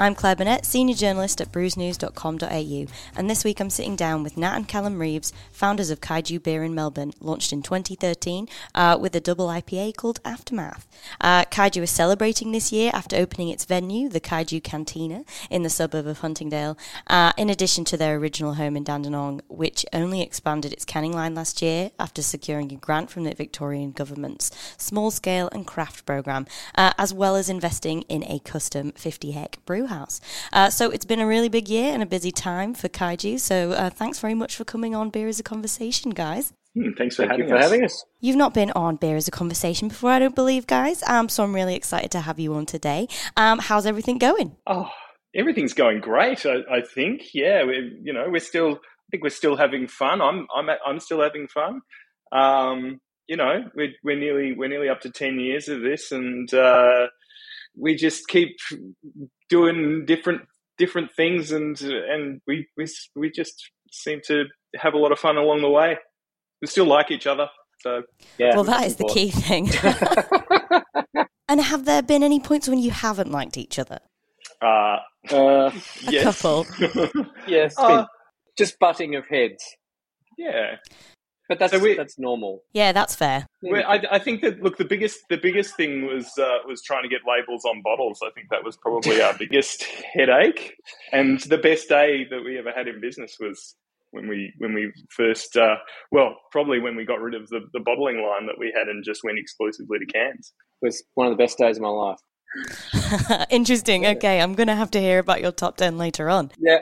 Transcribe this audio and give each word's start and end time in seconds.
I'm 0.00 0.14
Claire 0.14 0.34
Burnett, 0.34 0.64
senior 0.64 0.94
journalist 0.94 1.42
at 1.42 1.52
brewsnews.com.au, 1.52 2.86
and 3.14 3.28
this 3.28 3.44
week 3.44 3.60
I'm 3.60 3.68
sitting 3.68 3.96
down 3.96 4.22
with 4.22 4.38
Nat 4.38 4.56
and 4.56 4.66
Callum 4.66 4.98
Reeves, 4.98 5.30
founders 5.52 5.90
of 5.90 6.00
Kaiju 6.00 6.42
Beer 6.42 6.64
in 6.64 6.74
Melbourne, 6.74 7.12
launched 7.20 7.52
in 7.52 7.60
2013 7.60 8.48
uh, 8.74 8.96
with 8.98 9.14
a 9.14 9.20
double 9.20 9.48
IPA 9.48 9.98
called 9.98 10.18
Aftermath. 10.24 10.88
Uh, 11.20 11.44
Kaiju 11.44 11.82
is 11.82 11.90
celebrating 11.90 12.50
this 12.50 12.72
year 12.72 12.90
after 12.94 13.14
opening 13.14 13.50
its 13.50 13.66
venue, 13.66 14.08
the 14.08 14.22
Kaiju 14.22 14.64
Cantina, 14.64 15.22
in 15.50 15.64
the 15.64 15.68
suburb 15.68 16.06
of 16.06 16.20
Huntingdale, 16.20 16.78
uh, 17.08 17.34
in 17.36 17.50
addition 17.50 17.84
to 17.84 17.98
their 17.98 18.16
original 18.16 18.54
home 18.54 18.78
in 18.78 18.84
Dandenong, 18.84 19.42
which 19.48 19.84
only 19.92 20.22
expanded 20.22 20.72
its 20.72 20.86
canning 20.86 21.12
line 21.12 21.34
last 21.34 21.60
year 21.60 21.90
after 21.98 22.22
securing 22.22 22.72
a 22.72 22.76
grant 22.76 23.10
from 23.10 23.24
the 23.24 23.34
Victorian 23.34 23.92
government's 23.92 24.50
small 24.78 25.10
scale 25.10 25.50
and 25.52 25.66
craft 25.66 26.06
programme, 26.06 26.46
uh, 26.74 26.94
as 26.96 27.12
well 27.12 27.36
as 27.36 27.50
investing 27.50 28.00
in 28.08 28.24
a 28.24 28.38
custom 28.38 28.92
50 28.92 29.32
hec 29.32 29.58
brew 29.66 29.88
house. 29.90 30.20
Uh, 30.52 30.70
so 30.70 30.90
it's 30.90 31.04
been 31.04 31.20
a 31.20 31.26
really 31.26 31.48
big 31.48 31.68
year 31.68 31.92
and 31.92 32.02
a 32.02 32.06
busy 32.06 32.32
time 32.32 32.74
for 32.74 32.88
Kaiju. 32.88 33.38
So 33.38 33.72
uh, 33.72 33.90
thanks 33.90 34.18
very 34.18 34.34
much 34.34 34.56
for 34.56 34.64
coming 34.64 34.94
on 34.94 35.10
Beer 35.10 35.28
as 35.28 35.38
a 35.38 35.42
Conversation, 35.44 36.10
guys. 36.10 36.52
Hmm, 36.74 36.92
thanks 36.96 37.16
for, 37.16 37.22
Thank 37.22 37.32
having, 37.32 37.46
you 37.46 37.50
for 37.50 37.58
us. 37.58 37.64
having 37.64 37.84
us. 37.84 38.04
You've 38.20 38.36
not 38.36 38.54
been 38.54 38.70
on 38.72 38.96
Beer 38.96 39.16
as 39.16 39.26
a 39.26 39.32
Conversation 39.32 39.88
before, 39.88 40.10
I 40.12 40.20
don't 40.20 40.36
believe, 40.36 40.66
guys. 40.66 41.02
Um, 41.02 41.28
so 41.28 41.42
I'm 41.42 41.54
really 41.54 41.74
excited 41.74 42.12
to 42.12 42.20
have 42.20 42.38
you 42.38 42.54
on 42.54 42.64
today. 42.64 43.08
Um, 43.36 43.58
how's 43.58 43.86
everything 43.86 44.18
going? 44.18 44.56
Oh, 44.66 44.88
everything's 45.34 45.74
going 45.74 46.00
great. 46.00 46.46
I, 46.46 46.58
I 46.70 46.80
think. 46.82 47.34
Yeah, 47.34 47.64
we, 47.64 47.98
you 48.02 48.12
know, 48.12 48.26
we're 48.28 48.38
still. 48.38 48.78
I 48.78 49.06
think 49.10 49.24
we're 49.24 49.30
still 49.30 49.56
having 49.56 49.88
fun. 49.88 50.22
I'm. 50.22 50.46
I'm. 50.56 50.68
I'm 50.86 51.00
still 51.00 51.20
having 51.20 51.48
fun. 51.48 51.80
Um, 52.30 53.00
you 53.26 53.36
know, 53.36 53.64
we're, 53.74 53.92
we're 54.04 54.18
nearly 54.18 54.54
we're 54.56 54.68
nearly 54.68 54.88
up 54.88 55.00
to 55.00 55.10
ten 55.10 55.40
years 55.40 55.68
of 55.68 55.82
this, 55.82 56.12
and 56.12 56.52
uh, 56.54 57.08
we 57.76 57.94
just 57.94 58.28
keep 58.28 58.56
doing 59.48 60.04
different 60.06 60.42
different 60.78 61.12
things, 61.12 61.52
and 61.52 61.80
and 61.80 62.40
we 62.46 62.66
we 62.76 62.86
we 63.16 63.30
just 63.30 63.70
seem 63.92 64.20
to 64.26 64.44
have 64.76 64.94
a 64.94 64.98
lot 64.98 65.12
of 65.12 65.18
fun 65.18 65.36
along 65.36 65.62
the 65.62 65.70
way. 65.70 65.98
We 66.60 66.66
still 66.68 66.84
like 66.86 67.10
each 67.10 67.26
other, 67.26 67.48
so 67.80 68.02
Yeah. 68.38 68.54
well, 68.54 68.64
that 68.64 68.86
is 68.86 68.96
the 68.96 69.04
key 69.04 69.30
thing. 69.30 69.70
and 71.48 71.60
have 71.60 71.84
there 71.84 72.02
been 72.02 72.22
any 72.22 72.40
points 72.40 72.68
when 72.68 72.78
you 72.78 72.90
haven't 72.90 73.30
liked 73.30 73.56
each 73.56 73.78
other? 73.78 74.00
Uh, 74.62 74.98
Uh, 75.30 75.70
A 75.70 75.72
yes. 76.10 76.22
couple. 76.24 76.66
yeah, 77.46 77.64
it's 77.64 77.78
Uh, 77.78 78.06
just 78.58 78.78
butting 78.78 79.14
of 79.16 79.26
heads, 79.26 79.62
yeah. 80.38 80.76
But 81.50 81.58
that's 81.58 81.72
So 81.72 81.80
that's 81.96 82.16
normal. 82.16 82.62
Yeah, 82.72 82.92
that's 82.92 83.16
fair. 83.16 83.44
I, 83.64 84.00
I 84.08 84.18
think 84.20 84.40
that 84.42 84.62
look 84.62 84.78
the 84.78 84.84
biggest 84.84 85.18
the 85.28 85.36
biggest 85.36 85.76
thing 85.76 86.06
was 86.06 86.30
uh, 86.38 86.58
was 86.64 86.80
trying 86.80 87.02
to 87.02 87.08
get 87.08 87.22
labels 87.26 87.64
on 87.64 87.82
bottles. 87.82 88.20
I 88.24 88.30
think 88.30 88.50
that 88.50 88.62
was 88.62 88.76
probably 88.76 89.20
our 89.20 89.34
biggest 89.38 89.82
headache. 90.14 90.76
And 91.12 91.40
the 91.40 91.58
best 91.58 91.88
day 91.88 92.24
that 92.30 92.44
we 92.44 92.56
ever 92.56 92.70
had 92.70 92.86
in 92.86 93.00
business 93.00 93.36
was 93.40 93.74
when 94.12 94.28
we 94.28 94.54
when 94.58 94.74
we 94.74 94.92
first 95.08 95.56
uh, 95.56 95.74
well 96.12 96.36
probably 96.52 96.78
when 96.78 96.94
we 96.94 97.04
got 97.04 97.20
rid 97.20 97.34
of 97.34 97.48
the, 97.48 97.62
the 97.72 97.80
bottling 97.80 98.22
line 98.22 98.46
that 98.46 98.56
we 98.56 98.72
had 98.72 98.86
and 98.86 99.04
just 99.04 99.24
went 99.24 99.36
exclusively 99.36 99.98
to 99.98 100.06
cans. 100.06 100.52
It 100.82 100.86
was 100.86 101.02
one 101.14 101.26
of 101.26 101.32
the 101.32 101.42
best 101.42 101.58
days 101.58 101.78
of 101.78 101.82
my 101.82 101.88
life. 101.88 102.20
Interesting. 103.50 104.06
Okay, 104.06 104.40
I'm 104.40 104.54
going 104.54 104.66
to 104.66 104.74
have 104.74 104.90
to 104.92 105.00
hear 105.00 105.18
about 105.18 105.40
your 105.40 105.52
top 105.52 105.76
10 105.76 105.98
later 105.98 106.28
on. 106.28 106.50
Yeah. 106.58 106.78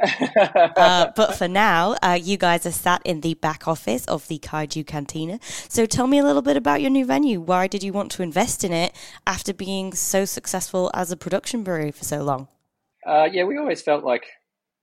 Uh, 0.76 1.12
but 1.16 1.34
for 1.34 1.48
now, 1.48 1.96
uh, 2.02 2.18
you 2.20 2.36
guys 2.36 2.64
are 2.66 2.72
sat 2.72 3.02
in 3.04 3.20
the 3.20 3.34
back 3.34 3.68
office 3.68 4.06
of 4.06 4.26
the 4.28 4.38
Kaiju 4.38 4.86
Cantina. 4.86 5.38
So 5.68 5.86
tell 5.86 6.06
me 6.06 6.18
a 6.18 6.24
little 6.24 6.42
bit 6.42 6.56
about 6.56 6.80
your 6.80 6.90
new 6.90 7.04
venue. 7.04 7.40
Why 7.40 7.66
did 7.66 7.82
you 7.82 7.92
want 7.92 8.10
to 8.12 8.22
invest 8.22 8.64
in 8.64 8.72
it 8.72 8.94
after 9.26 9.52
being 9.52 9.92
so 9.92 10.24
successful 10.24 10.90
as 10.94 11.12
a 11.12 11.16
production 11.16 11.62
brewery 11.62 11.90
for 11.90 12.04
so 12.04 12.22
long? 12.22 12.48
Uh, 13.06 13.28
yeah, 13.30 13.44
we 13.44 13.58
always 13.58 13.82
felt 13.82 14.04
like 14.04 14.26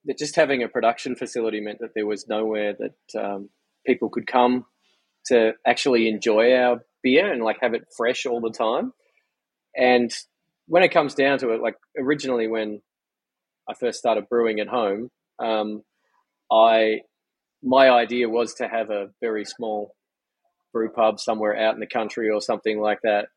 that 0.06 0.18
just 0.18 0.36
having 0.36 0.64
a 0.64 0.68
production 0.68 1.16
facility 1.16 1.60
meant 1.60 1.80
that 1.80 1.94
there 1.96 2.06
was 2.06 2.28
nowhere 2.28 2.74
that 2.74 3.22
um, 3.22 3.50
people 3.86 4.10
could 4.10 4.28
come 4.28 4.66
to 5.26 5.54
actually 5.66 6.08
enjoy 6.08 6.54
our 6.54 6.82
beer 7.02 7.32
and 7.32 7.44
like 7.44 7.58
have 7.62 7.74
it 7.74 7.86
fresh 7.96 8.26
all 8.26 8.40
the 8.40 8.52
time. 8.52 8.94
And 9.76 10.12
when 10.68 10.84
it 10.84 10.90
comes 10.90 11.14
down 11.14 11.40
to 11.40 11.52
it, 11.52 11.62
like 11.62 11.76
originally 11.98 12.48
when 12.48 12.82
I 13.70 13.74
first 13.74 14.00
started 14.00 14.30
brewing 14.30 14.60
at 14.60 14.68
home, 14.68 15.10
um, 15.40 15.84
I 16.52 17.02
my 17.64 17.90
idea 17.90 18.30
was 18.30 18.54
to 18.56 18.68
have 18.68 18.90
a 18.90 19.08
very 19.22 19.46
small 19.46 19.96
brew 20.72 20.90
pub 20.90 21.20
somewhere 21.20 21.58
out 21.58 21.74
in 21.74 21.80
the 21.80 21.88
country 21.88 22.30
or 22.30 22.42
something 22.42 22.80
like 22.80 23.00
that. 23.04 23.28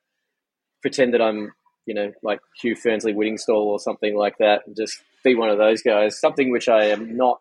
Pretend 0.83 1.15
that 1.15 1.23
I'm 1.23 1.53
you 1.89 1.95
know, 1.95 2.13
like 2.23 2.41
Hugh 2.61 2.77
Fearnley-Whittingstall 2.77 3.49
or 3.49 3.81
something 3.81 4.15
like 4.15 4.37
that, 4.39 4.61
and 4.67 4.77
just 4.77 5.03
be 5.25 5.35
one 5.35 5.49
of 5.49 5.57
those 5.57 5.81
guys. 5.81 6.21
Something 6.21 6.53
which 6.53 6.69
I 6.69 6.85
am 6.89 7.17
not 7.17 7.41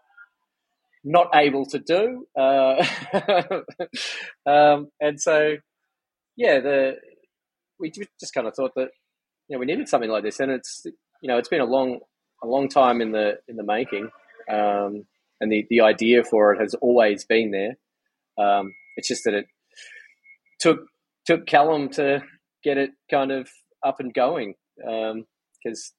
not 1.04 1.28
able 1.36 1.66
to 1.66 1.80
do. 1.80 2.25
Uh, 2.34 2.84
um, 4.50 4.88
and 5.02 5.22
so, 5.22 5.58
yeah, 6.38 6.62
the 6.62 6.96
we 7.78 7.92
just 7.92 8.34
kind 8.34 8.48
of 8.48 8.56
thought 8.56 8.72
that 8.78 8.92
you 9.47 9.56
know 9.56 9.59
we 9.59 9.66
needed 9.66 9.88
something 9.88 10.09
like 10.09 10.24
this, 10.24 10.40
and 10.40 10.52
it's 10.52 10.84
you 11.22 11.28
know 11.28 11.38
it's 11.38 11.50
been 11.50 11.62
a 11.62 11.66
long 11.66 12.00
a 12.44 12.47
long 12.47 12.69
time 12.69 13.02
in 13.02 13.12
the 13.12 13.40
in 13.47 13.56
the 13.56 13.63
making, 13.63 14.09
um, 14.52 15.06
and 15.40 15.52
the 15.52 15.66
the 15.69 15.81
idea 15.81 16.24
for 16.24 16.53
it 16.53 16.62
has 16.62 16.74
always 16.75 17.25
been 17.25 17.52
there. 17.52 17.78
Um, 18.44 18.74
it's 18.97 19.07
just 19.07 19.24
that 19.25 19.34
it 19.34 19.46
took 20.59 20.80
took 21.25 21.46
Callum 21.46 21.90
to 21.90 22.24
get 22.63 22.78
it 22.78 22.91
kind 23.09 23.31
of 23.31 23.50
up 23.86 24.00
and 24.00 24.13
going 24.13 24.56
because 24.78 25.94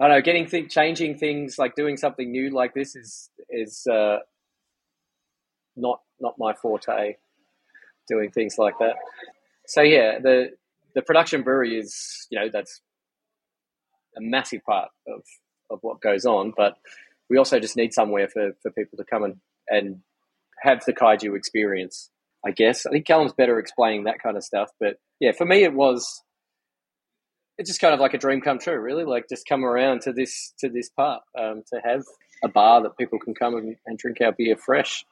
I 0.00 0.08
don't 0.08 0.16
know, 0.16 0.22
getting 0.22 0.46
th- 0.46 0.70
changing 0.70 1.18
things 1.18 1.58
like 1.58 1.74
doing 1.74 1.96
something 1.96 2.30
new 2.30 2.50
like 2.50 2.74
this 2.74 2.94
is 2.94 3.30
is 3.50 3.86
uh, 3.90 4.18
not 5.76 6.00
not 6.20 6.34
my 6.38 6.54
forte. 6.54 7.16
Doing 8.08 8.30
things 8.30 8.56
like 8.56 8.78
that. 8.78 8.96
So 9.66 9.82
yeah, 9.82 10.18
the 10.18 10.52
the 10.98 11.02
production 11.02 11.42
brewery 11.42 11.78
is 11.78 12.26
you 12.28 12.40
know 12.40 12.48
that's 12.52 12.80
a 14.16 14.20
massive 14.20 14.64
part 14.64 14.88
of 15.06 15.22
of 15.70 15.78
what 15.82 16.00
goes 16.00 16.24
on, 16.24 16.52
but 16.56 16.74
we 17.30 17.36
also 17.36 17.60
just 17.60 17.76
need 17.76 17.94
somewhere 17.94 18.26
for, 18.26 18.50
for 18.62 18.72
people 18.72 18.96
to 18.96 19.04
come 19.04 19.22
and, 19.22 19.36
and 19.68 20.00
have 20.62 20.82
the 20.86 20.92
kaiju 20.92 21.36
experience. 21.36 22.10
I 22.44 22.50
guess 22.50 22.84
I 22.84 22.90
think 22.90 23.06
Callum's 23.06 23.32
better 23.32 23.60
explaining 23.60 24.04
that 24.04 24.18
kind 24.20 24.36
of 24.36 24.42
stuff, 24.42 24.70
but 24.80 24.96
yeah, 25.20 25.30
for 25.30 25.44
me 25.44 25.62
it 25.62 25.72
was 25.72 26.20
it's 27.58 27.70
just 27.70 27.80
kind 27.80 27.94
of 27.94 28.00
like 28.00 28.14
a 28.14 28.18
dream 28.18 28.40
come 28.40 28.58
true, 28.58 28.80
really. 28.80 29.04
Like 29.04 29.28
just 29.28 29.46
come 29.48 29.64
around 29.64 30.02
to 30.02 30.12
this 30.12 30.52
to 30.58 30.68
this 30.68 30.88
part 30.88 31.22
um, 31.38 31.62
to 31.72 31.80
have 31.84 32.02
a 32.42 32.48
bar 32.48 32.82
that 32.82 32.98
people 32.98 33.20
can 33.20 33.34
come 33.34 33.54
and, 33.54 33.76
and 33.86 33.98
drink 33.98 34.18
our 34.20 34.32
beer 34.32 34.56
fresh. 34.56 35.04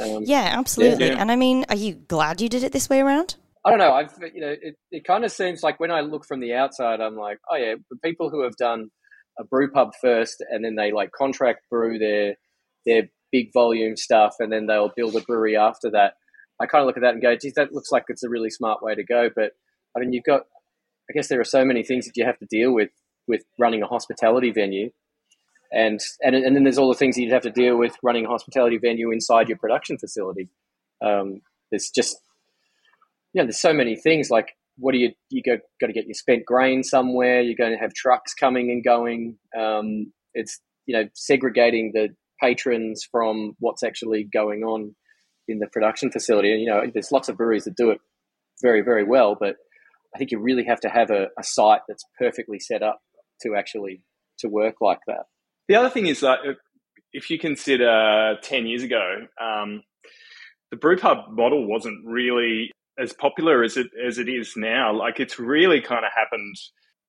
Um, 0.00 0.24
Yeah, 0.24 0.48
absolutely. 0.58 1.08
Yeah. 1.08 1.20
And 1.20 1.30
I 1.30 1.36
mean, 1.36 1.64
are 1.68 1.76
you 1.76 1.94
glad 1.94 2.40
you 2.40 2.48
did 2.48 2.64
it 2.64 2.72
this 2.72 2.90
way 2.90 3.00
around? 3.00 3.36
I 3.64 3.70
don't 3.70 3.78
know. 3.78 3.92
I've 3.92 4.12
you 4.34 4.40
know 4.40 4.54
it, 4.60 4.76
it 4.90 5.04
kind 5.04 5.24
of 5.24 5.30
seems 5.30 5.62
like 5.62 5.78
when 5.78 5.90
I 5.90 6.00
look 6.00 6.24
from 6.26 6.40
the 6.40 6.54
outside, 6.54 7.00
I'm 7.00 7.16
like, 7.16 7.38
oh 7.50 7.56
yeah, 7.56 7.74
the 7.90 7.96
people 8.04 8.30
who 8.30 8.42
have 8.42 8.56
done 8.56 8.90
a 9.38 9.44
brew 9.44 9.70
pub 9.70 9.92
first 10.00 10.44
and 10.50 10.64
then 10.64 10.74
they 10.74 10.92
like 10.92 11.10
contract 11.12 11.60
brew 11.70 11.98
their 11.98 12.34
their 12.84 13.08
big 13.30 13.52
volume 13.52 13.96
stuff 13.96 14.34
and 14.40 14.52
then 14.52 14.66
they'll 14.66 14.92
build 14.94 15.16
a 15.16 15.20
brewery 15.20 15.56
after 15.56 15.90
that. 15.90 16.14
I 16.60 16.66
kind 16.66 16.82
of 16.82 16.86
look 16.86 16.96
at 16.96 17.02
that 17.02 17.14
and 17.14 17.22
go, 17.22 17.34
geez, 17.34 17.54
that 17.54 17.72
looks 17.72 17.90
like 17.90 18.04
it's 18.08 18.22
a 18.22 18.28
really 18.28 18.50
smart 18.50 18.82
way 18.82 18.94
to 18.94 19.04
go. 19.04 19.30
But 19.34 19.52
I 19.96 20.00
mean, 20.00 20.12
you've 20.12 20.24
got, 20.24 20.42
I 21.08 21.12
guess 21.12 21.28
there 21.28 21.40
are 21.40 21.44
so 21.44 21.64
many 21.64 21.82
things 21.82 22.06
that 22.06 22.16
you 22.16 22.24
have 22.24 22.38
to 22.38 22.46
deal 22.46 22.72
with 22.72 22.90
with 23.26 23.42
running 23.58 23.82
a 23.82 23.86
hospitality 23.86 24.50
venue, 24.50 24.90
and 25.72 26.00
and 26.20 26.34
and 26.34 26.56
then 26.56 26.64
there's 26.64 26.78
all 26.78 26.88
the 26.88 26.98
things 26.98 27.16
you'd 27.16 27.32
have 27.32 27.42
to 27.42 27.50
deal 27.50 27.76
with 27.76 27.96
running 28.02 28.26
a 28.26 28.28
hospitality 28.28 28.78
venue 28.78 29.10
inside 29.12 29.48
your 29.48 29.58
production 29.58 29.98
facility. 29.98 30.48
Um, 31.04 31.40
there's 31.70 31.90
just 31.90 32.16
you 33.32 33.40
know, 33.40 33.46
there's 33.46 33.60
so 33.60 33.72
many 33.72 33.96
things 33.96 34.30
like 34.30 34.56
what 34.76 34.92
do 34.92 34.98
you 34.98 35.10
you 35.30 35.42
go 35.42 35.58
got 35.80 35.88
to 35.88 35.92
get 35.92 36.06
your 36.06 36.14
spent 36.14 36.44
grain 36.46 36.82
somewhere. 36.82 37.40
You're 37.40 37.56
going 37.56 37.72
to 37.72 37.78
have 37.78 37.94
trucks 37.94 38.34
coming 38.34 38.70
and 38.70 38.82
going. 38.82 39.36
Um, 39.58 40.12
it's 40.34 40.60
you 40.86 40.96
know 40.96 41.08
segregating 41.14 41.92
the 41.94 42.08
patrons 42.40 43.06
from 43.10 43.54
what's 43.58 43.82
actually 43.82 44.24
going 44.24 44.62
on 44.62 44.94
in 45.48 45.58
the 45.58 45.66
production 45.66 46.10
facility. 46.10 46.52
And 46.52 46.60
you 46.60 46.68
know, 46.68 46.82
there's 46.92 47.12
lots 47.12 47.28
of 47.28 47.36
breweries 47.36 47.64
that 47.64 47.76
do 47.76 47.90
it 47.90 47.98
very 48.62 48.82
very 48.82 49.04
well, 49.04 49.36
but 49.38 49.56
I 50.14 50.18
think 50.18 50.30
you 50.30 50.38
really 50.38 50.64
have 50.64 50.80
to 50.80 50.88
have 50.88 51.10
a, 51.10 51.28
a 51.38 51.42
site 51.42 51.80
that's 51.88 52.04
perfectly 52.18 52.58
set 52.58 52.82
up 52.82 53.00
to 53.42 53.54
actually 53.56 54.02
to 54.38 54.48
work 54.48 54.76
like 54.80 55.00
that. 55.06 55.24
the 55.68 55.76
other 55.76 55.90
thing 55.90 56.06
is 56.06 56.20
that 56.20 56.38
if 57.12 57.30
you 57.30 57.38
consider 57.38 58.36
10 58.42 58.66
years 58.66 58.82
ago, 58.82 59.26
um, 59.40 59.82
the 60.70 60.76
brewpub 60.76 61.30
model 61.30 61.68
wasn't 61.68 61.98
really 62.06 62.70
as 62.98 63.12
popular 63.12 63.62
as 63.62 63.76
it 63.76 63.88
as 64.06 64.18
it 64.18 64.28
is 64.28 64.54
now. 64.56 64.92
Like 64.92 65.20
it's 65.20 65.38
really 65.38 65.80
kind 65.80 66.04
of 66.04 66.12
happened 66.14 66.56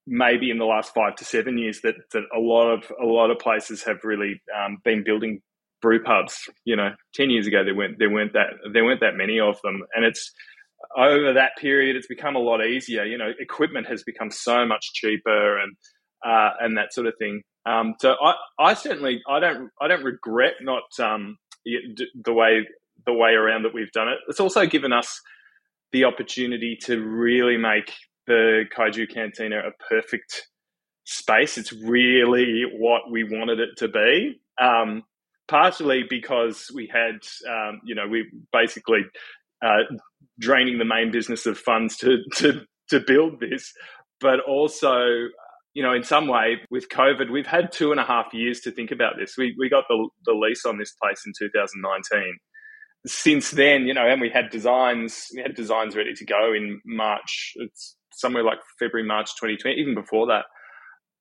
maybe 0.06 0.50
in 0.50 0.58
the 0.58 0.66
last 0.66 0.94
five 0.94 1.16
to 1.16 1.26
seven 1.26 1.58
years 1.58 1.80
that, 1.82 1.96
that 2.12 2.24
a 2.36 2.40
lot 2.40 2.70
of 2.70 2.92
a 3.02 3.06
lot 3.06 3.32
of 3.32 3.40
places 3.40 3.84
have 3.84 3.98
really 4.04 4.42
um, 4.58 4.78
been 4.84 5.04
building 5.04 5.42
brew 5.82 6.02
pubs. 6.02 6.50
You 6.66 6.76
know, 6.76 6.92
ten 7.14 7.30
years 7.30 7.48
ago 7.48 7.64
there 7.64 7.76
weren't 7.76 8.00
there 8.00 8.10
weren't 8.10 8.34
that 8.34 8.54
there 8.72 8.84
weren't 8.84 9.02
that 9.02 9.16
many 9.16 9.40
of 9.40 9.58
them, 9.64 9.84
and 9.94 10.06
it's 10.06 10.32
over 10.98 11.34
that 11.34 11.52
period 11.58 11.96
it's 11.96 12.08
become 12.08 12.36
a 12.36 12.40
lot 12.40 12.66
easier. 12.66 13.04
You 13.04 13.18
know, 13.18 13.32
equipment 13.40 13.88
has 13.88 14.04
become 14.04 14.32
so 14.32 14.66
much 14.66 14.94
cheaper 14.94 15.60
and 15.60 15.76
uh, 16.26 16.52
and 16.60 16.78
that 16.78 16.94
sort 16.94 17.08
of 17.08 17.14
thing. 17.20 17.42
Um, 17.66 17.96
so 18.00 18.16
I, 18.22 18.34
I 18.60 18.74
certainly 18.74 19.22
I 19.30 19.40
don't 19.40 19.70
I 19.82 19.88
don't 19.88 20.04
regret 20.04 20.54
not 20.62 20.84
um, 21.00 21.38
the 21.66 22.34
way 22.34 22.68
the 23.06 23.14
way 23.14 23.32
around 23.32 23.64
that 23.64 23.74
we've 23.74 23.92
done 23.92 24.08
it. 24.10 24.18
It's 24.28 24.40
also 24.40 24.66
given 24.66 24.94
us 24.94 25.20
the 25.94 26.04
opportunity 26.04 26.78
to 26.82 27.00
really 27.00 27.56
make 27.56 27.94
the 28.28 28.66
Kaiju 28.76 29.14
Cantina 29.14 29.60
a 29.60 29.72
perfect 29.90 30.48
space. 31.06 31.58
It's 31.58 31.72
really 31.72 32.64
what 32.78 33.04
we 33.12 33.24
wanted 33.24 33.60
it 33.60 33.78
to 33.78 33.88
be. 33.88 34.42
Um, 34.62 35.04
partially 35.48 36.04
because 36.10 36.72
we 36.74 36.88
had, 36.88 37.20
um, 37.50 37.82
you 37.86 37.96
know, 37.96 38.08
we 38.08 38.30
basically 38.52 39.02
uh, 39.64 39.84
draining 40.40 40.80
the 40.80 40.86
main 40.86 41.12
business 41.12 41.46
of 41.46 41.58
funds 41.58 41.98
to 41.98 42.18
to 42.38 42.62
to 42.90 43.00
build 43.00 43.40
this, 43.40 43.72
but 44.20 44.40
also. 44.42 45.30
You 45.76 45.82
know, 45.82 45.94
in 45.96 46.04
some 46.04 46.28
way, 46.28 46.58
with 46.70 46.88
COVID, 46.90 47.32
we've 47.32 47.48
had 47.48 47.72
two 47.72 47.90
and 47.90 48.00
a 48.00 48.04
half 48.04 48.32
years 48.32 48.60
to 48.60 48.70
think 48.70 48.92
about 48.92 49.14
this. 49.18 49.36
We 49.40 49.56
we 49.58 49.70
got 49.70 49.86
the 49.90 50.08
the 50.24 50.34
lease 50.34 50.68
on 50.68 50.78
this 50.78 50.92
place 51.02 51.24
in 51.26 51.34
2019, 51.36 52.38
since 53.06 53.52
then, 53.52 53.86
you 53.86 53.94
know, 53.94 54.08
and 54.08 54.22
we 54.22 54.30
had 54.30 54.50
designs, 54.50 55.28
we 55.36 55.42
had 55.42 55.56
designs 55.56 55.96
ready 55.96 56.14
to 56.14 56.26
go 56.26 56.54
in 56.54 56.82
March. 56.86 57.54
It's 57.56 57.96
somewhere 58.12 58.44
like 58.44 58.60
February, 58.80 59.08
March 59.08 59.30
2020, 59.40 59.80
even 59.80 59.96
before 59.96 60.28
that. 60.28 60.46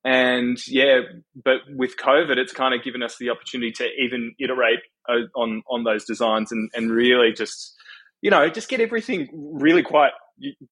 And 0.05 0.58
yeah, 0.67 1.00
but 1.44 1.58
with 1.76 1.96
COVID, 1.96 2.37
it's 2.37 2.52
kind 2.52 2.75
of 2.75 2.82
given 2.82 3.02
us 3.02 3.17
the 3.19 3.31
opportunity 3.31 3.73
to 3.73 3.88
even 4.00 4.34
iterate 4.40 4.81
uh, 5.08 5.26
on 5.37 5.62
on 5.70 5.84
those 5.84 6.05
designs 6.05 6.50
and 6.50 6.70
and 6.75 6.90
really 6.90 7.32
just 7.32 7.75
you 8.20 8.31
know 8.31 8.49
just 8.49 8.69
get 8.69 8.81
everything 8.81 9.29
really 9.32 9.82
quite. 9.82 10.12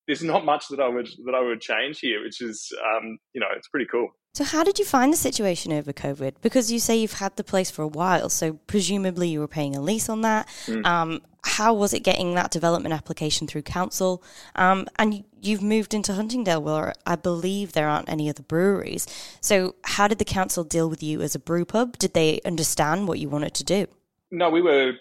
There's 0.07 0.23
not 0.23 0.45
much 0.45 0.69
that 0.69 0.81
I 0.81 0.89
would 0.89 1.09
that 1.25 1.35
I 1.35 1.41
would 1.41 1.61
change 1.61 2.01
here, 2.01 2.23
which 2.23 2.41
is 2.41 2.73
um, 2.85 3.19
you 3.33 3.41
know 3.41 3.49
it's 3.57 3.69
pretty 3.69 3.87
cool. 3.91 4.09
So, 4.33 4.45
how 4.45 4.63
did 4.63 4.79
you 4.79 4.85
find 4.85 5.13
the 5.13 5.17
situation 5.17 5.73
over 5.73 5.93
COVID? 5.93 6.35
Because 6.41 6.71
you 6.71 6.79
say 6.79 6.97
you've 6.97 7.15
had 7.15 7.37
the 7.37 7.43
place 7.43 7.71
for 7.71 7.83
a 7.83 7.89
while, 7.89 8.29
so 8.29 8.55
presumably 8.67 9.29
you 9.29 9.41
were 9.41 9.49
paying 9.49 9.75
a 9.75 9.81
lease 9.81 10.09
on 10.09 10.21
that. 10.21 10.49
Mm. 10.67 10.87
Um, 10.87 11.23
how 11.43 11.75
was 11.75 11.93
it 11.93 12.01
getting 12.01 12.35
that 12.35 12.51
development 12.51 12.95
application 12.95 13.47
through 13.47 13.63
council? 13.63 14.23
Um, 14.55 14.87
and 14.99 15.25
you've 15.41 15.63
moved 15.63 15.95
into 15.95 16.13
Huntingdale, 16.13 16.63
where 16.63 16.93
I 17.07 17.17
believe 17.17 17.73
there 17.73 17.89
aren't 17.89 18.09
any 18.09 18.29
other 18.29 18.43
breweries. 18.43 19.07
So, 19.41 19.75
how 19.85 20.07
did 20.07 20.19
the 20.19 20.25
council 20.25 20.63
deal 20.63 20.89
with 20.89 21.03
you 21.03 21.23
as 21.23 21.35
a 21.35 21.41
brew 21.41 21.65
pub? 21.65 21.99
Did 21.99 22.15
they 22.15 22.41
understand 22.45 23.09
what 23.09 23.19
you 23.19 23.29
wanted 23.29 23.55
to 23.55 23.65
do? 23.65 23.87
No, 24.31 24.49
we 24.49 24.63
were. 24.63 24.93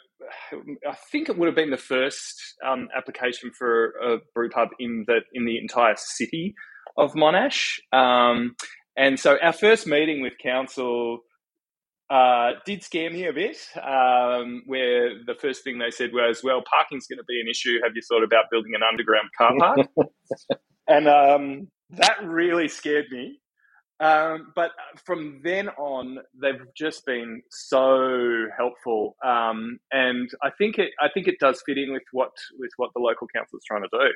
I 0.88 0.96
think 1.12 1.30
it 1.30 1.38
would 1.38 1.48
have 1.48 1.56
been 1.56 1.72
the 1.72 1.78
first 1.78 2.36
um, 2.66 2.88
application 2.96 3.52
for 3.58 3.92
a 4.02 4.18
brew 4.34 4.50
pub 4.50 4.70
in 4.80 5.06
the 5.08 5.20
in 5.34 5.46
the 5.46 5.58
entire 5.58 5.96
city 5.98 6.56
of 6.98 7.14
Monash. 7.14 7.80
Um, 7.92 8.56
and 8.98 9.20
so 9.20 9.38
our 9.42 9.54
first 9.54 9.88
meeting 9.88 10.22
with 10.22 10.34
council 10.42 11.20
uh, 12.10 12.54
did 12.66 12.84
scare 12.84 13.10
me 13.12 13.28
a 13.28 13.34
bit, 13.34 13.58
um, 13.78 14.64
where 14.66 15.12
the 15.26 15.36
first 15.40 15.64
thing 15.64 15.78
they 15.78 15.92
said 15.92 16.10
was, 16.12 16.42
well, 16.44 16.64
parking's 16.70 17.06
going 17.08 17.20
to 17.20 17.24
be 17.28 17.40
an 17.40 17.48
issue. 17.48 17.80
Have 17.84 17.94
you 17.96 18.02
thought 18.02 18.24
about 18.24 18.46
building 18.50 18.74
an 18.76 18.82
underground 18.84 19.30
car 19.38 19.54
park? 19.58 20.60
and 20.88 21.08
um, 21.08 21.68
that 21.92 22.18
really 22.24 22.68
scared 22.68 23.06
me. 23.12 23.40
Um, 24.00 24.54
but 24.56 24.72
from 25.06 25.42
then 25.44 25.68
on, 25.70 26.20
they've 26.42 26.66
just 26.76 27.06
been 27.06 27.42
so 27.50 28.48
helpful, 28.58 29.18
um, 29.26 29.80
and 29.92 30.30
I 30.42 30.52
think 30.58 30.78
it. 30.78 30.92
I 31.02 31.08
think 31.14 31.28
it 31.28 31.36
does 31.40 31.62
fit 31.66 31.78
in 31.78 31.92
with 31.92 32.04
what 32.14 32.32
with 32.58 32.72
what 32.78 32.92
the 32.96 33.02
local 33.02 33.28
council 33.28 33.58
is 33.58 33.66
trying 33.68 33.84
to 33.84 33.90
do 33.92 34.10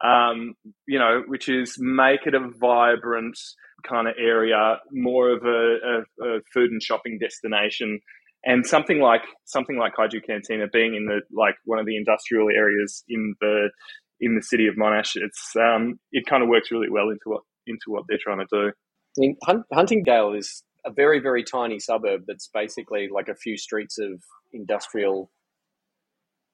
um, 0.00 0.54
you 0.86 0.98
know, 0.98 1.22
which 1.26 1.48
is 1.48 1.76
make 1.78 2.26
it 2.26 2.34
a 2.34 2.50
vibrant 2.60 3.38
kind 3.86 4.06
of 4.06 4.14
area, 4.18 4.78
more 4.92 5.30
of 5.30 5.44
a, 5.44 5.48
a, 5.48 6.24
a, 6.24 6.40
food 6.52 6.70
and 6.70 6.82
shopping 6.82 7.18
destination, 7.18 8.00
and 8.44 8.64
something 8.64 9.00
like 9.00 9.22
something 9.44 9.76
like 9.76 9.94
Kaiju 9.96 10.24
Cantina 10.24 10.66
being 10.72 10.94
in 10.94 11.06
the 11.06 11.22
like 11.32 11.56
one 11.64 11.80
of 11.80 11.86
the 11.86 11.96
industrial 11.96 12.48
areas 12.48 13.02
in 13.08 13.34
the 13.40 13.70
in 14.20 14.36
the 14.36 14.42
city 14.42 14.68
of 14.68 14.76
Monash. 14.76 15.16
It's 15.16 15.56
um, 15.56 15.98
it 16.12 16.26
kind 16.26 16.42
of 16.42 16.48
works 16.48 16.70
really 16.70 16.90
well 16.90 17.08
into 17.08 17.24
what 17.24 17.42
into 17.66 17.86
what 17.88 18.04
they're 18.08 18.18
trying 18.22 18.38
to 18.38 18.46
do. 18.50 18.72
I 19.18 19.20
mean, 19.20 19.36
Huntingdale 19.72 20.34
is 20.34 20.62
a 20.86 20.92
very 20.92 21.20
very 21.20 21.44
tiny 21.44 21.78
suburb 21.78 22.22
that's 22.26 22.48
basically 22.52 23.08
like 23.12 23.28
a 23.28 23.34
few 23.34 23.56
streets 23.56 23.98
of 23.98 24.22
industrial. 24.52 25.30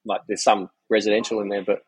Like 0.05 0.21
there's 0.27 0.43
some 0.43 0.69
residential 0.89 1.41
in 1.41 1.49
there, 1.49 1.63
but 1.63 1.79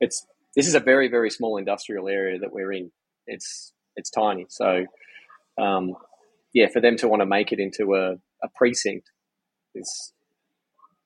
it's 0.00 0.26
this 0.56 0.66
is 0.66 0.74
a 0.74 0.80
very 0.80 1.08
very 1.08 1.30
small 1.30 1.56
industrial 1.58 2.08
area 2.08 2.38
that 2.38 2.52
we're 2.52 2.72
in. 2.72 2.90
It's 3.26 3.72
it's 3.96 4.10
tiny, 4.10 4.46
so 4.48 4.86
um, 5.60 5.94
yeah, 6.54 6.68
for 6.72 6.80
them 6.80 6.96
to 6.96 7.08
want 7.08 7.20
to 7.20 7.26
make 7.26 7.52
it 7.52 7.58
into 7.58 7.94
a, 7.94 8.12
a 8.42 8.48
precinct 8.54 9.10
is 9.74 10.12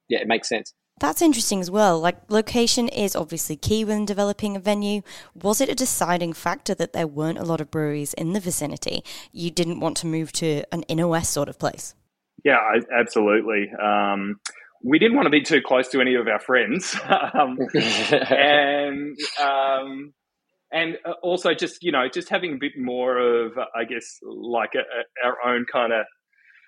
yeah, 0.09 0.21
it 0.21 0.29
makes 0.29 0.49
sense. 0.49 0.73
That's 0.99 1.21
interesting 1.21 1.61
as 1.61 1.71
well. 1.71 2.01
Like, 2.01 2.17
location 2.31 2.89
is 2.89 3.15
obviously 3.15 3.57
key 3.57 3.85
when 3.85 4.07
developing 4.07 4.57
a 4.57 4.61
venue. 4.61 5.03
Was 5.35 5.61
it 5.61 5.69
a 5.69 5.75
deciding 5.75 6.33
factor 6.33 6.75
that 6.75 6.95
there 6.95 7.07
weren't 7.07 7.39
a 7.39 7.45
lot 7.45 7.61
of 7.61 7.71
breweries 7.71 8.15
in 8.15 8.33
the 8.33 8.41
vicinity? 8.41 9.05
You 9.31 9.51
didn't 9.51 9.81
want 9.81 9.99
to 9.99 10.07
move 10.07 10.33
to 10.33 10.65
an 10.73 10.85
inner 10.85 11.07
west 11.07 11.35
sort 11.35 11.51
of 11.51 11.59
place? 11.59 11.95
Yeah, 12.45 12.57
I, 12.57 12.81
absolutely. 12.99 13.71
Um, 13.83 14.41
we 14.83 14.99
didn't 14.99 15.17
want 15.17 15.27
to 15.27 15.31
be 15.31 15.43
too 15.43 15.61
close 15.61 15.89
to 15.89 16.01
any 16.01 16.15
of 16.15 16.29
our 16.29 16.41
friends, 16.41 16.97
um, 17.09 17.59
and 18.31 19.19
um, 19.43 20.15
and 20.71 20.97
uh, 21.05 21.13
also 21.23 21.55
just 21.55 21.83
you 21.83 21.93
know 21.93 22.09
just 22.13 22.29
having 22.29 22.55
a 22.55 22.59
bit 22.59 22.73
more 22.79 23.19
of 23.19 23.59
I 23.59 23.85
guess 23.85 24.19
like 24.23 24.75
a, 24.75 24.81
a, 24.81 25.27
our 25.27 25.55
own 25.55 25.67
kind 25.71 25.93
of 25.93 26.07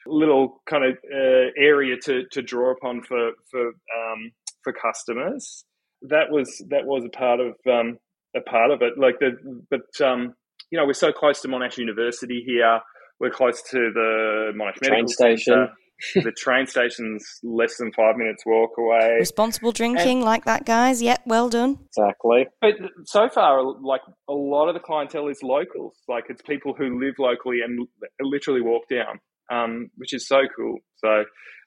little 0.08 0.62
kind 0.69 0.84
of 0.84 0.96
uh, 1.12 1.50
area 1.56 1.96
to, 2.05 2.25
to 2.32 2.42
draw 2.42 2.73
upon 2.73 3.02
for 3.02 3.32
for 3.50 3.68
um, 3.68 4.30
for 4.62 4.73
customers. 4.73 5.64
That 6.02 6.30
was 6.30 6.62
that 6.71 6.87
was 6.87 7.04
a 7.04 7.11
part 7.16 7.40
of 7.40 7.54
um, 7.71 7.99
a 8.37 8.40
part 8.40 8.71
of 8.71 8.82
it. 8.82 8.99
Like 8.99 9.18
the 9.18 9.32
but 9.71 10.04
um, 10.04 10.35
you 10.71 10.78
know 10.78 10.87
we're 10.87 10.92
so 10.92 11.12
close 11.12 11.40
to 11.42 11.49
Monash 11.49 11.78
University 11.78 12.42
here. 12.47 12.80
We're 13.21 13.30
close 13.30 13.62
to 13.71 13.90
the 13.92 14.52
Monash 14.54 14.76
train 14.76 15.04
Medical 15.04 15.09
station. 15.09 15.52
Center 15.54 15.73
the 16.14 16.32
train 16.32 16.66
station's 16.66 17.40
less 17.42 17.76
than 17.76 17.92
five 17.92 18.16
minutes 18.16 18.44
walk 18.47 18.71
away. 18.78 19.16
Responsible 19.18 19.73
drinking, 19.73 20.18
and, 20.18 20.25
like 20.25 20.44
that, 20.44 20.64
guys. 20.64 21.02
Yep, 21.02 21.23
well 21.26 21.49
done. 21.49 21.78
Exactly. 21.87 22.47
But 22.61 22.75
so 23.04 23.28
far, 23.28 23.62
like 23.82 24.02
a 24.28 24.32
lot 24.32 24.68
of 24.68 24.75
the 24.75 24.80
clientele 24.80 25.28
is 25.28 25.42
locals. 25.42 25.97
Like 26.09 26.25
it's 26.28 26.42
people 26.42 26.75
who 26.75 27.00
live 27.00 27.14
locally 27.18 27.59
and 27.64 27.88
literally 28.21 28.61
walk 28.61 28.85
down, 28.88 29.18
um, 29.50 29.90
which 29.97 30.12
is 30.12 30.26
so 30.26 30.43
cool. 30.57 30.78
So. 30.97 31.25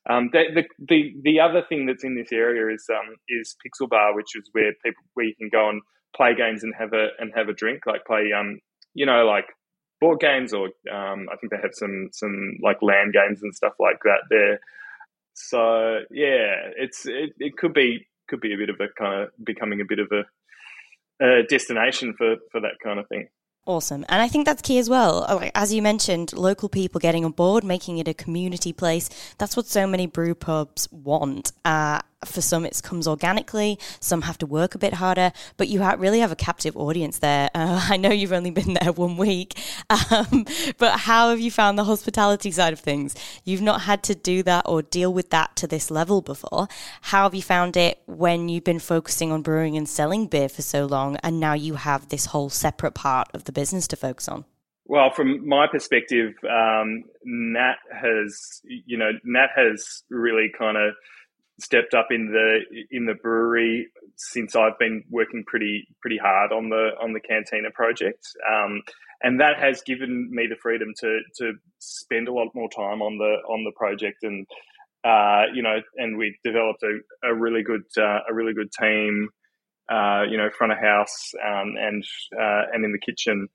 Um, 0.09 0.31
the, 0.33 0.45
the, 0.55 0.63
the 0.89 1.13
the 1.21 1.39
other 1.39 1.61
thing 1.69 1.85
that's 1.85 2.03
in 2.03 2.15
this 2.15 2.31
area 2.31 2.73
is 2.73 2.83
um, 2.89 3.17
is 3.29 3.55
Pixel 3.63 3.87
Bar, 3.87 4.15
which 4.15 4.35
is 4.35 4.49
where 4.51 4.73
people 4.83 5.03
where 5.13 5.27
you 5.27 5.35
can 5.35 5.49
go 5.49 5.69
and 5.69 5.79
play 6.15 6.33
games 6.35 6.63
and 6.63 6.73
have 6.77 6.93
a 6.93 7.09
and 7.19 7.31
have 7.35 7.49
a 7.49 7.53
drink, 7.53 7.85
like 7.85 8.03
play 8.05 8.31
um 8.35 8.59
you 8.95 9.05
know 9.05 9.25
like 9.25 9.45
board 9.99 10.19
games, 10.19 10.53
or 10.53 10.65
um, 10.91 11.27
I 11.31 11.37
think 11.37 11.51
they 11.51 11.61
have 11.61 11.73
some 11.73 12.09
some 12.11 12.57
like 12.61 12.81
land 12.81 13.13
games 13.13 13.41
and 13.43 13.53
stuff 13.53 13.73
like 13.79 13.99
that 14.03 14.23
there. 14.29 14.59
So 15.33 15.99
yeah, 16.09 16.73
it's 16.77 17.05
it, 17.05 17.33
it 17.37 17.57
could 17.57 17.73
be 17.73 18.07
could 18.27 18.41
be 18.41 18.53
a 18.53 18.57
bit 18.57 18.69
of 18.69 18.77
a 18.79 18.87
kind 18.97 19.23
of 19.23 19.29
becoming 19.45 19.79
a 19.81 19.85
bit 19.87 19.99
of 19.99 20.11
a, 20.11 21.23
a 21.23 21.43
destination 21.43 22.15
for 22.17 22.35
for 22.51 22.61
that 22.61 22.79
kind 22.83 22.99
of 22.99 23.07
thing. 23.07 23.27
Awesome. 23.65 24.05
And 24.09 24.21
I 24.21 24.27
think 24.27 24.45
that's 24.45 24.61
key 24.61 24.79
as 24.79 24.89
well. 24.89 25.25
Uh, 25.27 25.51
as 25.53 25.71
you 25.71 25.83
mentioned, 25.83 26.33
local 26.33 26.67
people 26.67 26.99
getting 26.99 27.23
on 27.23 27.31
board, 27.31 27.63
making 27.63 27.99
it 27.99 28.07
a 28.07 28.13
community 28.13 28.73
place. 28.73 29.09
That's 29.37 29.55
what 29.55 29.67
so 29.67 29.85
many 29.85 30.07
brew 30.07 30.33
pubs 30.33 30.91
want. 30.91 31.51
Uh, 31.63 32.01
for 32.25 32.41
some, 32.41 32.65
it 32.65 32.79
comes 32.83 33.07
organically. 33.07 33.79
Some 33.99 34.23
have 34.23 34.37
to 34.39 34.45
work 34.45 34.75
a 34.75 34.77
bit 34.77 34.95
harder, 34.95 35.31
but 35.57 35.67
you 35.67 35.83
really 35.97 36.19
have 36.19 36.31
a 36.31 36.35
captive 36.35 36.75
audience 36.77 37.19
there. 37.19 37.49
Uh, 37.61 37.79
I 37.89 37.97
know 37.97 38.09
you've 38.09 38.33
only 38.33 38.49
been 38.49 38.73
there 38.81 38.91
one 38.91 39.17
week, 39.17 39.59
um, 39.89 40.45
but 40.79 41.01
how 41.01 41.29
have 41.29 41.39
you 41.39 41.51
found 41.51 41.77
the 41.77 41.83
hospitality 41.83 42.49
side 42.49 42.73
of 42.73 42.79
things? 42.79 43.13
You've 43.43 43.61
not 43.61 43.81
had 43.81 44.01
to 44.03 44.15
do 44.15 44.41
that 44.43 44.65
or 44.67 44.81
deal 44.81 45.13
with 45.13 45.29
that 45.29 45.55
to 45.57 45.67
this 45.67 45.91
level 45.91 46.21
before. 46.21 46.67
How 47.01 47.23
have 47.23 47.35
you 47.35 47.41
found 47.41 47.77
it 47.77 48.01
when 48.07 48.49
you've 48.49 48.63
been 48.63 48.79
focusing 48.79 49.31
on 49.31 49.43
brewing 49.43 49.77
and 49.77 49.87
selling 49.87 50.27
beer 50.27 50.49
for 50.49 50.63
so 50.63 50.85
long, 50.85 51.17
and 51.17 51.39
now 51.39 51.53
you 51.53 51.75
have 51.75 52.09
this 52.09 52.27
whole 52.27 52.49
separate 52.49 52.95
part 52.95 53.27
of 53.33 53.43
the 53.43 53.51
business 53.51 53.87
to 53.89 53.95
focus 53.95 54.27
on? 54.27 54.45
Well, 54.91 55.11
from 55.15 55.47
my 55.47 55.67
perspective, 55.71 56.33
um, 56.43 57.03
Nat 57.23 57.77
has, 57.93 58.61
you 58.63 58.97
know, 58.97 59.11
Nat 59.23 59.47
has 59.55 60.03
really 60.09 60.51
kind 60.57 60.75
of 60.75 60.95
stepped 61.59 61.93
up 61.93 62.07
in 62.11 62.31
the 62.31 62.59
in 62.91 63.05
the 63.05 63.13
brewery 63.13 63.87
since 64.15 64.55
I've 64.55 64.77
been 64.79 65.03
working 65.09 65.43
pretty 65.45 65.87
pretty 66.01 66.17
hard 66.17 66.51
on 66.51 66.69
the 66.69 66.91
on 67.01 67.13
the 67.13 67.19
Cantina 67.19 67.71
project, 67.71 68.27
um, 68.49 68.81
and 69.21 69.39
that 69.39 69.59
has 69.59 69.81
given 69.81 70.29
me 70.31 70.47
the 70.47 70.55
freedom 70.61 70.89
to 70.99 71.19
to 71.37 71.53
spend 71.79 72.27
a 72.27 72.33
lot 72.33 72.49
more 72.55 72.69
time 72.69 73.01
on 73.01 73.17
the 73.17 73.37
on 73.49 73.63
the 73.63 73.71
project, 73.75 74.23
and 74.23 74.47
uh, 75.03 75.43
you 75.53 75.63
know, 75.63 75.79
and 75.97 76.17
we 76.17 76.37
developed 76.43 76.83
a, 76.83 77.29
a 77.29 77.33
really 77.33 77.63
good 77.63 77.83
uh, 77.97 78.19
a 78.29 78.33
really 78.33 78.53
good 78.53 78.71
team, 78.71 79.29
uh, 79.91 80.23
you 80.29 80.37
know, 80.37 80.49
front 80.55 80.73
of 80.73 80.79
house 80.79 81.33
um, 81.45 81.75
and 81.77 82.03
uh, 82.39 82.63
and 82.73 82.85
in 82.85 82.91
the 82.91 82.99
kitchen 82.99 83.47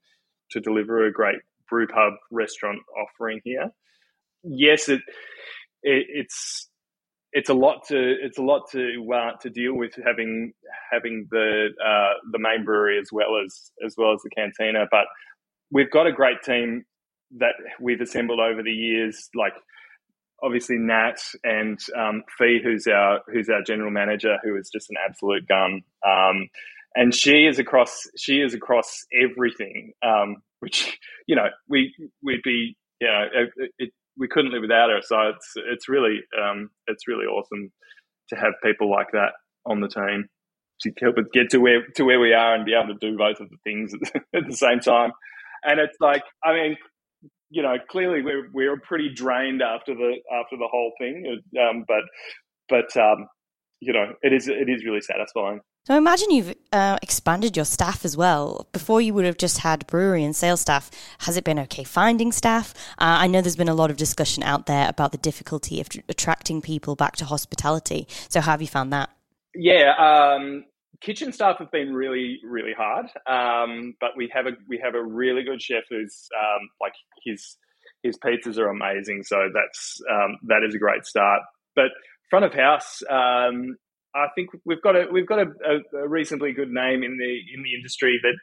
to 0.51 0.59
deliver 0.59 1.05
a 1.05 1.11
great 1.11 1.39
brew 1.69 1.87
pub 1.87 2.13
restaurant 2.31 2.79
offering 2.97 3.41
here. 3.43 3.71
Yes, 4.43 4.89
it, 4.89 5.01
it 5.83 6.05
it's 6.09 6.66
it's 7.37 7.49
a 7.49 7.53
lot 7.53 7.85
to 7.87 8.15
it's 8.23 8.39
a 8.39 8.41
lot 8.41 8.63
to 8.71 9.05
uh, 9.13 9.37
to 9.43 9.49
deal 9.51 9.75
with 9.75 9.93
having 10.03 10.53
having 10.91 11.27
the 11.29 11.67
uh, 11.85 12.13
the 12.31 12.39
main 12.39 12.65
brewery 12.65 12.99
as 12.99 13.09
well 13.11 13.39
as 13.45 13.71
as 13.85 13.93
well 13.95 14.13
as 14.13 14.21
the 14.23 14.31
cantina. 14.31 14.87
But 14.89 15.05
we've 15.71 15.91
got 15.91 16.07
a 16.07 16.11
great 16.11 16.41
team 16.43 16.83
that 17.37 17.53
we've 17.79 18.01
assembled 18.01 18.39
over 18.39 18.63
the 18.63 18.71
years. 18.71 19.29
Like 19.35 19.53
obviously 20.41 20.77
Nat 20.77 21.19
and 21.43 21.79
um, 21.95 22.23
Fee, 22.39 22.59
who's 22.63 22.87
our 22.87 23.21
who's 23.31 23.49
our 23.49 23.61
general 23.61 23.91
manager, 23.91 24.37
who 24.43 24.57
is 24.57 24.71
just 24.73 24.89
an 24.89 24.95
absolute 25.07 25.47
gun. 25.47 25.81
Um, 26.03 26.49
and 26.95 27.13
she 27.13 27.45
is 27.45 27.59
across 27.59 28.01
she 28.17 28.41
is 28.41 28.55
across 28.55 29.05
everything, 29.13 29.93
um, 30.03 30.37
which 30.59 30.97
you 31.27 31.35
know 31.35 31.49
we 31.69 31.93
we'd 32.23 32.41
be 32.43 32.75
you 32.99 33.07
know 33.07 33.25
it, 33.31 33.71
it, 33.77 33.93
we 34.17 34.27
couldn't 34.27 34.51
live 34.51 34.61
without 34.61 34.89
her. 34.89 35.01
So 35.01 35.15
it's 35.35 35.53
it's 35.55 35.89
really 35.89 36.19
um, 36.41 36.69
it's 36.87 37.07
really 37.07 37.25
awesome 37.25 37.71
to 38.29 38.35
have 38.35 38.53
people 38.63 38.89
like 38.89 39.11
that 39.13 39.31
on 39.65 39.81
the 39.81 39.87
team 39.87 40.27
to 40.81 40.91
help 41.01 41.17
us 41.17 41.25
get 41.33 41.49
to 41.51 41.59
where 41.59 41.85
to 41.95 42.03
where 42.03 42.19
we 42.19 42.33
are 42.33 42.55
and 42.55 42.65
be 42.65 42.73
able 42.73 42.93
to 42.93 42.99
do 42.99 43.17
both 43.17 43.39
of 43.39 43.49
the 43.49 43.57
things 43.63 43.93
at 44.35 44.47
the 44.47 44.55
same 44.55 44.79
time. 44.79 45.11
And 45.63 45.79
it's 45.79 45.97
like, 45.99 46.23
I 46.43 46.53
mean, 46.53 46.77
you 47.49 47.63
know, 47.63 47.75
clearly 47.89 48.21
we're 48.21 48.49
we're 48.53 48.79
pretty 48.79 49.09
drained 49.13 49.61
after 49.61 49.95
the 49.95 50.15
after 50.31 50.57
the 50.57 50.67
whole 50.69 50.91
thing, 50.99 51.41
um, 51.59 51.85
but 51.87 52.03
but 52.69 52.97
um, 52.97 53.27
you 53.79 53.93
know, 53.93 54.13
it 54.21 54.33
is 54.33 54.47
it 54.47 54.69
is 54.69 54.85
really 54.85 55.01
satisfying. 55.01 55.61
So 55.87 55.93
I 55.93 55.97
imagine 55.97 56.31
you've 56.31 56.53
uh, 56.73 56.97
expanded 57.01 57.55
your 57.55 57.63
staff 57.63 58.03
as 58.03 58.17
well. 58.17 58.67
Before 58.73 58.99
you 58.99 59.13
would 59.13 59.23
have 59.23 59.37
just 59.37 59.59
had 59.59 59.87
brewery 59.87 60.21
and 60.21 60.35
sales 60.35 60.59
staff. 60.59 60.91
Has 61.19 61.37
it 61.37 61.45
been 61.45 61.57
okay 61.59 61.85
finding 61.85 62.33
staff? 62.33 62.73
Uh, 62.97 63.23
I 63.23 63.27
know 63.27 63.39
there's 63.39 63.55
been 63.55 63.69
a 63.69 63.73
lot 63.73 63.89
of 63.89 63.95
discussion 63.95 64.43
out 64.43 64.65
there 64.65 64.89
about 64.89 65.13
the 65.13 65.17
difficulty 65.17 65.79
of 65.79 65.87
attracting 66.09 66.61
people 66.61 66.97
back 66.97 67.15
to 67.15 67.25
hospitality. 67.25 68.05
So 68.27 68.41
how 68.41 68.51
have 68.51 68.61
you 68.61 68.67
found 68.67 68.91
that? 68.91 69.11
Yeah, 69.55 69.93
um, 69.95 70.65
kitchen 70.99 71.31
staff 71.31 71.59
have 71.59 71.71
been 71.71 71.93
really 71.93 72.41
really 72.43 72.73
hard, 72.77 73.05
um, 73.25 73.95
but 74.01 74.09
we 74.17 74.29
have 74.33 74.45
a 74.45 74.57
we 74.67 74.81
have 74.83 74.93
a 74.93 75.01
really 75.01 75.43
good 75.43 75.61
chef 75.61 75.85
who's 75.89 76.27
um, 76.37 76.67
like 76.81 76.95
his 77.23 77.55
his 78.03 78.17
pizzas 78.17 78.57
are 78.57 78.67
amazing. 78.67 79.23
So 79.23 79.47
that's 79.53 80.01
um, 80.11 80.37
that 80.47 80.63
is 80.67 80.75
a 80.75 80.79
great 80.79 81.05
start. 81.05 81.43
But 81.77 81.91
front 82.29 82.43
of 82.43 82.53
house, 82.53 83.01
um, 83.09 83.77
I 84.17 84.27
think 84.35 84.49
we've 84.65 84.81
got 84.81 84.95
a 84.95 85.07
we've 85.11 85.27
got 85.27 85.39
a, 85.39 85.47
a, 85.93 86.07
reasonably 86.07 86.51
good 86.51 86.71
name 86.71 87.03
in 87.03 87.17
the 87.17 87.39
in 87.53 87.63
the 87.63 87.75
industry 87.75 88.19
that 88.23 88.35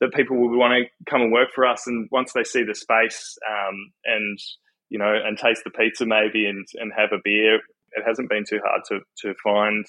that 0.00 0.14
people 0.14 0.36
will 0.36 0.56
want 0.58 0.72
to 0.74 1.10
come 1.10 1.22
and 1.22 1.32
work 1.32 1.48
for 1.54 1.66
us, 1.66 1.86
and 1.86 2.08
once 2.12 2.32
they 2.32 2.44
see 2.44 2.62
the 2.62 2.74
space 2.74 3.36
um, 3.50 3.92
and 4.04 4.38
you 4.88 4.98
know 4.98 5.14
and 5.14 5.38
taste 5.38 5.62
the 5.64 5.70
pizza 5.70 6.06
maybe 6.06 6.46
and 6.46 6.66
and 6.74 6.92
have 6.96 7.12
a 7.12 7.20
beer, 7.24 7.56
it 7.56 8.04
hasn't 8.06 8.30
been 8.30 8.44
too 8.48 8.60
hard 8.64 8.82
to 8.88 9.00
to 9.22 9.34
find 9.42 9.84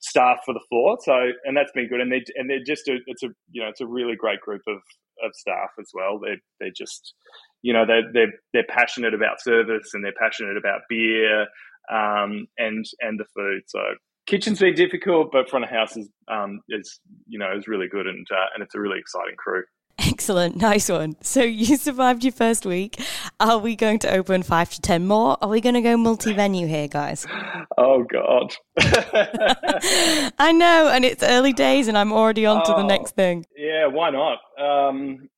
staff 0.00 0.38
for 0.44 0.52
the 0.52 0.64
floor. 0.68 0.98
So 1.02 1.30
and 1.44 1.56
that's 1.56 1.72
been 1.72 1.88
good, 1.88 2.00
and 2.00 2.10
they 2.10 2.24
and 2.36 2.48
they're 2.50 2.64
just 2.64 2.88
a, 2.88 2.98
it's 3.06 3.22
a 3.22 3.28
you 3.50 3.62
know 3.62 3.68
it's 3.68 3.80
a 3.80 3.86
really 3.86 4.16
great 4.16 4.40
group 4.40 4.62
of 4.66 4.78
of 5.24 5.32
staff 5.34 5.70
as 5.78 5.90
well. 5.94 6.18
They're 6.18 6.40
they're 6.60 6.76
just 6.76 7.14
you 7.62 7.72
know 7.72 7.86
they're 7.86 8.12
they're 8.12 8.32
they're 8.52 8.68
passionate 8.68 9.14
about 9.14 9.40
service 9.40 9.90
and 9.94 10.04
they're 10.04 10.12
passionate 10.18 10.56
about 10.56 10.82
beer 10.88 11.42
um, 11.92 12.46
and 12.58 12.84
and 13.00 13.18
the 13.18 13.26
food. 13.34 13.62
So 13.66 13.80
kitchen's 14.26 14.58
been 14.58 14.74
difficult, 14.74 15.30
but 15.32 15.48
front 15.48 15.64
of 15.64 15.70
house 15.70 15.96
is 15.96 16.08
um, 16.28 16.60
is 16.68 17.00
you 17.26 17.38
know 17.38 17.56
is 17.56 17.68
really 17.68 17.88
good 17.88 18.06
and 18.06 18.26
uh, 18.30 18.46
and 18.54 18.62
it's 18.62 18.74
a 18.74 18.80
really 18.80 18.98
exciting 18.98 19.36
crew. 19.36 19.64
Excellent, 19.98 20.56
nice 20.56 20.88
one. 20.88 21.16
So 21.20 21.42
you 21.42 21.76
survived 21.76 22.24
your 22.24 22.32
first 22.32 22.66
week. 22.66 23.00
Are 23.38 23.58
we 23.58 23.76
going 23.76 24.00
to 24.00 24.12
open 24.12 24.42
five 24.42 24.70
to 24.70 24.80
ten 24.80 25.06
more? 25.06 25.36
Are 25.40 25.48
we 25.48 25.60
going 25.60 25.74
to 25.76 25.80
go 25.80 25.96
multi-venue 25.96 26.66
here, 26.66 26.88
guys? 26.88 27.26
Oh 27.76 28.04
God! 28.04 28.54
I 30.38 30.52
know, 30.52 30.88
and 30.88 31.04
it's 31.04 31.24
early 31.24 31.52
days, 31.52 31.88
and 31.88 31.98
I'm 31.98 32.12
already 32.12 32.46
on 32.46 32.64
to 32.64 32.74
oh, 32.74 32.76
the 32.76 32.86
next 32.86 33.16
thing. 33.16 33.46
Yeah, 33.56 33.86
why 33.86 34.10
not? 34.10 34.38
Um, 34.60 35.28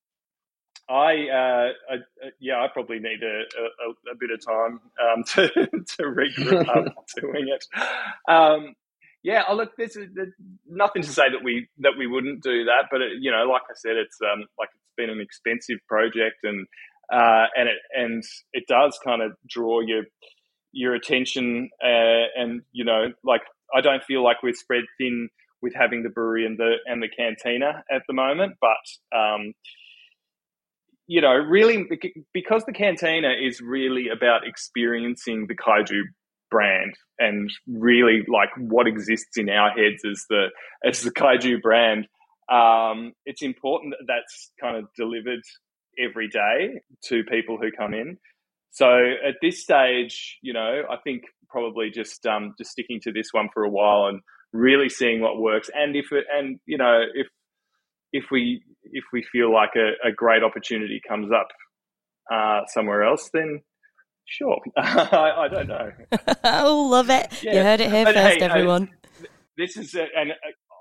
I, 0.89 1.29
uh, 1.29 1.69
I, 1.91 1.95
uh, 1.95 2.31
yeah, 2.39 2.63
I 2.63 2.69
probably 2.73 3.01
need 3.01 3.23
a, 3.23 3.43
a, 3.43 4.13
a 4.13 4.15
bit 4.19 4.31
of 4.31 4.45
time 4.45 4.81
um, 5.03 5.25
to 5.35 5.49
to 5.49 6.03
regroup 6.03 6.69
up 6.69 7.07
doing 7.21 7.49
it. 7.49 7.65
Um, 8.29 8.75
yeah, 9.23 9.43
oh, 9.49 9.57
look, 9.57 9.73
there's, 9.77 9.95
there's, 10.15 10.33
nothing 10.69 11.03
to 11.03 11.09
say 11.09 11.25
that 11.29 11.43
we 11.43 11.67
that 11.79 11.95
we 11.99 12.07
wouldn't 12.07 12.45
do 12.45 12.65
that, 12.67 12.85
but 12.93 13.01
it, 13.01 13.13
you 13.21 13.33
know, 13.33 13.45
like 13.51 13.63
I 13.69 13.75
said, 13.75 13.97
it's 13.97 14.19
um, 14.23 14.45
like 14.59 14.69
it's 14.73 14.95
been 14.97 15.11
an 15.11 15.21
expensive 15.21 15.79
project, 15.89 16.45
and 16.45 16.69
uh, 17.13 17.47
and 17.57 17.69
it 17.69 17.79
and 17.93 18.23
it 18.53 18.65
does 18.69 18.97
kind 19.03 19.23
of 19.23 19.33
draw 19.49 19.81
your 19.81 20.05
your 20.71 20.95
attention, 20.95 21.71
uh, 21.83 22.31
and 22.37 22.63
you 22.71 22.85
know, 22.85 23.13
like 23.25 23.43
I 23.75 23.81
don't 23.81 24.05
feel 24.05 24.23
like 24.23 24.45
we're 24.45 24.55
spread 24.55 24.85
thin 24.99 25.29
with 25.61 25.75
having 25.75 26.05
the 26.05 26.11
brewery 26.11 26.47
and 26.47 26.57
the 26.57 26.75
and 26.87 27.03
the 27.03 27.09
cantina 27.09 27.83
at 27.91 28.03
the 28.07 28.15
moment, 28.15 28.55
but 28.61 29.17
um, 29.19 29.55
you 31.07 31.21
know, 31.21 31.35
really 31.35 31.87
because 32.33 32.65
the 32.65 32.73
cantina 32.73 33.33
is 33.41 33.61
really 33.61 34.09
about 34.09 34.47
experiencing 34.47 35.47
the 35.47 35.55
kaiju 35.55 36.03
brand 36.51 36.95
and 37.19 37.51
really 37.67 38.23
like 38.29 38.51
what 38.59 38.87
exists 38.87 39.37
in 39.37 39.49
our 39.49 39.71
heads 39.71 40.03
as 40.09 40.25
the 40.29 40.47
as 40.85 41.03
the 41.03 41.11
kaiju 41.11 41.63
brand. 41.63 42.07
Um, 42.51 43.13
it's 43.25 43.43
important 43.43 43.95
that 43.99 44.07
that's 44.07 44.53
kind 44.61 44.77
of 44.77 44.85
delivered 44.97 45.43
every 45.99 46.29
day 46.29 46.81
to 47.05 47.25
people 47.25 47.59
who 47.61 47.71
come 47.73 47.95
in. 47.95 48.19
So 48.71 48.87
at 48.87 49.37
this 49.41 49.63
stage, 49.63 50.39
you 50.43 50.53
know, 50.53 50.83
I 50.91 50.97
think 51.03 51.23
probably 51.49 51.91
just 51.91 52.27
um, 52.27 52.55
just 52.59 52.73
sticking 52.73 53.01
to 53.03 53.13
this 53.13 53.29
one 53.33 53.49
for 53.55 53.65
a 53.65 53.71
while 53.71 54.07
and 54.07 54.21
really 54.53 54.89
seeing 54.89 55.21
what 55.21 55.39
works. 55.41 55.71
And 55.75 55.97
if 55.97 56.07
it, 56.13 56.25
and 56.33 56.59
you 56.67 56.79
know 56.79 57.03
if 57.15 57.29
if 58.17 58.25
we 58.31 58.63
if 58.93 59.05
we 59.13 59.25
feel 59.33 59.53
like 59.53 59.71
a, 59.77 60.09
a 60.09 60.13
great 60.13 60.43
opportunity 60.43 61.01
comes 61.07 61.31
up 61.33 61.49
uh, 62.33 62.67
somewhere 62.69 63.03
else, 63.05 63.31
then 63.33 63.61
sure. 64.27 64.59
I, 64.77 65.33
I, 65.39 65.49
don't 65.49 65.69
know. 65.69 65.91
oh, 66.45 66.87
love 66.91 67.11
it! 67.11 67.43
Yeah. 67.43 67.55
You 67.55 67.63
heard 67.63 67.81
it 67.81 67.91
here 67.91 68.07
first, 68.07 68.19
hey, 68.19 68.41
everyone. 68.41 68.91
this 69.57 69.77
is 69.77 69.95
a, 69.95 70.07
and 70.17 70.33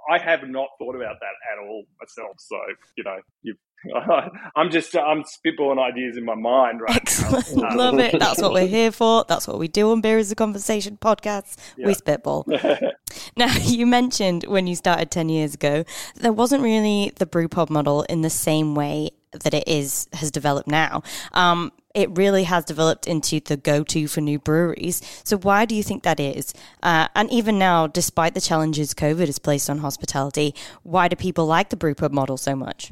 I 0.09 0.19
have 0.19 0.47
not 0.47 0.67
thought 0.79 0.95
about 0.95 1.15
that 1.19 1.35
at 1.51 1.59
all 1.67 1.83
myself. 1.99 2.35
So 2.39 2.57
you 2.97 3.03
know, 3.03 3.17
you 3.41 3.55
I'm 4.55 4.69
just 4.69 4.95
I'm 4.95 5.23
spitballing 5.23 5.79
ideas 5.79 6.17
in 6.17 6.25
my 6.25 6.35
mind 6.35 6.81
right 6.81 6.95
Excellent. 6.95 7.55
now. 7.55 7.75
Love 7.75 7.99
it. 7.99 8.17
That's 8.19 8.41
what 8.41 8.53
we're 8.53 8.67
here 8.67 8.91
for. 8.91 9.25
That's 9.27 9.47
what 9.47 9.59
we 9.59 9.67
do 9.67 9.91
on 9.91 10.01
Beer 10.01 10.17
is 10.17 10.31
a 10.31 10.35
Conversation 10.35 10.97
podcast. 10.97 11.57
Yeah. 11.77 11.87
We 11.87 11.93
spitball. 11.93 12.45
now, 13.37 13.53
you 13.61 13.85
mentioned 13.85 14.43
when 14.43 14.67
you 14.67 14.75
started 14.75 15.11
10 15.11 15.29
years 15.29 15.53
ago, 15.53 15.83
there 16.15 16.33
wasn't 16.33 16.63
really 16.63 17.11
the 17.17 17.25
brewpub 17.25 17.69
model 17.69 18.03
in 18.03 18.21
the 18.21 18.29
same 18.29 18.75
way 18.75 19.11
that 19.31 19.53
it 19.53 19.67
is 19.67 20.07
has 20.13 20.31
developed 20.31 20.67
now. 20.67 21.03
Um, 21.33 21.71
it 21.95 22.15
really 22.17 22.43
has 22.43 22.65
developed 22.65 23.07
into 23.07 23.39
the 23.39 23.57
go-to 23.57 24.07
for 24.07 24.21
new 24.21 24.37
breweries. 24.37 25.01
So 25.23 25.37
why 25.37 25.65
do 25.65 25.75
you 25.75 25.83
think 25.83 26.03
that 26.03 26.19
is? 26.19 26.53
Uh, 26.83 27.07
and 27.15 27.31
even 27.31 27.57
now, 27.57 27.87
despite 27.87 28.33
the 28.33 28.41
challenges 28.41 28.93
COVID 28.93 29.25
has 29.27 29.39
placed 29.39 29.69
on 29.69 29.79
hospitality, 29.79 30.53
why 30.83 31.07
do 31.07 31.15
people 31.15 31.45
like 31.45 31.69
the 31.69 31.77
brewpub 31.77 32.11
model 32.11 32.37
so 32.37 32.55
much? 32.55 32.91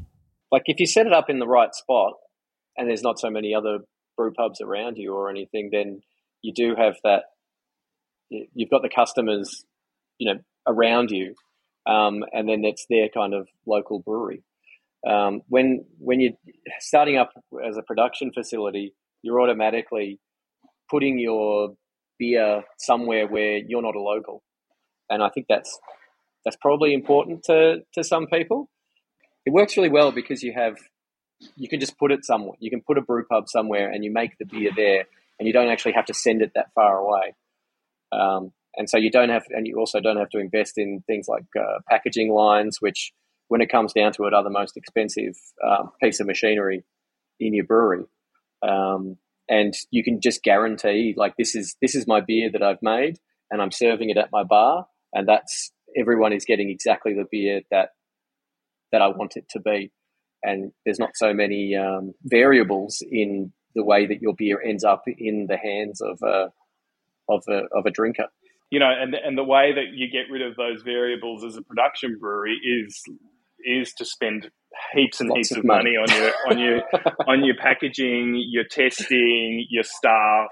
like 0.54 0.62
if 0.66 0.78
you 0.78 0.86
set 0.86 1.06
it 1.06 1.12
up 1.12 1.28
in 1.28 1.40
the 1.40 1.48
right 1.48 1.74
spot 1.74 2.12
and 2.76 2.88
there's 2.88 3.02
not 3.02 3.18
so 3.18 3.28
many 3.28 3.52
other 3.52 3.78
brew 4.16 4.32
pubs 4.32 4.60
around 4.60 4.96
you 4.96 5.12
or 5.12 5.28
anything, 5.28 5.70
then 5.72 6.00
you 6.42 6.52
do 6.54 6.76
have 6.76 6.94
that. 7.02 7.24
You've 8.30 8.70
got 8.70 8.82
the 8.82 8.88
customers, 8.88 9.64
you 10.18 10.32
know, 10.32 10.40
around 10.64 11.10
you, 11.10 11.34
um, 11.86 12.22
and 12.32 12.48
then 12.48 12.64
it's 12.64 12.86
their 12.88 13.08
kind 13.08 13.34
of 13.34 13.48
local 13.66 13.98
brewery. 13.98 14.44
Um, 15.06 15.42
when 15.48 15.84
when 15.98 16.20
you're 16.20 16.32
starting 16.80 17.18
up 17.18 17.32
as 17.66 17.76
a 17.76 17.82
production 17.82 18.32
facility, 18.32 18.94
you're 19.22 19.40
automatically 19.40 20.20
putting 20.90 21.18
your 21.18 21.74
beer 22.18 22.62
somewhere 22.78 23.26
where 23.26 23.58
you're 23.58 23.82
not 23.82 23.96
a 23.96 24.00
local, 24.00 24.42
and 25.10 25.22
I 25.22 25.28
think 25.28 25.46
that's 25.48 25.78
that's 26.44 26.56
probably 26.60 26.94
important 26.94 27.42
to 27.44 27.82
to 27.94 28.04
some 28.04 28.26
people 28.26 28.70
it 29.46 29.52
works 29.52 29.76
really 29.76 29.90
well 29.90 30.12
because 30.12 30.42
you 30.42 30.52
have 30.54 30.76
you 31.56 31.68
can 31.68 31.80
just 31.80 31.98
put 31.98 32.12
it 32.12 32.24
somewhere. 32.24 32.56
You 32.58 32.70
can 32.70 32.80
put 32.80 32.96
a 32.96 33.02
brew 33.02 33.24
pub 33.24 33.48
somewhere, 33.48 33.90
and 33.90 34.04
you 34.04 34.12
make 34.12 34.38
the 34.38 34.46
beer 34.46 34.70
there, 34.74 35.04
and 35.38 35.46
you 35.46 35.52
don't 35.52 35.68
actually 35.68 35.92
have 35.92 36.06
to 36.06 36.14
send 36.14 36.42
it 36.42 36.52
that 36.54 36.72
far 36.74 36.98
away. 36.98 37.34
Um, 38.12 38.52
and 38.76 38.88
so 38.88 38.96
you 38.96 39.10
don't 39.10 39.28
have, 39.28 39.42
and 39.50 39.66
you 39.66 39.78
also 39.78 40.00
don't 40.00 40.16
have 40.16 40.30
to 40.30 40.38
invest 40.38 40.78
in 40.78 41.02
things 41.06 41.26
like 41.28 41.44
uh, 41.58 41.80
packaging 41.88 42.32
lines, 42.32 42.78
which, 42.80 43.12
when 43.48 43.60
it 43.60 43.70
comes 43.70 43.92
down 43.92 44.12
to 44.12 44.24
it, 44.24 44.34
are 44.34 44.44
the 44.44 44.50
most 44.50 44.76
expensive 44.76 45.34
um, 45.66 45.90
piece 46.02 46.20
of 46.20 46.26
machinery 46.26 46.84
in 47.40 47.54
your 47.54 47.64
brewery. 47.64 48.04
Um, 48.62 49.16
and 49.48 49.74
you 49.90 50.02
can 50.02 50.20
just 50.20 50.42
guarantee, 50.42 51.14
like 51.16 51.34
this 51.36 51.54
is 51.54 51.76
this 51.82 51.94
is 51.94 52.06
my 52.06 52.20
beer 52.20 52.50
that 52.52 52.62
I've 52.62 52.82
made, 52.82 53.18
and 53.50 53.60
I'm 53.60 53.72
serving 53.72 54.10
it 54.10 54.16
at 54.16 54.32
my 54.32 54.42
bar, 54.42 54.86
and 55.12 55.28
that's 55.28 55.72
everyone 55.96 56.32
is 56.32 56.44
getting 56.44 56.70
exactly 56.70 57.14
the 57.14 57.26
beer 57.30 57.62
that 57.70 57.90
that 58.92 59.02
I 59.02 59.08
want 59.08 59.36
it 59.36 59.48
to 59.50 59.60
be. 59.60 59.92
And 60.42 60.72
there's 60.84 60.98
not 60.98 61.16
so 61.16 61.32
many 61.34 61.74
um, 61.74 62.12
variables 62.22 63.02
in 63.10 63.52
the 63.74 63.84
way 63.84 64.06
that 64.06 64.20
your 64.20 64.34
beer 64.36 64.62
ends 64.62 64.84
up 64.84 65.02
in 65.06 65.46
the 65.48 65.56
hands 65.56 66.00
of 66.00 66.18
a 66.22 66.52
of 67.28 67.42
a 67.48 67.62
of 67.76 67.86
a 67.86 67.90
drinker. 67.90 68.28
You 68.70 68.80
know, 68.80 68.90
and 68.90 69.14
and 69.14 69.36
the 69.36 69.44
way 69.44 69.72
that 69.74 69.94
you 69.94 70.10
get 70.10 70.32
rid 70.32 70.42
of 70.42 70.56
those 70.56 70.82
variables 70.82 71.44
as 71.44 71.56
a 71.56 71.62
production 71.62 72.18
brewery 72.18 72.56
is 72.62 73.02
is 73.64 73.92
to 73.94 74.04
spend 74.04 74.50
heaps 74.92 75.20
and 75.20 75.30
Lots 75.30 75.48
heaps 75.48 75.58
of 75.58 75.64
money. 75.64 75.96
money 75.96 75.96
on 75.96 76.20
your 76.20 76.32
on 76.50 76.58
your 76.58 76.82
on 77.28 77.44
your 77.44 77.56
packaging, 77.56 78.42
your 78.50 78.64
testing, 78.64 79.66
your 79.70 79.84
staff. 79.84 80.48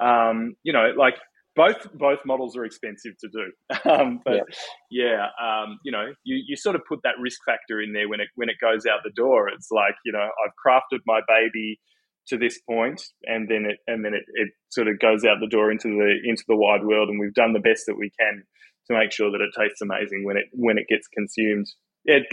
Um, 0.00 0.54
you 0.62 0.72
know, 0.72 0.92
like 0.96 1.14
both 1.58 1.88
both 1.92 2.20
models 2.24 2.56
are 2.56 2.64
expensive 2.64 3.12
to 3.20 3.28
do. 3.28 3.52
Um, 3.90 4.20
but 4.24 4.44
yeah, 4.90 5.26
yeah 5.40 5.62
um, 5.62 5.78
you 5.84 5.92
know, 5.92 6.12
you, 6.24 6.42
you 6.46 6.56
sort 6.56 6.76
of 6.76 6.82
put 6.88 7.00
that 7.04 7.14
risk 7.20 7.38
factor 7.44 7.80
in 7.80 7.92
there 7.92 8.08
when 8.08 8.20
it 8.20 8.28
when 8.36 8.48
it 8.48 8.56
goes 8.60 8.86
out 8.86 9.00
the 9.02 9.12
door. 9.14 9.48
It's 9.48 9.68
like 9.70 9.94
you 10.04 10.12
know, 10.12 10.28
I've 10.44 10.52
crafted 10.64 11.00
my 11.06 11.20
baby 11.26 11.80
to 12.28 12.36
this 12.36 12.60
point, 12.68 13.02
and 13.24 13.48
then 13.48 13.66
it 13.68 13.78
and 13.86 14.04
then 14.04 14.14
it, 14.14 14.24
it 14.34 14.50
sort 14.70 14.88
of 14.88 14.98
goes 15.00 15.24
out 15.24 15.38
the 15.40 15.48
door 15.48 15.70
into 15.70 15.88
the 15.88 16.14
into 16.24 16.44
the 16.46 16.56
wide 16.56 16.84
world, 16.84 17.08
and 17.08 17.18
we've 17.18 17.34
done 17.34 17.52
the 17.52 17.60
best 17.60 17.84
that 17.86 17.96
we 17.96 18.10
can 18.18 18.44
to 18.88 18.98
make 18.98 19.12
sure 19.12 19.30
that 19.30 19.40
it 19.40 19.50
tastes 19.58 19.80
amazing 19.80 20.24
when 20.24 20.36
it 20.36 20.46
when 20.52 20.78
it 20.78 20.86
gets 20.88 21.08
consumed. 21.08 21.66
It 22.10 22.24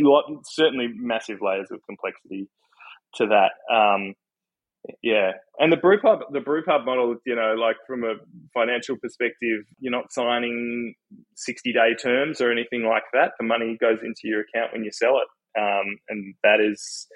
certainly 0.46 0.88
massive 0.96 1.40
layers 1.42 1.68
of 1.70 1.80
complexity 1.86 2.48
to 3.16 3.28
that. 3.28 3.52
Um, 3.74 4.14
yeah, 5.04 5.32
and 5.60 5.72
the 5.72 5.78
brew 5.78 6.00
pub, 6.00 6.20
the 6.32 6.40
brew 6.40 6.64
pub 6.64 6.86
model, 6.86 7.16
you 7.26 7.36
know, 7.36 7.56
like 7.56 7.76
from 7.88 8.04
a 8.04 8.16
financial 8.54 8.96
perspective, 9.02 9.66
you're 9.80 9.92
not 9.92 10.14
signing 10.14 10.94
sixty 11.36 11.74
day 11.74 11.94
terms 12.02 12.40
or 12.40 12.52
anything 12.52 12.84
like 12.84 13.04
that. 13.14 13.32
The 13.40 13.46
money 13.46 13.78
goes 13.82 14.00
into 14.04 14.22
your 14.24 14.42
account 14.42 14.74
when 14.74 14.84
you 14.84 14.92
sell 14.92 15.18
it, 15.18 15.60
um, 15.60 15.98
and 16.10 16.36
that 16.44 16.60
is 16.62 17.08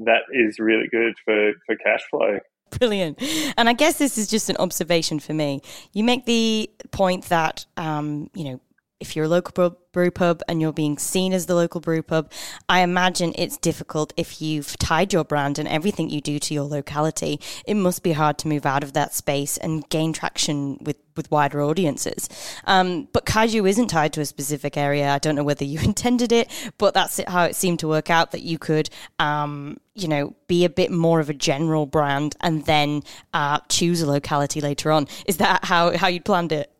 that 0.00 0.22
is 0.32 0.58
really 0.58 0.88
good 0.90 1.14
for 1.24 1.52
for 1.66 1.76
cash 1.76 2.00
flow. 2.10 2.38
Brilliant. 2.78 3.22
And 3.56 3.68
I 3.68 3.72
guess 3.72 3.98
this 3.98 4.18
is 4.18 4.28
just 4.28 4.50
an 4.50 4.56
observation 4.58 5.20
for 5.20 5.34
me. 5.34 5.60
You 5.92 6.04
make 6.04 6.26
the 6.26 6.70
point 6.90 7.24
that, 7.30 7.64
um, 7.76 8.28
you 8.34 8.44
know, 8.44 8.60
if 9.00 9.14
you're 9.14 9.26
a 9.26 9.28
local 9.28 9.78
brew 9.92 10.10
pub 10.10 10.42
and 10.48 10.60
you're 10.60 10.72
being 10.72 10.98
seen 10.98 11.32
as 11.32 11.46
the 11.46 11.54
local 11.54 11.80
brew 11.80 12.02
pub, 12.02 12.30
I 12.68 12.80
imagine 12.80 13.32
it's 13.36 13.56
difficult 13.56 14.12
if 14.16 14.42
you've 14.42 14.76
tied 14.78 15.12
your 15.12 15.24
brand 15.24 15.58
and 15.58 15.68
everything 15.68 16.10
you 16.10 16.20
do 16.20 16.38
to 16.40 16.54
your 16.54 16.64
locality. 16.64 17.40
It 17.64 17.74
must 17.74 18.02
be 18.02 18.12
hard 18.12 18.38
to 18.38 18.48
move 18.48 18.66
out 18.66 18.82
of 18.82 18.94
that 18.94 19.14
space 19.14 19.56
and 19.56 19.88
gain 19.88 20.12
traction 20.12 20.78
with, 20.80 20.96
with 21.16 21.30
wider 21.30 21.62
audiences. 21.62 22.28
Um, 22.64 23.08
but 23.12 23.24
Kaiju 23.24 23.68
isn't 23.68 23.88
tied 23.88 24.12
to 24.14 24.20
a 24.20 24.26
specific 24.26 24.76
area. 24.76 25.10
I 25.10 25.18
don't 25.18 25.36
know 25.36 25.44
whether 25.44 25.64
you 25.64 25.78
intended 25.82 26.32
it, 26.32 26.50
but 26.76 26.94
that's 26.94 27.20
how 27.28 27.44
it 27.44 27.54
seemed 27.54 27.78
to 27.80 27.88
work 27.88 28.10
out 28.10 28.32
that 28.32 28.42
you 28.42 28.58
could, 28.58 28.90
um, 29.20 29.78
you 29.94 30.08
know, 30.08 30.34
be 30.48 30.64
a 30.64 30.70
bit 30.70 30.90
more 30.90 31.20
of 31.20 31.30
a 31.30 31.34
general 31.34 31.86
brand 31.86 32.36
and 32.40 32.64
then 32.66 33.02
uh, 33.32 33.60
choose 33.68 34.02
a 34.02 34.06
locality 34.10 34.60
later 34.60 34.90
on. 34.90 35.06
Is 35.26 35.36
that 35.36 35.64
how, 35.64 35.96
how 35.96 36.08
you 36.08 36.20
planned 36.20 36.50
it? 36.50 36.72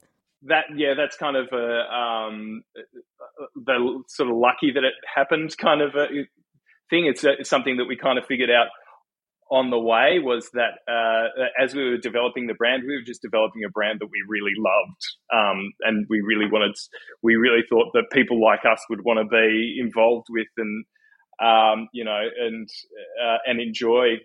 That 0.43 0.65
yeah, 0.77 0.95
that's 0.97 1.17
kind 1.17 1.37
of 1.37 1.49
a 1.53 1.93
um, 1.93 2.63
the 3.55 4.03
sort 4.09 4.31
of 4.31 4.37
lucky 4.37 4.73
that 4.73 4.85
it 4.85 4.95
happened 5.13 5.57
kind 5.57 5.83
of 5.83 5.95
a 5.95 6.07
thing. 6.91 7.07
It's, 7.07 7.25
a, 7.25 7.33
it's 7.41 7.51
something 7.51 7.79
that 7.79 7.87
we 7.87 7.97
kind 7.97 8.19
of 8.19 8.27
figured 8.27 8.51
out 8.51 8.69
on 9.51 9.71
the 9.71 9.79
way 9.79 10.19
was 10.23 10.51
that 10.53 10.79
uh, 10.87 11.63
as 11.63 11.75
we 11.75 11.91
were 11.91 11.97
developing 11.97 12.47
the 12.47 12.55
brand, 12.55 12.83
we 12.87 12.95
were 12.95 13.03
just 13.03 13.23
developing 13.23 13.63
a 13.67 13.71
brand 13.71 13.99
that 14.01 14.09
we 14.11 14.23
really 14.29 14.53
loved, 14.57 15.03
um, 15.33 15.73
and 15.83 16.07
we 16.11 16.21
really 16.21 16.51
wanted, 16.51 16.77
we 17.23 17.37
really 17.37 17.63
thought 17.69 17.93
that 17.95 18.05
people 18.13 18.43
like 18.43 18.61
us 18.71 18.81
would 18.91 19.05
want 19.05 19.19
to 19.19 19.25
be 19.25 19.79
involved 19.81 20.27
with 20.29 20.49
and 20.59 20.85
um, 21.43 21.89
you 21.93 22.05
know 22.05 22.21
and 22.41 22.69
uh, 23.25 23.39
and 23.47 23.61
enjoy. 23.61 24.17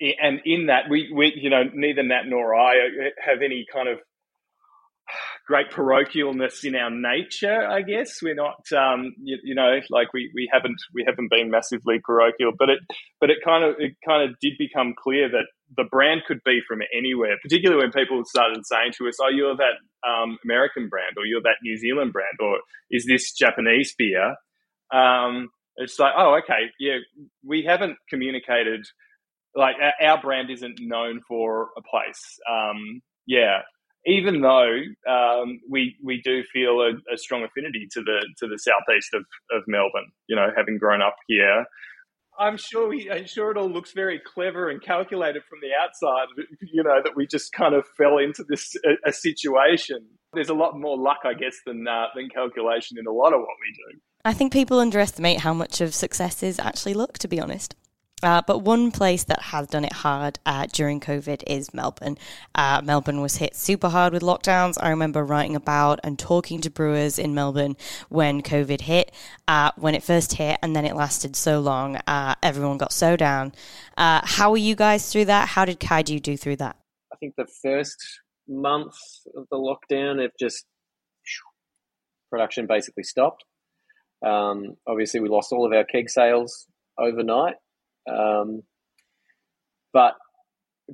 And 0.00 0.40
in 0.44 0.66
that, 0.66 0.90
we, 0.90 1.12
we, 1.14 1.32
you 1.36 1.48
know, 1.48 1.62
neither 1.72 2.02
Nat 2.02 2.22
nor 2.26 2.56
I 2.56 2.74
have 3.24 3.40
any 3.40 3.64
kind 3.72 3.88
of 3.88 4.00
great 5.46 5.70
parochialness 5.70 6.64
in 6.64 6.74
our 6.74 6.90
nature. 6.90 7.66
I 7.66 7.82
guess 7.82 8.20
we're 8.20 8.34
not, 8.34 8.60
um, 8.72 9.14
you, 9.22 9.38
you, 9.44 9.54
know, 9.54 9.78
like 9.90 10.12
we, 10.12 10.30
we 10.34 10.48
haven't 10.52 10.76
we 10.92 11.04
haven't 11.06 11.30
been 11.30 11.50
massively 11.50 12.00
parochial, 12.04 12.52
but 12.58 12.68
it 12.68 12.80
but 13.20 13.30
it 13.30 13.38
kind 13.44 13.64
of 13.64 13.76
it 13.78 13.96
kind 14.06 14.28
of 14.28 14.36
did 14.40 14.54
become 14.58 14.94
clear 14.98 15.28
that 15.28 15.46
the 15.76 15.84
brand 15.84 16.22
could 16.26 16.40
be 16.44 16.60
from 16.66 16.80
anywhere. 16.96 17.36
Particularly 17.42 17.82
when 17.82 17.92
people 17.92 18.22
started 18.24 18.66
saying 18.66 18.92
to 18.98 19.08
us, 19.08 19.16
"Oh, 19.22 19.30
you're 19.30 19.56
that 19.56 20.08
um, 20.08 20.38
American 20.44 20.88
brand, 20.88 21.14
or 21.16 21.24
you're 21.24 21.42
that 21.42 21.58
New 21.62 21.76
Zealand 21.76 22.12
brand, 22.12 22.38
or 22.40 22.58
is 22.90 23.06
this 23.06 23.32
Japanese 23.32 23.94
beer?" 23.96 24.34
Um, 24.92 25.48
it's 25.76 25.98
like, 25.98 26.12
oh, 26.16 26.38
okay, 26.42 26.70
yeah, 26.78 26.98
we 27.44 27.62
haven't 27.62 27.98
communicated. 28.08 28.86
Like 29.54 29.76
our 30.00 30.20
brand 30.20 30.50
isn't 30.50 30.80
known 30.80 31.20
for 31.26 31.68
a 31.76 31.82
place. 31.82 32.38
Um, 32.50 33.02
yeah, 33.26 33.60
even 34.06 34.40
though 34.40 34.70
um, 35.08 35.60
we 35.68 35.96
we 36.02 36.22
do 36.22 36.42
feel 36.52 36.80
a, 36.80 36.92
a, 37.12 37.18
strong 37.18 37.44
affinity 37.44 37.88
to 37.92 38.00
the 38.00 38.26
to 38.38 38.46
the 38.46 38.58
southeast 38.58 39.12
of, 39.14 39.24
of 39.50 39.64
Melbourne, 39.66 40.10
you 40.28 40.36
know, 40.36 40.48
having 40.56 40.78
grown 40.78 41.02
up 41.02 41.16
here, 41.26 41.66
I'm 42.38 42.56
sure 42.56 42.88
we, 42.88 43.10
I'm 43.10 43.26
sure 43.26 43.50
it 43.50 43.56
all 43.56 43.70
looks 43.70 43.92
very 43.92 44.20
clever 44.20 44.68
and 44.70 44.82
calculated 44.82 45.42
from 45.48 45.58
the 45.60 45.70
outside. 45.80 46.26
You 46.60 46.82
know 46.82 47.00
that 47.02 47.16
we 47.16 47.26
just 47.26 47.52
kind 47.52 47.74
of 47.74 47.84
fell 47.96 48.18
into 48.18 48.44
this 48.48 48.76
a, 48.84 49.08
a 49.08 49.12
situation. 49.12 50.06
There's 50.32 50.50
a 50.50 50.54
lot 50.54 50.78
more 50.78 50.98
luck, 50.98 51.20
I 51.24 51.34
guess, 51.34 51.56
than 51.66 51.86
uh, 51.88 52.06
than 52.14 52.28
calculation 52.28 52.98
in 52.98 53.06
a 53.06 53.12
lot 53.12 53.32
of 53.32 53.40
what 53.40 53.56
we 53.60 53.92
do. 53.92 54.00
I 54.24 54.34
think 54.34 54.52
people 54.52 54.80
underestimate 54.80 55.40
how 55.40 55.54
much 55.54 55.80
of 55.80 55.94
successes 55.94 56.58
actually 56.58 56.94
luck. 56.94 57.18
To 57.18 57.28
be 57.28 57.40
honest. 57.40 57.74
Uh, 58.26 58.42
but 58.44 58.58
one 58.58 58.90
place 58.90 59.22
that 59.22 59.40
has 59.40 59.68
done 59.68 59.84
it 59.84 59.92
hard 59.92 60.40
uh, 60.44 60.66
during 60.72 60.98
COVID 60.98 61.44
is 61.46 61.72
Melbourne. 61.72 62.18
Uh, 62.56 62.80
Melbourne 62.82 63.20
was 63.20 63.36
hit 63.36 63.54
super 63.54 63.88
hard 63.88 64.12
with 64.12 64.20
lockdowns. 64.20 64.76
I 64.80 64.90
remember 64.90 65.24
writing 65.24 65.54
about 65.54 66.00
and 66.02 66.18
talking 66.18 66.60
to 66.62 66.68
brewers 66.68 67.20
in 67.20 67.36
Melbourne 67.36 67.76
when 68.08 68.42
COVID 68.42 68.80
hit, 68.80 69.12
uh, 69.46 69.70
when 69.76 69.94
it 69.94 70.02
first 70.02 70.32
hit, 70.32 70.58
and 70.60 70.74
then 70.74 70.84
it 70.84 70.96
lasted 70.96 71.36
so 71.36 71.60
long. 71.60 71.98
Uh, 72.08 72.34
everyone 72.42 72.78
got 72.78 72.92
so 72.92 73.14
down. 73.14 73.52
Uh, 73.96 74.22
how 74.24 74.50
were 74.50 74.56
you 74.56 74.74
guys 74.74 75.12
through 75.12 75.26
that? 75.26 75.50
How 75.50 75.64
did 75.64 75.78
Kaiju 75.78 76.20
do 76.20 76.36
through 76.36 76.56
that? 76.56 76.74
I 77.12 77.16
think 77.18 77.34
the 77.36 77.46
first 77.62 78.22
month 78.48 78.96
of 79.36 79.46
the 79.52 79.56
lockdown, 79.56 80.18
it 80.18 80.32
just 80.36 80.64
production 82.28 82.66
basically 82.66 83.04
stopped. 83.04 83.44
Um, 84.26 84.76
obviously, 84.84 85.20
we 85.20 85.28
lost 85.28 85.52
all 85.52 85.64
of 85.64 85.72
our 85.72 85.84
keg 85.84 86.10
sales 86.10 86.66
overnight. 86.98 87.54
Um, 88.08 88.62
but 89.92 90.14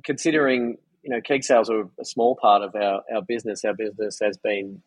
considering 0.03 0.77
you 1.03 1.09
know 1.09 1.21
keg 1.21 1.43
sales 1.43 1.69
are 1.69 1.89
a 1.99 2.05
small 2.05 2.37
part 2.41 2.61
of 2.61 2.75
our, 2.75 3.01
our 3.13 3.21
business, 3.27 3.63
our 3.65 3.73
business 3.73 4.19
has 4.21 4.37
been 4.37 4.81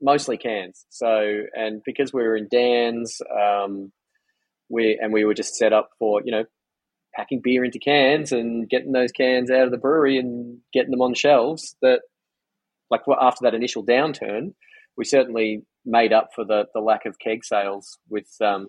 mostly 0.00 0.36
cans. 0.36 0.86
So 0.88 1.42
and 1.54 1.82
because 1.84 2.12
we 2.12 2.22
were 2.22 2.36
in 2.36 2.48
Dan's, 2.50 3.20
um, 3.30 3.92
we 4.68 4.98
and 5.00 5.12
we 5.12 5.24
were 5.24 5.34
just 5.34 5.56
set 5.56 5.72
up 5.72 5.90
for 5.98 6.22
you 6.24 6.32
know 6.32 6.44
packing 7.14 7.40
beer 7.42 7.64
into 7.64 7.78
cans 7.78 8.32
and 8.32 8.68
getting 8.68 8.92
those 8.92 9.12
cans 9.12 9.50
out 9.50 9.64
of 9.64 9.70
the 9.70 9.78
brewery 9.78 10.16
and 10.16 10.58
getting 10.72 10.90
them 10.90 11.02
on 11.02 11.14
shelves. 11.14 11.76
That 11.82 12.00
like 12.90 13.02
after 13.20 13.44
that 13.44 13.54
initial 13.54 13.84
downturn, 13.84 14.54
we 14.96 15.04
certainly 15.04 15.62
made 15.84 16.12
up 16.12 16.30
for 16.34 16.44
the, 16.44 16.66
the 16.74 16.80
lack 16.80 17.06
of 17.06 17.18
keg 17.18 17.44
sales 17.44 17.98
with 18.08 18.30
um, 18.40 18.68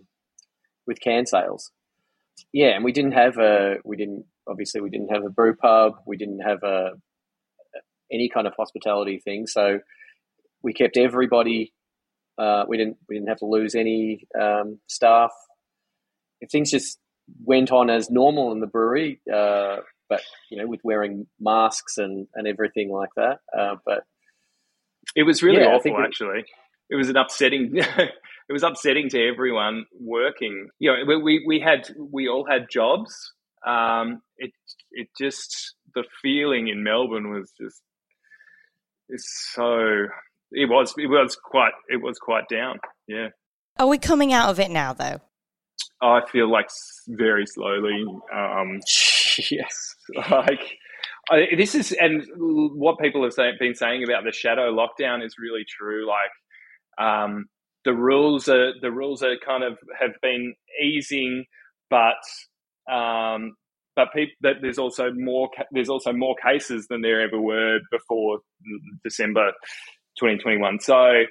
with 0.85 0.99
can 0.99 1.25
sales 1.25 1.71
yeah, 2.53 2.75
and 2.75 2.83
we 2.83 2.91
didn't 2.91 3.13
have 3.13 3.37
a 3.37 3.77
we 3.83 3.97
didn't 3.97 4.25
obviously 4.47 4.81
we 4.81 4.89
didn't 4.89 5.09
have 5.09 5.23
a 5.23 5.29
brew 5.29 5.55
pub, 5.55 5.93
we 6.05 6.17
didn't 6.17 6.39
have 6.39 6.63
a 6.63 6.91
any 8.11 8.29
kind 8.29 8.47
of 8.47 8.53
hospitality 8.57 9.19
thing, 9.19 9.47
so 9.47 9.79
we 10.61 10.73
kept 10.73 10.97
everybody. 10.97 11.73
Uh, 12.37 12.65
we 12.67 12.77
didn't 12.77 12.97
we 13.07 13.15
didn't 13.15 13.29
have 13.29 13.39
to 13.39 13.45
lose 13.45 13.75
any 13.75 14.27
um, 14.39 14.79
staff. 14.87 15.31
If 16.41 16.49
things 16.49 16.71
just 16.71 16.97
went 17.43 17.71
on 17.71 17.89
as 17.89 18.09
normal 18.09 18.51
in 18.51 18.59
the 18.59 18.67
brewery, 18.67 19.21
uh, 19.31 19.77
but 20.09 20.21
you 20.49 20.57
know, 20.57 20.67
with 20.67 20.81
wearing 20.83 21.27
masks 21.39 21.97
and, 21.97 22.27
and 22.35 22.47
everything 22.47 22.91
like 22.91 23.09
that. 23.15 23.39
Uh, 23.57 23.75
but 23.85 24.03
it 25.15 25.23
was 25.23 25.41
really 25.41 25.61
yeah, 25.61 25.67
awful, 25.67 25.97
actually. 25.97 26.45
It 26.89 26.95
was 26.95 27.09
an 27.09 27.17
upsetting 27.17 27.73
it 28.51 28.53
was 28.53 28.63
upsetting 28.63 29.07
to 29.07 29.27
everyone 29.29 29.85
working. 29.97 30.67
You 30.77 30.91
know, 30.91 31.19
we 31.19 31.41
we 31.47 31.61
had 31.61 31.89
we 31.97 32.27
all 32.27 32.45
had 32.45 32.67
jobs, 32.69 33.15
um, 33.65 34.21
it 34.37 34.51
it 34.91 35.07
just 35.17 35.75
the 35.95 36.03
feeling 36.21 36.67
in 36.67 36.83
Melbourne 36.83 37.31
was 37.31 37.49
just 37.57 37.81
it's 39.07 39.25
so 39.53 40.07
it 40.51 40.69
was 40.69 40.93
it 40.97 41.07
was 41.07 41.37
quite 41.41 41.71
it 41.87 42.01
was 42.01 42.19
quite 42.19 42.49
down. 42.49 42.79
Yeah. 43.07 43.29
Are 43.79 43.87
we 43.87 43.97
coming 43.97 44.33
out 44.33 44.49
of 44.49 44.59
it 44.59 44.69
now, 44.69 44.91
though? 44.91 45.21
I 46.01 46.19
feel 46.29 46.51
like 46.51 46.67
very 47.07 47.45
slowly. 47.47 48.03
Um, 48.35 48.81
yes, 49.49 49.95
like 50.29 50.77
I, 51.29 51.47
this 51.55 51.73
is, 51.73 51.93
and 51.93 52.25
what 52.35 52.99
people 52.99 53.23
have 53.23 53.31
say, 53.31 53.51
been 53.57 53.75
saying 53.75 54.03
about 54.03 54.25
the 54.25 54.33
shadow 54.33 54.73
lockdown 54.73 55.23
is 55.25 55.35
really 55.39 55.63
true. 55.65 56.05
Like 56.05 57.07
um, 57.07 57.45
the 57.85 57.93
rules 57.93 58.47
are 58.47 58.73
the 58.81 58.91
rules 58.91 59.23
are 59.23 59.35
kind 59.45 59.63
of 59.63 59.77
have 59.99 60.11
been 60.21 60.53
easing, 60.81 61.45
but 61.89 62.21
um, 62.91 63.55
but 63.95 64.13
people, 64.13 64.33
that 64.41 64.55
there's 64.61 64.77
also 64.77 65.11
more 65.13 65.49
there's 65.71 65.89
also 65.89 66.13
more 66.13 66.35
cases 66.43 66.87
than 66.89 67.01
there 67.01 67.21
ever 67.21 67.39
were 67.39 67.79
before 67.91 68.39
December 69.03 69.51
2021. 70.19 70.79
So 70.79 71.23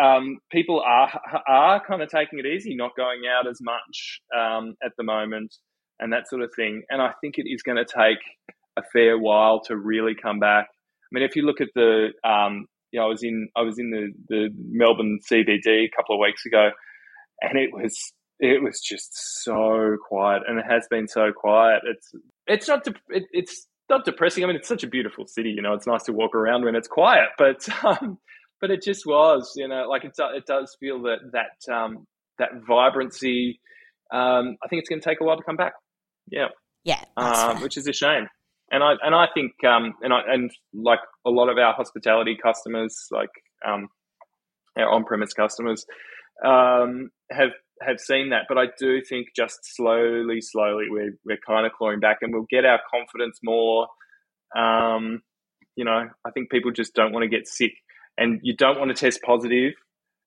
um, 0.00 0.38
people 0.50 0.82
are 0.84 1.10
are 1.48 1.84
kind 1.84 2.02
of 2.02 2.10
taking 2.10 2.38
it 2.38 2.46
easy, 2.46 2.74
not 2.74 2.96
going 2.96 3.22
out 3.26 3.48
as 3.48 3.58
much 3.60 4.20
um, 4.36 4.74
at 4.84 4.92
the 4.96 5.04
moment, 5.04 5.54
and 5.98 6.12
that 6.12 6.28
sort 6.28 6.42
of 6.42 6.50
thing. 6.54 6.82
And 6.90 7.00
I 7.00 7.12
think 7.20 7.38
it 7.38 7.46
is 7.46 7.62
going 7.62 7.78
to 7.78 7.84
take 7.84 8.18
a 8.76 8.82
fair 8.92 9.18
while 9.18 9.60
to 9.60 9.76
really 9.76 10.14
come 10.20 10.38
back. 10.38 10.66
I 10.70 11.08
mean, 11.12 11.24
if 11.24 11.36
you 11.36 11.42
look 11.42 11.60
at 11.60 11.68
the, 11.74 12.08
um, 12.24 12.66
you 12.92 13.00
know, 13.00 13.06
I 13.06 13.08
was 13.08 13.22
in 13.22 13.48
I 13.56 13.62
was 13.62 13.78
in 13.78 13.90
the 13.90 14.12
the 14.28 14.48
Melbourne 14.56 15.18
CBD 15.30 15.86
a 15.86 15.90
couple 15.96 16.14
of 16.14 16.20
weeks 16.20 16.46
ago, 16.46 16.70
and 17.40 17.58
it 17.58 17.70
was 17.72 17.98
it 18.38 18.62
was 18.62 18.80
just 18.80 19.42
so 19.42 19.96
quiet, 20.06 20.42
and 20.46 20.58
it 20.58 20.64
has 20.68 20.86
been 20.90 21.08
so 21.08 21.32
quiet. 21.34 21.80
It's 21.84 22.12
it's 22.46 22.68
not 22.68 22.84
de- 22.84 22.94
it, 23.08 23.24
it's 23.32 23.66
not 23.88 24.04
depressing. 24.04 24.44
I 24.44 24.46
mean, 24.46 24.56
it's 24.56 24.68
such 24.68 24.84
a 24.84 24.88
beautiful 24.88 25.26
city. 25.26 25.50
You 25.50 25.62
know, 25.62 25.72
it's 25.72 25.86
nice 25.86 26.04
to 26.04 26.12
walk 26.12 26.34
around 26.34 26.64
when 26.64 26.76
it's 26.76 26.88
quiet, 26.88 27.30
but 27.38 27.66
um, 27.84 28.18
but 28.60 28.70
it 28.70 28.82
just 28.82 29.06
was. 29.06 29.52
You 29.56 29.68
know, 29.68 29.86
like 29.88 30.04
it 30.04 30.12
it 30.18 30.46
does 30.46 30.76
feel 30.78 31.02
that 31.02 31.18
that 31.32 31.72
um, 31.72 32.06
that 32.38 32.50
vibrancy. 32.66 33.60
Um, 34.12 34.58
I 34.62 34.68
think 34.68 34.80
it's 34.80 34.90
going 34.90 35.00
to 35.00 35.08
take 35.08 35.22
a 35.22 35.24
while 35.24 35.38
to 35.38 35.42
come 35.42 35.56
back. 35.56 35.72
Yeah, 36.28 36.48
yeah, 36.84 37.02
um, 37.16 37.62
which 37.62 37.78
is 37.78 37.88
a 37.88 37.92
shame. 37.94 38.28
And 38.72 38.82
I 38.82 38.94
and 39.02 39.14
I 39.14 39.26
think 39.34 39.52
um, 39.64 39.94
and 40.00 40.14
I 40.14 40.20
and 40.26 40.50
like 40.72 41.00
a 41.26 41.30
lot 41.30 41.50
of 41.50 41.58
our 41.58 41.74
hospitality 41.74 42.38
customers, 42.42 43.06
like 43.10 43.28
um, 43.66 43.88
our 44.78 44.88
on 44.88 45.04
premise 45.04 45.34
customers, 45.34 45.84
um, 46.42 47.10
have 47.30 47.50
have 47.82 48.00
seen 48.00 48.30
that. 48.30 48.46
But 48.48 48.56
I 48.56 48.66
do 48.78 49.02
think 49.02 49.28
just 49.36 49.58
slowly, 49.62 50.40
slowly, 50.40 50.86
we're 50.88 51.18
we're 51.24 51.38
kind 51.46 51.66
of 51.66 51.72
clawing 51.72 52.00
back, 52.00 52.18
and 52.22 52.32
we'll 52.32 52.46
get 52.48 52.64
our 52.64 52.80
confidence 52.90 53.40
more. 53.44 53.88
Um, 54.56 55.22
you 55.76 55.84
know, 55.84 56.08
I 56.24 56.30
think 56.30 56.50
people 56.50 56.70
just 56.70 56.94
don't 56.94 57.12
want 57.12 57.24
to 57.24 57.28
get 57.28 57.46
sick, 57.46 57.72
and 58.16 58.40
you 58.42 58.56
don't 58.56 58.78
want 58.78 58.88
to 58.88 58.94
test 58.94 59.20
positive, 59.22 59.74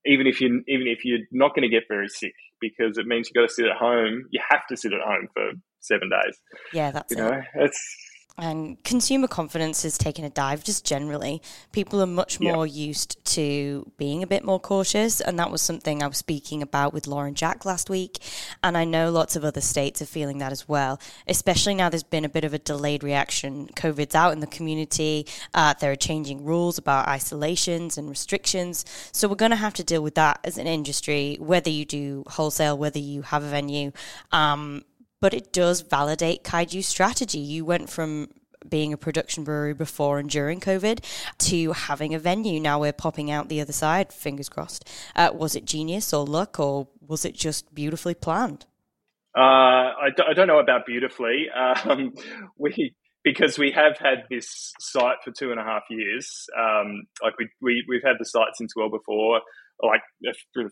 even 0.05 0.27
if 0.27 0.39
you 0.39 0.63
even 0.67 0.87
if 0.87 1.03
you're 1.03 1.25
not 1.31 1.55
going 1.55 1.67
to 1.67 1.69
get 1.69 1.83
very 1.89 2.09
sick, 2.09 2.35
because 2.61 2.99
it 2.99 3.07
means 3.07 3.29
you 3.33 3.41
have 3.41 3.47
got 3.47 3.49
to 3.49 3.55
sit 3.55 3.65
at 3.65 3.77
home. 3.77 4.25
You 4.29 4.39
have 4.51 4.67
to 4.67 4.77
sit 4.77 4.93
at 4.93 5.01
home 5.01 5.29
for 5.33 5.51
seven 5.79 6.09
days. 6.09 6.37
Yeah, 6.73 6.91
that's 6.91 7.11
you 7.11 7.17
it. 7.17 7.21
know, 7.21 7.41
it's 7.55 7.97
and 8.37 8.83
consumer 8.83 9.27
confidence 9.27 9.83
has 9.83 9.97
taken 9.97 10.25
a 10.25 10.29
dive 10.29 10.63
just 10.63 10.85
generally. 10.85 11.41
People 11.71 12.01
are 12.01 12.07
much 12.07 12.41
more 12.41 12.67
yeah. 12.67 12.87
used 12.87 13.23
to 13.25 13.89
being 13.97 14.23
a 14.23 14.27
bit 14.27 14.43
more 14.43 14.59
cautious. 14.59 15.21
And 15.21 15.39
that 15.39 15.51
was 15.51 15.61
something 15.61 16.03
I 16.03 16.07
was 16.07 16.17
speaking 16.17 16.61
about 16.61 16.93
with 16.93 17.07
Lauren 17.07 17.33
Jack 17.33 17.63
last 17.63 17.89
week. 17.89 18.19
And 18.61 18.77
I 18.77 18.83
know 18.83 19.09
lots 19.09 19.37
of 19.37 19.45
other 19.45 19.61
states 19.61 20.01
are 20.01 20.05
feeling 20.05 20.39
that 20.39 20.51
as 20.51 20.67
well, 20.67 20.99
especially 21.27 21.75
now 21.75 21.87
there's 21.87 22.03
been 22.03 22.25
a 22.25 22.29
bit 22.29 22.43
of 22.43 22.53
a 22.53 22.59
delayed 22.59 23.03
reaction. 23.03 23.67
COVID's 23.67 24.15
out 24.15 24.33
in 24.33 24.41
the 24.41 24.47
community. 24.47 25.25
Uh, 25.53 25.73
there 25.79 25.91
are 25.91 25.95
changing 25.95 26.43
rules 26.43 26.77
about 26.77 27.07
isolations 27.07 27.97
and 27.97 28.09
restrictions. 28.09 28.83
So 29.13 29.29
we're 29.29 29.35
going 29.35 29.51
to 29.51 29.55
have 29.57 29.75
to 29.75 29.83
deal 29.83 30.03
with 30.03 30.15
that 30.15 30.41
as 30.43 30.57
an 30.57 30.67
industry, 30.67 31.37
whether 31.39 31.69
you 31.69 31.85
do 31.85 32.23
wholesale, 32.27 32.77
whether 32.77 32.99
you 32.99 33.21
have 33.21 33.43
a 33.43 33.49
venue. 33.49 33.93
Um, 34.33 34.83
but 35.25 35.33
it 35.33 35.51
does 35.51 35.81
validate 35.81 36.43
Kaiju's 36.43 36.85
strategy. 36.85 37.39
You 37.39 37.65
went 37.65 37.89
from 37.89 38.29
being 38.69 38.93
a 38.93 38.97
production 38.97 39.43
brewery 39.43 39.73
before 39.73 40.19
and 40.19 40.29
during 40.29 40.59
COVID 40.59 41.03
to 41.39 41.71
having 41.71 42.13
a 42.13 42.19
venue. 42.19 42.59
Now 42.59 42.79
we're 42.79 42.93
popping 42.93 43.31
out 43.31 43.49
the 43.49 43.59
other 43.59 43.73
side, 43.73 44.13
fingers 44.13 44.49
crossed. 44.49 44.87
Uh, 45.15 45.31
was 45.33 45.55
it 45.55 45.65
genius 45.65 46.13
or 46.13 46.27
luck, 46.27 46.59
or 46.59 46.89
was 47.01 47.25
it 47.25 47.33
just 47.33 47.73
beautifully 47.73 48.13
planned? 48.13 48.67
Uh, 49.35 49.41
I, 49.41 50.09
d- 50.15 50.21
I 50.29 50.33
don't 50.33 50.45
know 50.45 50.59
about 50.59 50.85
beautifully. 50.85 51.47
Um, 51.49 52.13
we 52.59 52.93
because 53.23 53.57
we 53.57 53.71
have 53.71 53.97
had 53.97 54.25
this 54.29 54.73
site 54.79 55.17
for 55.23 55.31
two 55.31 55.49
and 55.49 55.59
a 55.59 55.63
half 55.63 55.85
years. 55.89 56.45
Um, 56.55 57.07
like 57.23 57.33
we, 57.39 57.49
we 57.63 57.83
we've 57.89 58.03
had 58.03 58.17
the 58.19 58.25
site 58.25 58.53
since 58.53 58.75
well 58.75 58.91
before, 58.91 59.41
like 59.81 60.01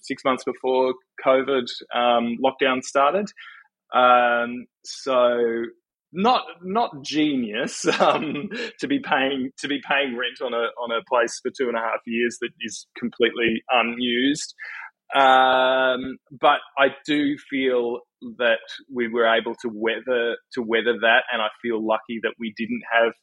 six 0.03 0.23
months 0.23 0.43
before 0.43 0.93
COVID 1.25 1.65
um, 1.95 2.37
lockdown 2.39 2.83
started. 2.83 3.31
Um, 3.93 4.65
so 4.83 5.65
not 6.13 6.43
not 6.61 6.91
genius 7.03 7.85
um, 7.99 8.49
to 8.79 8.87
be 8.87 8.99
paying 8.99 9.51
to 9.59 9.67
be 9.67 9.81
paying 9.87 10.15
rent 10.17 10.41
on 10.41 10.53
a 10.53 10.67
on 10.81 10.91
a 10.91 11.03
place 11.09 11.39
for 11.41 11.51
two 11.57 11.67
and 11.67 11.77
a 11.77 11.79
half 11.81 11.99
years 12.05 12.37
that 12.41 12.51
is 12.61 12.87
completely 12.97 13.63
unused. 13.71 14.53
Um, 15.15 16.17
but 16.39 16.59
I 16.77 16.87
do 17.05 17.35
feel 17.49 17.99
that 18.37 18.59
we 18.91 19.07
were 19.07 19.27
able 19.27 19.55
to 19.61 19.69
weather 19.71 20.37
to 20.53 20.61
weather 20.61 20.97
that, 21.01 21.23
and 21.31 21.41
I 21.41 21.47
feel 21.61 21.85
lucky 21.85 22.19
that 22.23 22.33
we 22.39 22.53
didn't 22.57 22.81
have 22.91 23.13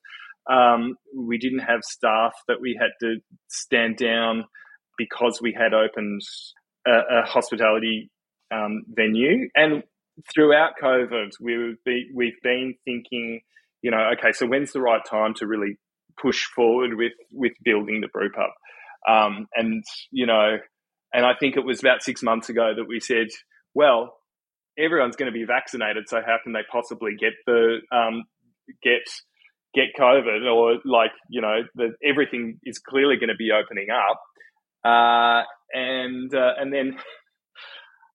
um, 0.51 0.97
we 1.17 1.39
didn't 1.39 1.61
have 1.61 1.83
staff 1.83 2.33
that 2.49 2.61
we 2.61 2.79
had 2.81 2.91
to 3.01 3.17
stand 3.49 3.97
down 3.97 4.45
because 4.99 5.41
we 5.41 5.57
had 5.57 5.73
opened 5.75 6.21
a, 6.87 7.21
a 7.21 7.23
hospitality 7.27 8.11
um, 8.53 8.83
venue, 8.89 9.49
and 9.55 9.83
throughout 10.33 10.73
COVID, 10.83 11.31
we've 11.41 11.77
been, 11.85 12.11
we've 12.15 12.41
been 12.43 12.75
thinking, 12.85 13.41
you 13.83 13.91
know, 13.91 14.11
okay, 14.19 14.33
so 14.33 14.47
when's 14.47 14.73
the 14.73 14.81
right 14.81 15.03
time 15.09 15.35
to 15.35 15.47
really 15.47 15.79
push 16.21 16.45
forward 16.55 16.97
with 16.97 17.13
with 17.33 17.53
building 17.65 18.01
the 18.01 18.09
brew 18.09 18.31
pub? 18.31 18.51
Um, 19.09 19.47
and 19.55 19.83
you 20.11 20.27
know, 20.27 20.59
and 21.13 21.25
I 21.25 21.33
think 21.39 21.57
it 21.57 21.65
was 21.65 21.81
about 21.81 22.03
six 22.03 22.23
months 22.23 22.49
ago 22.49 22.73
that 22.77 22.87
we 22.87 23.01
said, 23.01 23.29
well, 23.75 24.17
everyone's 24.79 25.17
going 25.17 25.33
to 25.33 25.39
be 25.39 25.45
vaccinated, 25.45 26.09
so 26.09 26.21
how 26.25 26.37
can 26.43 26.53
they 26.53 26.61
possibly 26.71 27.13
get 27.19 27.33
the 27.47 27.79
um, 27.93 28.25
get 28.83 29.03
get 29.75 29.87
COVID 29.99 30.51
or 30.53 30.79
like 30.85 31.13
you 31.29 31.41
know 31.41 31.61
that 31.77 31.95
everything 32.05 32.59
is 32.65 32.79
clearly 32.79 33.17
going 33.17 33.29
to 33.29 33.37
be 33.37 33.51
opening 33.53 33.89
up, 33.91 34.21
uh, 34.85 35.45
and 35.73 36.35
uh, 36.35 36.53
and 36.59 36.73
then 36.73 36.97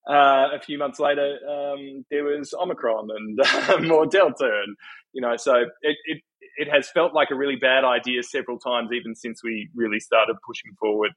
uh, 0.07 0.49
a 0.53 0.59
few 0.59 0.77
months 0.77 0.99
later, 0.99 1.37
um, 1.49 2.05
there 2.11 2.23
was 2.23 2.53
Omicron 2.53 3.09
and 3.09 3.87
more 3.87 4.05
Delta, 4.05 4.45
and 4.65 4.77
you 5.13 5.21
know, 5.21 5.35
so 5.35 5.55
it, 5.81 5.97
it 6.05 6.21
it 6.57 6.67
has 6.71 6.89
felt 6.89 7.13
like 7.13 7.29
a 7.31 7.35
really 7.35 7.55
bad 7.55 7.83
idea 7.83 8.21
several 8.23 8.59
times, 8.59 8.89
even 8.93 9.15
since 9.15 9.43
we 9.43 9.69
really 9.75 9.99
started 9.99 10.35
pushing 10.45 10.71
forward 10.79 11.11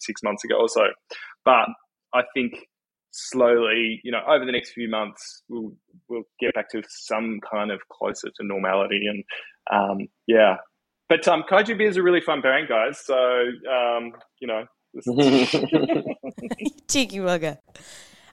six 0.00 0.22
months 0.22 0.44
ago 0.44 0.56
or 0.60 0.68
so. 0.68 0.82
But 1.44 1.68
I 2.12 2.22
think 2.34 2.54
slowly, 3.10 4.00
you 4.04 4.12
know, 4.12 4.20
over 4.28 4.44
the 4.44 4.52
next 4.52 4.72
few 4.72 4.90
months, 4.90 5.42
we'll 5.48 5.72
we'll 6.08 6.24
get 6.38 6.54
back 6.54 6.70
to 6.70 6.82
some 6.88 7.40
kind 7.50 7.70
of 7.70 7.80
closer 7.90 8.28
to 8.28 8.46
normality, 8.46 9.06
and 9.06 9.24
um, 9.72 10.08
yeah. 10.26 10.56
But 11.08 11.26
um, 11.28 11.44
kaiju 11.50 11.78
beer 11.78 11.88
is 11.88 11.96
a 11.96 12.02
really 12.02 12.20
fun 12.20 12.40
brand, 12.40 12.68
guys. 12.68 13.00
So 13.04 13.14
um, 13.14 14.12
you 14.40 14.48
know. 14.48 14.66
Cheeky 16.88 17.18
wugger. 17.18 17.58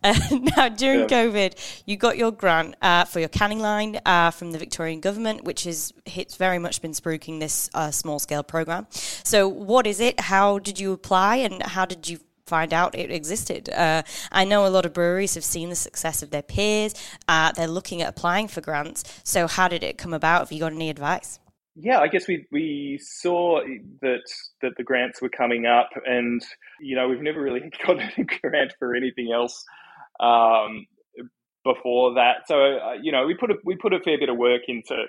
Uh, 0.04 0.14
now, 0.58 0.70
during 0.70 1.02
yeah. 1.02 1.08
COVID, 1.08 1.82
you 1.86 1.98
got 1.98 2.18
your 2.18 2.32
grant 2.32 2.76
uh, 2.82 3.06
for 3.06 3.20
your 3.20 3.30
canning 3.30 3.60
line 3.60 4.00
uh, 4.06 4.32
from 4.32 4.52
the 4.52 4.58
Victorian 4.58 5.00
government, 5.00 5.44
which 5.44 5.66
is 5.66 5.94
it's 6.06 6.36
very 6.36 6.60
much 6.60 6.82
been 6.82 6.92
spruiking 6.92 7.40
this 7.40 7.70
uh, 7.74 7.92
small 7.92 8.20
scale 8.20 8.44
program. 8.44 8.88
So, 8.92 9.48
what 9.48 9.86
is 9.86 10.00
it? 10.00 10.20
How 10.20 10.60
did 10.60 10.80
you 10.80 10.92
apply, 10.94 11.38
and 11.38 11.62
how 11.64 11.86
did 11.86 12.10
you 12.10 12.20
find 12.52 12.74
out 12.74 12.94
it 12.96 13.10
existed. 13.10 13.70
Uh, 13.70 14.04
I 14.30 14.44
know 14.44 14.68
a 14.68 14.68
lot 14.68 14.86
of 14.86 14.92
breweries 14.92 15.36
have 15.36 15.44
seen 15.46 15.70
the 15.70 15.76
success 15.76 16.22
of 16.22 16.32
their 16.32 16.42
peers. 16.42 16.94
Uh, 17.30 17.54
they're 17.54 17.66
looking 17.66 18.02
at 18.02 18.10
applying 18.10 18.50
for 18.50 18.60
grants. 18.60 19.06
So, 19.24 19.48
how 19.48 19.70
did 19.70 19.84
it 19.84 19.98
come 19.98 20.14
about? 20.14 20.42
Have 20.42 20.52
you 20.52 20.60
got 20.60 20.74
any 20.74 20.90
advice? 20.90 21.40
Yeah, 21.76 22.00
I 22.00 22.08
guess 22.08 22.28
we 22.28 22.46
we 22.52 23.00
saw 23.02 23.62
that 24.02 24.26
that 24.62 24.74
the 24.76 24.84
grants 24.84 25.22
were 25.22 25.30
coming 25.30 25.66
up, 25.66 25.90
and 26.06 26.44
you 26.82 26.96
know 26.98 27.08
we've 27.08 27.22
never 27.22 27.42
really 27.42 27.72
got 27.88 27.98
a 28.02 28.24
grant 28.24 28.74
for 28.78 28.96
anything 28.96 29.32
else 29.32 29.64
um, 30.22 30.86
before 31.64 32.16
that. 32.16 32.48
So 32.48 32.56
uh, 32.56 32.94
you 33.02 33.12
know, 33.12 33.26
we 33.26 33.36
put 33.36 33.52
a 33.52 33.56
we 33.66 33.76
put 33.76 33.94
a 33.94 34.00
fair 34.00 34.18
bit 34.20 34.30
of 34.30 34.38
work 34.38 34.62
into 34.68 35.06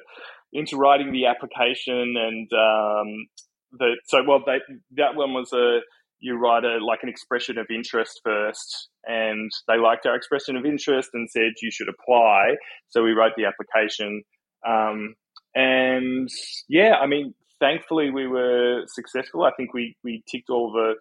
into 0.52 0.76
writing 0.76 1.12
the 1.12 1.26
application 1.26 2.14
and 2.16 2.48
um, 2.52 3.26
the 3.72 3.96
so 4.04 4.22
well 4.26 4.42
they, 4.44 4.58
that 4.96 5.14
one 5.14 5.32
was 5.32 5.52
a 5.52 5.80
you 6.22 6.38
write 6.38 6.64
a 6.64 6.78
like 6.82 7.00
an 7.02 7.08
expression 7.08 7.58
of 7.58 7.66
interest 7.68 8.20
first, 8.24 8.88
and 9.04 9.50
they 9.66 9.76
liked 9.76 10.06
our 10.06 10.14
expression 10.14 10.56
of 10.56 10.64
interest 10.64 11.10
and 11.12 11.28
said 11.28 11.52
you 11.60 11.70
should 11.70 11.88
apply. 11.88 12.54
So 12.88 13.02
we 13.02 13.10
wrote 13.10 13.32
the 13.36 13.44
application, 13.44 14.22
um, 14.66 15.14
and 15.54 16.28
yeah, 16.68 16.94
I 17.02 17.06
mean, 17.06 17.34
thankfully 17.60 18.10
we 18.10 18.28
were 18.28 18.82
successful. 18.86 19.42
I 19.42 19.50
think 19.56 19.74
we 19.74 19.96
we 20.04 20.22
ticked 20.30 20.48
all 20.48 20.70
the 20.72 20.94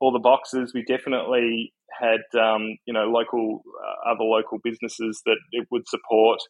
all 0.00 0.12
the 0.12 0.18
boxes. 0.18 0.72
We 0.74 0.84
definitely 0.84 1.72
had 2.00 2.20
um, 2.38 2.76
you 2.86 2.92
know 2.92 3.04
local 3.04 3.62
uh, 3.84 4.10
other 4.12 4.24
local 4.24 4.58
businesses 4.62 5.22
that 5.26 5.38
it 5.52 5.66
would 5.70 5.88
support, 5.88 6.40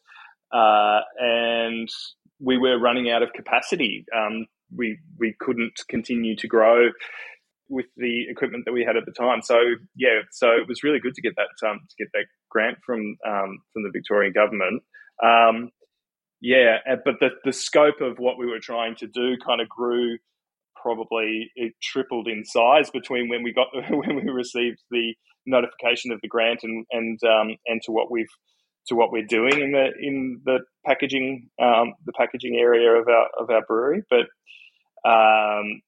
uh, 0.53 1.01
and 1.19 1.89
we 2.39 2.57
were 2.57 2.79
running 2.79 3.09
out 3.09 3.23
of 3.23 3.33
capacity. 3.33 4.05
Um, 4.15 4.45
we 4.75 4.99
we 5.19 5.35
couldn't 5.39 5.79
continue 5.89 6.35
to 6.37 6.47
grow 6.47 6.89
with 7.69 7.85
the 7.97 8.25
equipment 8.29 8.63
that 8.65 8.71
we 8.71 8.83
had 8.83 8.95
at 8.95 9.05
the 9.05 9.11
time. 9.11 9.41
So 9.41 9.59
yeah, 9.95 10.21
so 10.31 10.51
it 10.51 10.67
was 10.67 10.83
really 10.83 10.99
good 10.99 11.13
to 11.15 11.21
get 11.21 11.33
that 11.35 11.67
um, 11.67 11.79
to 11.89 12.03
get 12.03 12.11
that 12.13 12.25
grant 12.49 12.77
from 12.85 13.17
um, 13.25 13.59
from 13.73 13.83
the 13.83 13.91
Victorian 13.91 14.33
government. 14.33 14.83
Um, 15.23 15.71
yeah, 16.41 16.77
but 17.03 17.15
the 17.19 17.29
the 17.43 17.53
scope 17.53 18.01
of 18.01 18.19
what 18.19 18.37
we 18.37 18.45
were 18.45 18.59
trying 18.59 18.95
to 18.97 19.07
do 19.07 19.37
kind 19.45 19.61
of 19.61 19.69
grew. 19.69 20.17
Probably 20.81 21.51
it 21.55 21.73
tripled 21.81 22.27
in 22.27 22.45
size 22.45 22.89
between 22.91 23.29
when 23.29 23.43
we 23.43 23.53
got 23.53 23.67
when 23.89 24.15
we 24.15 24.29
received 24.29 24.79
the 24.91 25.13
notification 25.45 26.11
of 26.11 26.19
the 26.21 26.27
grant 26.27 26.59
and 26.63 26.85
and 26.91 27.19
um, 27.23 27.55
and 27.65 27.81
to 27.83 27.91
what 27.91 28.11
we've 28.11 28.27
to 28.87 28.95
what 28.95 29.11
we're 29.11 29.25
doing 29.25 29.59
in 29.59 29.71
the 29.71 29.89
in 30.01 30.41
the 30.45 30.59
packaging 30.85 31.49
um, 31.61 31.93
the 32.05 32.13
packaging 32.13 32.55
area 32.55 32.91
of 32.91 33.07
our 33.07 33.27
of 33.39 33.49
our 33.49 33.63
brewery. 33.67 34.03
But 34.09 34.27
um, 35.09 35.81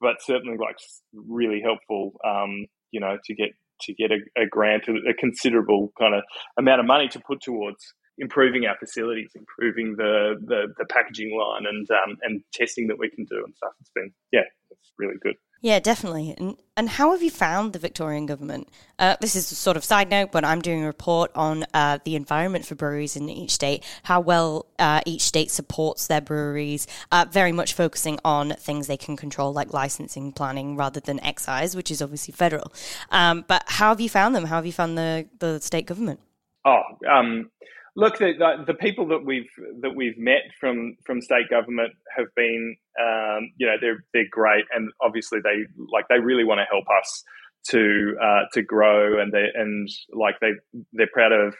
but 0.00 0.16
certainly 0.20 0.56
like 0.58 0.76
really 1.12 1.60
helpful, 1.62 2.12
um, 2.26 2.66
you 2.90 3.00
know, 3.00 3.18
to 3.24 3.34
get 3.34 3.50
to 3.82 3.94
get 3.94 4.10
a, 4.10 4.42
a 4.42 4.46
grant, 4.46 4.84
a 4.88 5.14
considerable 5.14 5.92
kind 5.98 6.14
of 6.14 6.22
amount 6.58 6.80
of 6.80 6.86
money 6.86 7.08
to 7.08 7.20
put 7.20 7.40
towards 7.40 7.94
improving 8.18 8.66
our 8.66 8.76
facilities, 8.78 9.30
improving 9.34 9.96
the 9.96 10.36
the, 10.40 10.72
the 10.78 10.84
packaging 10.86 11.36
line, 11.38 11.66
and 11.66 11.88
um, 11.90 12.16
and 12.22 12.42
testing 12.52 12.86
that 12.88 12.98
we 12.98 13.10
can 13.10 13.24
do 13.24 13.42
and 13.44 13.54
stuff. 13.54 13.72
It's 13.80 13.90
been 13.94 14.12
yeah, 14.32 14.42
it's 14.70 14.92
really 14.98 15.16
good. 15.22 15.36
Yeah, 15.64 15.78
definitely. 15.78 16.34
And 16.36 16.58
and 16.76 16.90
how 16.90 17.12
have 17.12 17.22
you 17.22 17.30
found 17.30 17.72
the 17.72 17.78
Victorian 17.78 18.26
government? 18.26 18.68
Uh, 18.98 19.16
this 19.22 19.34
is 19.34 19.50
a 19.50 19.54
sort 19.54 19.78
of 19.78 19.84
side 19.84 20.10
note, 20.10 20.30
but 20.30 20.44
I'm 20.44 20.60
doing 20.60 20.82
a 20.82 20.86
report 20.86 21.30
on 21.34 21.64
uh, 21.72 22.00
the 22.04 22.16
environment 22.16 22.66
for 22.66 22.74
breweries 22.74 23.16
in 23.16 23.30
each 23.30 23.52
state, 23.52 23.82
how 24.02 24.20
well 24.20 24.66
uh, 24.78 25.00
each 25.06 25.22
state 25.22 25.50
supports 25.50 26.06
their 26.06 26.20
breweries, 26.20 26.86
uh, 27.12 27.24
very 27.30 27.50
much 27.50 27.72
focusing 27.72 28.18
on 28.26 28.50
things 28.50 28.88
they 28.88 28.98
can 28.98 29.16
control, 29.16 29.54
like 29.54 29.72
licensing, 29.72 30.32
planning, 30.32 30.76
rather 30.76 31.00
than 31.00 31.18
excise, 31.20 31.74
which 31.74 31.90
is 31.90 32.02
obviously 32.02 32.32
federal. 32.32 32.70
Um, 33.10 33.46
but 33.48 33.64
how 33.66 33.88
have 33.88 34.02
you 34.02 34.10
found 34.10 34.34
them? 34.34 34.44
How 34.44 34.56
have 34.56 34.66
you 34.66 34.72
found 34.72 34.98
the, 34.98 35.26
the 35.38 35.60
state 35.60 35.86
government? 35.86 36.20
Oh, 36.66 36.82
um, 37.10 37.50
Look, 37.96 38.18
the, 38.18 38.32
the, 38.36 38.64
the, 38.66 38.74
people 38.74 39.06
that 39.08 39.24
we've 39.24 39.50
that 39.82 39.94
we've 39.94 40.18
met 40.18 40.42
from 40.58 40.96
from 41.06 41.20
state 41.20 41.48
government 41.48 41.92
have 42.16 42.26
been, 42.34 42.76
um, 43.00 43.52
you 43.56 43.66
know, 43.68 43.76
they're 43.80 44.04
they're 44.12 44.28
great, 44.30 44.64
and 44.74 44.90
obviously 45.00 45.38
they 45.44 45.64
like 45.92 46.06
they 46.08 46.18
really 46.18 46.42
want 46.42 46.58
to 46.58 46.66
help 46.70 46.86
us 47.00 47.22
to 47.68 48.16
uh, 48.20 48.42
to 48.52 48.62
grow, 48.62 49.20
and 49.20 49.32
they 49.32 49.46
and 49.54 49.88
like 50.12 50.40
they 50.40 50.50
they're 50.92 51.08
proud 51.12 51.30
of 51.30 51.54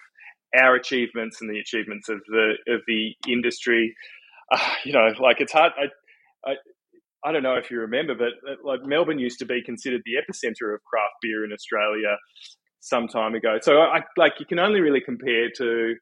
our 0.60 0.74
achievements 0.74 1.40
and 1.40 1.48
the 1.48 1.60
achievements 1.60 2.08
of 2.08 2.20
the 2.26 2.54
of 2.66 2.80
the 2.88 3.14
industry. 3.28 3.94
Uh, 4.52 4.58
you 4.84 4.92
know, 4.92 5.08
like 5.20 5.40
it's 5.40 5.52
hard. 5.52 5.72
I, 5.78 6.50
I 6.50 6.54
I 7.24 7.32
don't 7.32 7.42
know 7.42 7.54
if 7.54 7.70
you 7.70 7.78
remember, 7.78 8.14
but 8.14 8.58
like 8.64 8.80
Melbourne 8.84 9.18
used 9.18 9.38
to 9.38 9.46
be 9.46 9.62
considered 9.62 10.02
the 10.04 10.14
epicenter 10.14 10.74
of 10.74 10.82
craft 10.84 11.14
beer 11.22 11.44
in 11.44 11.52
Australia 11.52 12.16
some 12.84 13.08
time 13.08 13.34
ago. 13.34 13.56
So 13.62 13.78
I 13.78 14.00
like 14.16 14.34
you 14.38 14.46
can 14.46 14.58
only 14.58 14.80
really 14.80 15.00
compare 15.00 15.48
to 15.56 15.94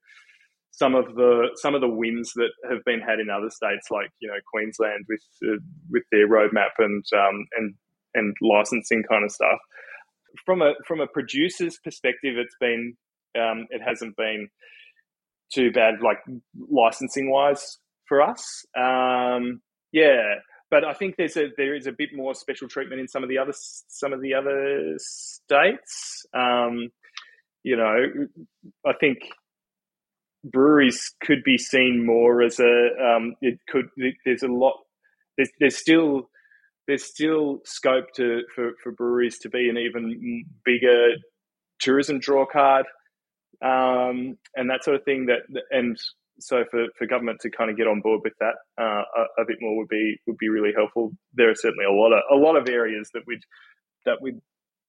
some 0.73 0.95
of 0.95 1.15
the 1.15 1.51
some 1.55 1.75
of 1.75 1.81
the 1.81 1.89
wins 1.89 2.33
that 2.35 2.51
have 2.69 2.85
been 2.85 3.01
had 3.01 3.21
in 3.21 3.31
other 3.31 3.51
states, 3.51 3.89
like 3.91 4.11
you 4.21 4.29
know 4.29 4.39
Queensland 4.53 5.05
with 5.09 5.23
uh, 5.45 5.63
with 5.91 6.03
their 6.11 6.29
roadmap 6.29 6.75
and 6.79 7.05
um, 7.15 7.47
and 7.57 7.75
and 8.15 8.37
licensing 8.43 9.05
kind 9.09 9.25
of 9.25 9.31
stuff. 9.31 9.59
From 10.45 10.61
a 10.61 10.73
from 10.87 11.01
a 11.01 11.07
producer's 11.07 11.79
perspective, 11.85 12.35
it's 12.37 12.57
been 12.61 12.97
um, 13.39 13.67
it 13.71 13.81
hasn't 13.87 14.17
been 14.17 14.49
too 15.55 15.71
bad, 15.71 15.97
like 16.03 16.19
licensing 16.69 17.31
wise 17.31 17.79
for 18.09 18.23
us. 18.23 18.65
Um, 18.77 19.61
yeah, 19.93 20.37
but 20.73 20.85
I 20.87 20.95
think 20.95 21.17
there's 21.17 21.37
a 21.37 21.49
there 21.59 21.75
is 21.75 21.87
a 21.87 21.93
bit 21.93 22.15
more 22.15 22.35
special 22.35 22.67
treatment 22.67 22.99
in 22.99 23.07
some 23.07 23.23
of 23.23 23.29
the 23.29 23.37
other 23.37 23.53
some 23.53 24.15
of 24.15 24.23
the 24.23 24.33
other 24.33 24.95
states. 24.97 26.25
Um, 26.33 26.89
you 27.63 27.77
know, 27.77 28.07
I 28.85 28.93
think 28.99 29.19
breweries 30.43 31.15
could 31.23 31.45
be 31.45 31.59
seen 31.59 32.05
more 32.07 32.43
as 32.43 32.59
a 32.59 32.89
um, 32.99 33.35
it 33.43 33.59
could 33.69 33.91
there's 34.25 34.43
a 34.43 34.49
lot 34.49 34.79
there's 35.37 35.51
there's 35.61 35.77
still 35.77 36.31
there's 36.89 37.05
still 37.05 37.61
scope 37.67 38.07
to 38.17 38.41
for, 38.55 38.73
for 38.83 38.93
breweries 38.93 39.39
to 39.41 39.51
be 39.51 39.69
an 39.69 39.77
even 39.77 40.47
bigger 40.65 41.11
tourism 41.81 42.19
draw 42.19 42.47
card 42.47 42.87
um, 43.63 44.39
and 44.57 44.71
that 44.71 44.83
sort 44.83 44.97
of 44.97 45.05
thing 45.05 45.27
that 45.27 45.43
and 45.71 45.99
so 46.39 46.65
for, 46.71 46.87
for 46.99 47.07
government 47.07 47.39
to 47.41 47.51
kind 47.51 47.71
of 47.71 47.77
get 47.77 47.87
on 47.87 48.01
board 48.01 48.21
with 48.25 48.33
that 48.41 48.55
uh, 48.81 49.03
a, 49.17 49.43
a, 49.43 49.45
bit 49.47 49.57
more 49.61 49.77
would 49.77 49.89
be 49.89 50.17
would 50.27 50.39
be 50.39 50.49
really 50.49 50.73
helpful 50.75 51.13
there 51.35 51.51
are 51.51 51.55
certainly 51.55 51.85
a 51.85 51.93
lot 51.93 52.13
of 52.13 52.23
a 52.31 52.37
lot 52.37 52.57
of 52.57 52.69
areas 52.69 53.11
that 53.15 53.23
we'd 53.27 53.43
that 54.05 54.21
we'd 54.21 54.41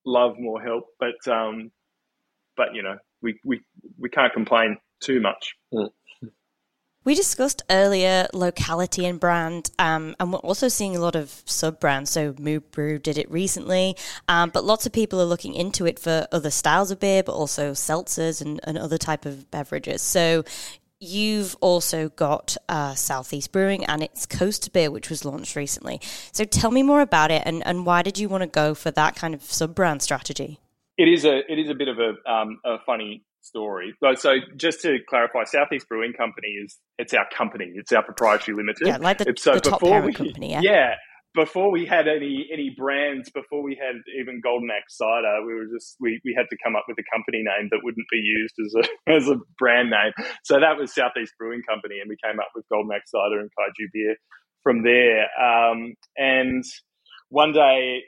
love 0.06 0.36
more 0.40 0.62
help 0.62 0.86
but 1.00 1.32
um, 1.32 1.72
but 2.56 2.74
you 2.74 2.84
know 2.84 2.98
we, 3.24 3.40
we 3.44 3.62
we 3.98 4.10
can't 4.10 4.34
complain 4.34 4.78
too 5.02 5.20
much. 5.20 5.56
Mm. 5.74 5.90
We 7.06 7.16
discussed 7.16 7.64
earlier 7.70 8.28
locality 8.34 9.06
and 9.06 9.20
brand, 9.20 9.72
um, 9.78 10.16
and 10.22 10.32
we're 10.32 10.40
also 10.40 10.70
seeing 10.70 10.96
a 10.96 11.02
lot 11.02 11.18
of 11.18 11.44
sub 11.46 11.82
brands. 11.82 12.10
So 12.12 12.34
Moo 12.40 12.62
Brew 12.62 12.98
did 12.98 13.18
it 13.18 13.30
recently, 13.30 13.98
um, 14.30 14.52
but 14.52 14.64
lots 14.64 14.86
of 14.86 14.94
people 14.94 15.20
are 15.20 15.26
looking 15.26 15.54
into 15.54 15.86
it 15.86 16.00
for 16.00 16.28
other 16.32 16.50
styles 16.50 16.92
of 16.92 17.02
beer, 17.02 17.22
but 17.22 17.34
also 17.34 17.72
seltzers 17.72 18.42
and, 18.42 18.62
and 18.64 18.78
other 18.78 18.98
type 18.98 19.26
of 19.26 19.52
beverages. 19.52 20.02
So 20.02 20.46
you've 21.04 21.56
also 21.62 22.10
got 22.10 22.58
uh, 22.70 22.96
Southeast 22.96 23.52
Brewing 23.52 23.86
and 23.86 24.02
its 24.02 24.26
Coast 24.26 24.72
Beer, 24.74 24.90
which 24.90 25.10
was 25.10 25.26
launched 25.26 25.56
recently. 25.56 26.00
So 26.32 26.44
tell 26.46 26.72
me 26.72 26.84
more 26.84 27.02
about 27.02 27.32
it, 27.32 27.44
and, 27.46 27.66
and 27.66 27.86
why 27.86 28.02
did 28.02 28.18
you 28.18 28.30
want 28.30 28.42
to 28.42 28.48
go 28.48 28.74
for 28.74 28.92
that 28.92 29.16
kind 29.16 29.34
of 29.34 29.44
sub 29.44 29.76
brand 29.76 30.02
strategy? 30.02 30.60
It 30.98 31.08
is 31.08 31.26
a 31.26 31.40
it 31.52 31.58
is 31.58 31.70
a 31.70 31.74
bit 31.74 31.88
of 31.88 31.98
a, 31.98 32.32
um, 32.32 32.60
a 32.64 32.78
funny 32.86 33.24
story. 33.42 33.96
So 34.18 34.36
just 34.56 34.82
to 34.82 35.00
clarify, 35.10 35.44
Southeast 35.44 35.90
Brewing 35.90 36.14
Company 36.14 36.50
is 36.50 36.78
it's 36.98 37.14
our 37.14 37.28
company. 37.36 37.72
It's 37.76 37.92
our 37.92 38.04
proprietary 38.04 38.56
limited. 38.56 38.88
Yeah, 38.88 38.98
like 38.98 39.18
the, 39.18 39.34
so 39.38 39.56
the 39.56 39.62
top 39.62 39.82
parent 39.82 40.06
we, 40.06 40.14
company. 40.14 40.52
Yeah. 40.52 40.62
yeah. 40.62 40.96
Before 41.36 41.72
we 41.72 41.86
had 41.86 42.08
any 42.08 42.48
any 42.52 42.70
brands, 42.78 43.32
before 43.32 43.64
we 43.64 43.76
had 43.76 43.96
even 44.20 44.42
Golden 44.42 44.70
Axe 44.70 44.98
cider, 44.98 45.46
we 45.46 45.56
were 45.56 45.66
just 45.74 45.96
we, 46.00 46.22
we 46.24 46.36
had 46.38 46.46
to 46.50 46.58
come 46.64 46.76
up 46.76 46.86
with 46.88 46.98
a 47.00 47.04
company 47.12 47.40
name 47.44 47.70
that 47.72 47.80
wouldn't 47.84 48.06
be 48.12 48.20
used 48.20 48.56
as 48.64 48.76
a 48.76 49.12
as 49.12 49.28
a 49.28 49.40
brand 49.58 49.90
name. 49.90 50.14
So 50.44 50.60
that 50.60 50.78
was 50.78 50.94
Southeast 50.94 51.34
Brewing 51.40 51.64
Company, 51.68 52.00
and 52.00 52.10
we 52.10 52.18
came 52.24 52.40
up 52.40 52.50
with 52.56 52.66
Golden 52.70 52.92
Axe 52.96 53.12
cider 53.12 53.40
and 53.40 53.50
Kaiju 53.50 53.88
beer 53.92 54.16
from 54.62 54.84
there. 54.84 55.28
Um, 55.40 55.96
and 56.18 56.64
one 57.30 57.52
day, 57.52 58.04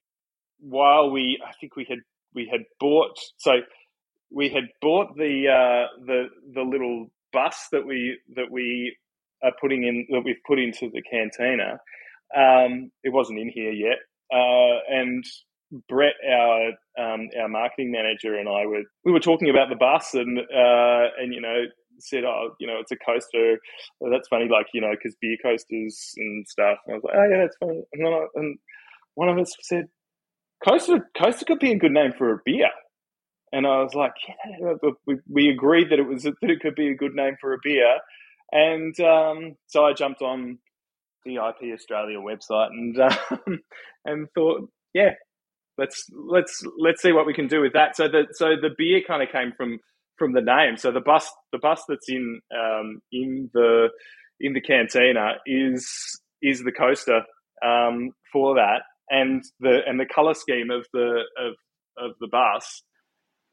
while 0.59 1.09
we, 1.09 1.41
I 1.45 1.51
think 1.59 1.75
we 1.75 1.85
had 1.89 1.99
we 2.33 2.47
had 2.51 2.61
bought 2.79 3.17
so 3.38 3.53
we 4.31 4.49
had 4.49 4.65
bought 4.81 5.15
the 5.15 5.47
uh, 5.49 6.05
the 6.05 6.25
the 6.53 6.61
little 6.61 7.07
bus 7.33 7.67
that 7.71 7.85
we 7.85 8.19
that 8.35 8.51
we 8.51 8.95
are 9.43 9.51
putting 9.59 9.83
in 9.83 10.07
that 10.11 10.21
we've 10.23 10.43
put 10.45 10.59
into 10.59 10.89
the 10.93 11.01
cantina. 11.01 11.79
Um, 12.35 12.91
it 13.03 13.13
wasn't 13.13 13.39
in 13.39 13.49
here 13.49 13.71
yet, 13.71 13.97
uh, 14.33 14.79
and 14.89 15.23
Brett, 15.89 16.15
our 16.29 16.67
um, 16.97 17.29
our 17.39 17.49
marketing 17.49 17.91
manager, 17.91 18.35
and 18.35 18.47
I 18.47 18.65
were 18.65 18.83
we 19.03 19.11
were 19.11 19.19
talking 19.19 19.49
about 19.49 19.69
the 19.69 19.75
bus, 19.75 20.13
and 20.13 20.39
uh, 20.39 21.07
and 21.19 21.33
you 21.33 21.41
know 21.41 21.65
said, 21.99 22.23
oh, 22.23 22.55
you 22.59 22.67
know, 22.67 22.77
it's 22.79 22.91
a 22.91 22.97
coaster. 22.97 23.59
Well, 23.99 24.11
that's 24.11 24.27
funny, 24.27 24.47
like 24.49 24.67
you 24.73 24.81
know, 24.81 24.91
because 24.91 25.15
beer 25.21 25.38
coasters 25.41 26.13
and 26.17 26.47
stuff. 26.47 26.77
And 26.85 26.93
I 26.93 26.95
was 26.95 27.03
like, 27.03 27.15
oh 27.15 27.29
yeah, 27.29 27.41
that's 27.41 27.57
funny. 27.57 27.83
And, 27.93 28.07
I, 28.07 28.25
and 28.35 28.57
one 29.15 29.29
of 29.29 29.38
us 29.38 29.55
said, 29.61 29.85
coaster 30.67 31.09
coaster 31.17 31.45
could 31.45 31.59
be 31.59 31.71
a 31.71 31.79
good 31.79 31.91
name 31.91 32.13
for 32.17 32.31
a 32.33 32.39
beer. 32.45 32.69
And 33.51 33.65
I 33.65 33.81
was 33.81 33.93
like, 33.93 34.13
yeah, 34.59 34.73
we, 35.05 35.17
we 35.29 35.49
agreed 35.49 35.89
that 35.91 35.99
it 35.99 36.07
was 36.07 36.23
that 36.23 36.35
it 36.41 36.59
could 36.61 36.75
be 36.75 36.89
a 36.89 36.95
good 36.95 37.13
name 37.13 37.35
for 37.39 37.53
a 37.53 37.57
beer. 37.63 37.99
And 38.51 38.97
um, 38.99 39.55
so 39.67 39.85
I 39.85 39.93
jumped 39.93 40.21
on 40.21 40.59
the 41.25 41.35
IP 41.35 41.73
Australia 41.73 42.19
website 42.19 42.69
and 42.69 42.97
um, 43.31 43.59
and 44.05 44.27
thought, 44.33 44.69
yeah, 44.93 45.11
let's 45.77 46.05
let's 46.13 46.63
let's 46.77 47.01
see 47.01 47.11
what 47.11 47.25
we 47.25 47.33
can 47.33 47.47
do 47.47 47.61
with 47.61 47.73
that. 47.73 47.95
So 47.95 48.07
the 48.07 48.27
so 48.31 48.55
the 48.61 48.71
beer 48.77 49.01
kind 49.05 49.23
of 49.23 49.29
came 49.31 49.53
from 49.57 49.79
from 50.17 50.33
the 50.33 50.41
name. 50.41 50.77
So 50.77 50.91
the 50.91 51.01
bus 51.01 51.29
the 51.51 51.59
bus 51.59 51.83
that's 51.88 52.09
in 52.09 52.39
um, 52.53 53.01
in 53.11 53.49
the 53.53 53.89
in 54.39 54.53
the 54.53 54.61
cantina 54.61 55.33
is 55.45 56.19
is 56.41 56.63
the 56.63 56.71
coaster 56.71 57.21
um, 57.65 58.11
for 58.31 58.55
that. 58.55 58.83
And 59.09 59.43
the 59.59 59.79
and 59.85 59.99
the 59.99 60.05
color 60.05 60.33
scheme 60.33 60.71
of 60.71 60.85
the 60.93 61.21
of 61.38 61.53
of 61.97 62.11
the 62.19 62.27
bus 62.27 62.83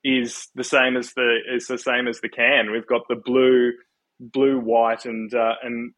is 0.04 0.48
the 0.54 0.64
same 0.64 0.96
as 0.96 1.12
the 1.14 1.38
is 1.54 1.66
the 1.66 1.78
same 1.78 2.08
as 2.08 2.20
the 2.20 2.28
can. 2.28 2.72
We've 2.72 2.86
got 2.86 3.02
the 3.08 3.20
blue, 3.22 3.72
blue, 4.18 4.58
white, 4.58 5.04
and 5.04 5.32
uh, 5.34 5.54
and 5.62 5.92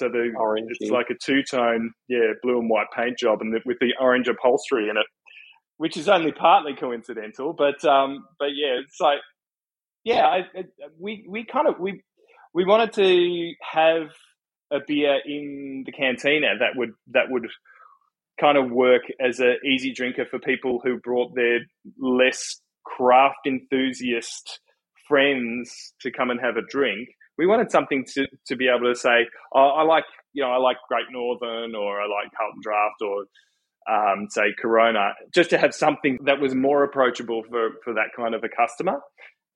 so 0.00 0.08
the 0.08 0.32
Orange, 0.36 0.68
it's 0.70 0.90
like 0.90 1.06
a 1.10 1.14
two 1.14 1.42
tone, 1.42 1.92
yeah, 2.08 2.32
blue 2.42 2.58
and 2.58 2.68
white 2.70 2.86
paint 2.96 3.18
job, 3.18 3.40
and 3.40 3.52
the, 3.52 3.60
with 3.64 3.78
the 3.80 3.92
orange 4.00 4.28
upholstery 4.28 4.88
in 4.88 4.96
it, 4.96 5.06
which 5.76 5.96
is 5.96 6.08
only 6.08 6.32
partly 6.32 6.74
coincidental. 6.74 7.52
But 7.52 7.84
um, 7.84 8.24
but 8.38 8.48
yeah, 8.54 8.80
it's 8.82 8.98
like 8.98 9.18
yeah, 10.04 10.26
I, 10.26 10.38
it, 10.54 10.72
we 10.98 11.26
we 11.28 11.44
kind 11.44 11.68
of 11.68 11.78
we 11.78 12.02
we 12.54 12.64
wanted 12.64 12.92
to 12.94 13.52
have 13.60 14.08
a 14.72 14.78
beer 14.86 15.18
in 15.24 15.84
the 15.84 15.92
cantina 15.92 16.58
that 16.58 16.76
would 16.76 16.92
that 17.12 17.26
would 17.28 17.46
kind 18.40 18.56
of 18.56 18.70
work 18.70 19.02
as 19.20 19.38
an 19.38 19.58
easy 19.66 19.92
drinker 19.92 20.24
for 20.30 20.38
people 20.38 20.80
who 20.82 20.98
brought 20.98 21.34
their 21.34 21.60
less 21.98 22.60
craft 22.84 23.46
enthusiast 23.46 24.60
friends 25.06 25.92
to 26.00 26.10
come 26.10 26.30
and 26.30 26.40
have 26.40 26.56
a 26.56 26.62
drink. 26.70 27.08
We 27.40 27.46
wanted 27.46 27.70
something 27.70 28.04
to, 28.14 28.26
to 28.48 28.54
be 28.54 28.68
able 28.68 28.92
to 28.92 28.94
say, 28.94 29.26
oh, 29.54 29.68
I 29.68 29.82
like, 29.82 30.04
you 30.34 30.42
know, 30.42 30.50
I 30.50 30.58
like 30.58 30.76
Great 30.88 31.06
Northern 31.10 31.74
or 31.74 31.98
I 31.98 32.04
like 32.04 32.30
Carlton 32.36 32.60
Draft 32.62 33.00
or 33.00 33.24
um, 33.90 34.26
say 34.28 34.54
Corona, 34.60 35.14
just 35.32 35.48
to 35.48 35.58
have 35.58 35.74
something 35.74 36.18
that 36.26 36.38
was 36.38 36.54
more 36.54 36.84
approachable 36.84 37.42
for, 37.48 37.70
for 37.82 37.94
that 37.94 38.08
kind 38.14 38.34
of 38.34 38.44
a 38.44 38.48
customer. 38.50 39.00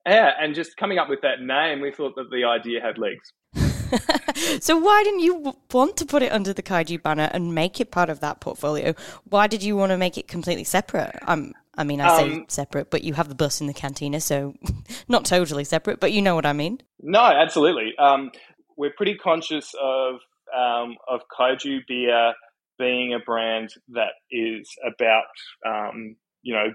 Yeah, 0.07 0.31
and 0.39 0.55
just 0.55 0.77
coming 0.77 0.97
up 0.97 1.09
with 1.09 1.21
that 1.21 1.41
name, 1.41 1.79
we 1.79 1.91
thought 1.91 2.15
that 2.15 2.31
the 2.31 2.43
idea 2.43 2.81
had 2.81 2.97
legs. 2.97 3.31
so 4.61 4.77
why 4.77 5.03
didn't 5.03 5.19
you 5.19 5.53
want 5.71 5.95
to 5.97 6.05
put 6.05 6.23
it 6.23 6.31
under 6.31 6.53
the 6.53 6.63
kaiju 6.63 7.03
banner 7.03 7.29
and 7.33 7.53
make 7.53 7.79
it 7.79 7.91
part 7.91 8.09
of 8.09 8.19
that 8.21 8.39
portfolio? 8.39 8.95
Why 9.25 9.45
did 9.45 9.61
you 9.61 9.75
want 9.75 9.91
to 9.91 9.97
make 9.97 10.17
it 10.17 10.27
completely 10.27 10.63
separate? 10.63 11.15
Um, 11.27 11.53
I 11.77 11.83
mean, 11.83 12.01
I 12.01 12.17
say 12.17 12.33
Um, 12.33 12.45
separate, 12.47 12.89
but 12.89 13.03
you 13.03 13.13
have 13.13 13.29
the 13.29 13.35
bus 13.35 13.61
in 13.61 13.67
the 13.67 13.73
cantina, 13.73 14.19
so 14.19 14.53
not 15.07 15.25
totally 15.25 15.63
separate, 15.63 15.99
but 15.99 16.11
you 16.11 16.21
know 16.21 16.35
what 16.35 16.45
I 16.45 16.53
mean. 16.53 16.81
No, 16.99 17.21
absolutely. 17.21 17.93
Um, 17.97 18.31
we're 18.77 18.93
pretty 18.95 19.15
conscious 19.15 19.73
of 19.81 20.15
um, 20.55 20.95
of 21.07 21.21
kaiju 21.37 21.79
beer 21.87 22.33
being 22.77 23.13
a 23.13 23.19
brand 23.19 23.69
that 23.89 24.13
is 24.31 24.69
about 24.85 25.23
um, 25.65 26.15
you 26.43 26.53
know 26.53 26.73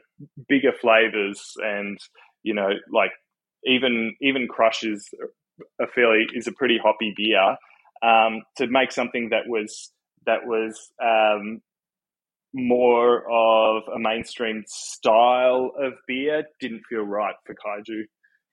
bigger 0.49 0.73
flavors 0.73 1.55
and 1.59 1.99
you 2.43 2.55
know 2.55 2.71
like 2.93 3.13
even 3.65 4.15
even 4.21 4.49
crushes 4.49 5.09
a 5.81 5.87
fairly 5.87 6.27
is 6.35 6.47
a 6.47 6.53
pretty 6.53 6.79
hoppy 6.83 7.13
beer. 7.17 7.57
Um, 8.03 8.43
to 8.57 8.67
make 8.67 8.93
something 8.93 9.29
that 9.31 9.47
was 9.47 9.93
that 10.27 10.47
was 10.47 10.91
um, 11.03 11.61
more 12.53 13.25
of 13.31 13.83
a 13.95 13.99
mainstream 13.99 14.65
style 14.67 15.73
of 15.79 15.93
beer 16.07 16.45
didn't 16.61 16.83
feel 16.89 17.03
right 17.03 17.35
for 17.47 17.55
kaiju 17.55 18.03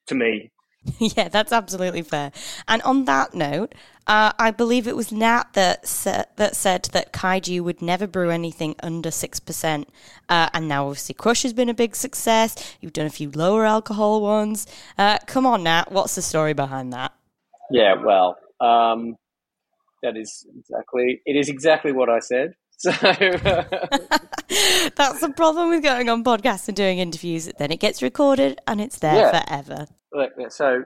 to 0.06 0.14
me. 0.14 0.50
yeah, 0.98 1.28
that's 1.28 1.52
absolutely 1.52 2.02
fair. 2.02 2.32
And 2.66 2.80
on 2.82 3.04
that 3.06 3.34
note, 3.34 3.74
uh, 4.06 4.32
I 4.38 4.50
believe 4.50 4.86
it 4.86 4.96
was 4.96 5.12
Nat 5.12 5.52
that 5.52 5.86
sa- 5.86 6.24
that 6.36 6.56
said 6.56 6.88
that 6.92 7.12
Kaiju 7.12 7.60
would 7.62 7.82
never 7.82 8.06
brew 8.06 8.30
anything 8.30 8.74
under 8.82 9.10
six 9.10 9.40
percent. 9.40 9.88
Uh, 10.28 10.48
and 10.54 10.68
now 10.68 10.86
obviously 10.86 11.14
Crush 11.14 11.42
has 11.42 11.52
been 11.52 11.68
a 11.68 11.74
big 11.74 11.94
success. 11.94 12.76
You've 12.80 12.92
done 12.92 13.06
a 13.06 13.10
few 13.10 13.30
lower 13.30 13.66
alcohol 13.66 14.22
ones. 14.22 14.66
Uh, 14.96 15.18
come 15.26 15.46
on, 15.46 15.64
Nat, 15.64 15.90
what's 15.90 16.14
the 16.14 16.22
story 16.22 16.54
behind 16.54 16.92
that? 16.92 17.12
Yeah, 17.70 17.94
well, 18.02 18.38
um, 18.60 19.16
that 20.02 20.16
is 20.16 20.46
exactly 20.56 21.20
it 21.26 21.36
is 21.36 21.48
exactly 21.48 21.92
what 21.92 22.08
I 22.08 22.20
said. 22.20 22.54
So 22.80 22.90
That's 24.96 25.20
the 25.20 25.32
problem 25.36 25.70
with 25.70 25.82
going 25.82 26.08
on 26.08 26.22
podcasts 26.24 26.68
and 26.68 26.76
doing 26.76 26.98
interviews. 26.98 27.50
Then 27.58 27.70
it 27.72 27.80
gets 27.80 28.02
recorded 28.02 28.60
and 28.66 28.80
it's 28.80 28.98
there 29.00 29.16
Yeah. 29.16 29.42
forever. 29.44 29.86
So 30.50 30.84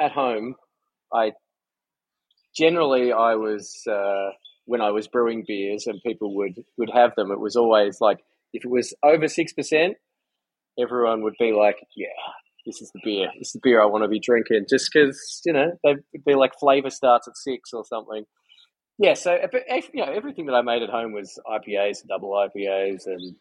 at 0.00 0.12
home, 0.12 0.56
I 1.12 1.32
generally 2.56 3.12
I 3.12 3.34
was 3.36 3.82
uh, 3.90 4.30
when 4.66 4.80
I 4.80 4.90
was 4.90 5.08
brewing 5.08 5.44
beers 5.46 5.86
and 5.86 6.00
people 6.04 6.34
would 6.36 6.54
would 6.78 6.90
have 6.92 7.14
them. 7.16 7.30
It 7.30 7.40
was 7.40 7.56
always 7.56 8.00
like 8.00 8.18
if 8.52 8.64
it 8.64 8.70
was 8.70 8.94
over 9.02 9.28
six 9.28 9.52
percent, 9.52 9.96
everyone 10.78 11.22
would 11.22 11.34
be 11.38 11.52
like, 11.52 11.76
"Yeah, 11.96 12.08
this 12.66 12.82
is 12.82 12.90
the 12.92 13.00
beer. 13.04 13.28
This 13.38 13.48
is 13.48 13.52
the 13.54 13.60
beer 13.62 13.82
I 13.82 13.86
want 13.86 14.04
to 14.04 14.08
be 14.08 14.20
drinking." 14.20 14.66
Just 14.68 14.90
because 14.92 15.40
you 15.44 15.52
know 15.52 15.72
they'd 15.84 16.02
be 16.24 16.34
like 16.34 16.52
flavor 16.60 16.90
starts 16.90 17.28
at 17.28 17.36
six 17.36 17.70
or 17.72 17.84
something. 17.84 18.24
Yeah, 19.02 19.14
so 19.14 19.36
you 19.92 20.06
know 20.06 20.12
everything 20.12 20.46
that 20.46 20.54
I 20.54 20.62
made 20.62 20.80
at 20.82 20.88
home 20.88 21.12
was 21.12 21.36
IPAs, 21.44 22.06
double 22.06 22.30
IPAs, 22.30 23.06
and 23.06 23.34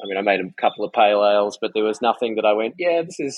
I 0.00 0.06
mean 0.06 0.16
I 0.16 0.22
made 0.22 0.38
a 0.38 0.48
couple 0.60 0.84
of 0.84 0.92
pale 0.92 1.26
ales, 1.26 1.58
but 1.60 1.72
there 1.74 1.82
was 1.82 2.00
nothing 2.00 2.36
that 2.36 2.44
I 2.44 2.52
went, 2.52 2.74
yeah, 2.78 3.02
this 3.02 3.18
is 3.18 3.36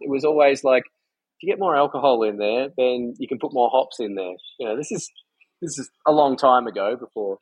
it 0.00 0.10
was 0.10 0.24
always 0.24 0.64
like 0.64 0.82
if 0.82 1.42
you 1.44 1.52
get 1.52 1.60
more 1.60 1.76
alcohol 1.76 2.24
in 2.24 2.38
there, 2.38 2.70
then 2.76 3.14
you 3.20 3.28
can 3.28 3.38
put 3.38 3.54
more 3.54 3.70
hops 3.70 4.00
in 4.00 4.16
there. 4.16 4.34
You 4.58 4.68
know, 4.68 4.76
this 4.76 4.90
is 4.90 5.08
this 5.62 5.78
is 5.78 5.88
a 6.04 6.10
long 6.10 6.36
time 6.36 6.66
ago 6.66 6.96
before 6.96 7.38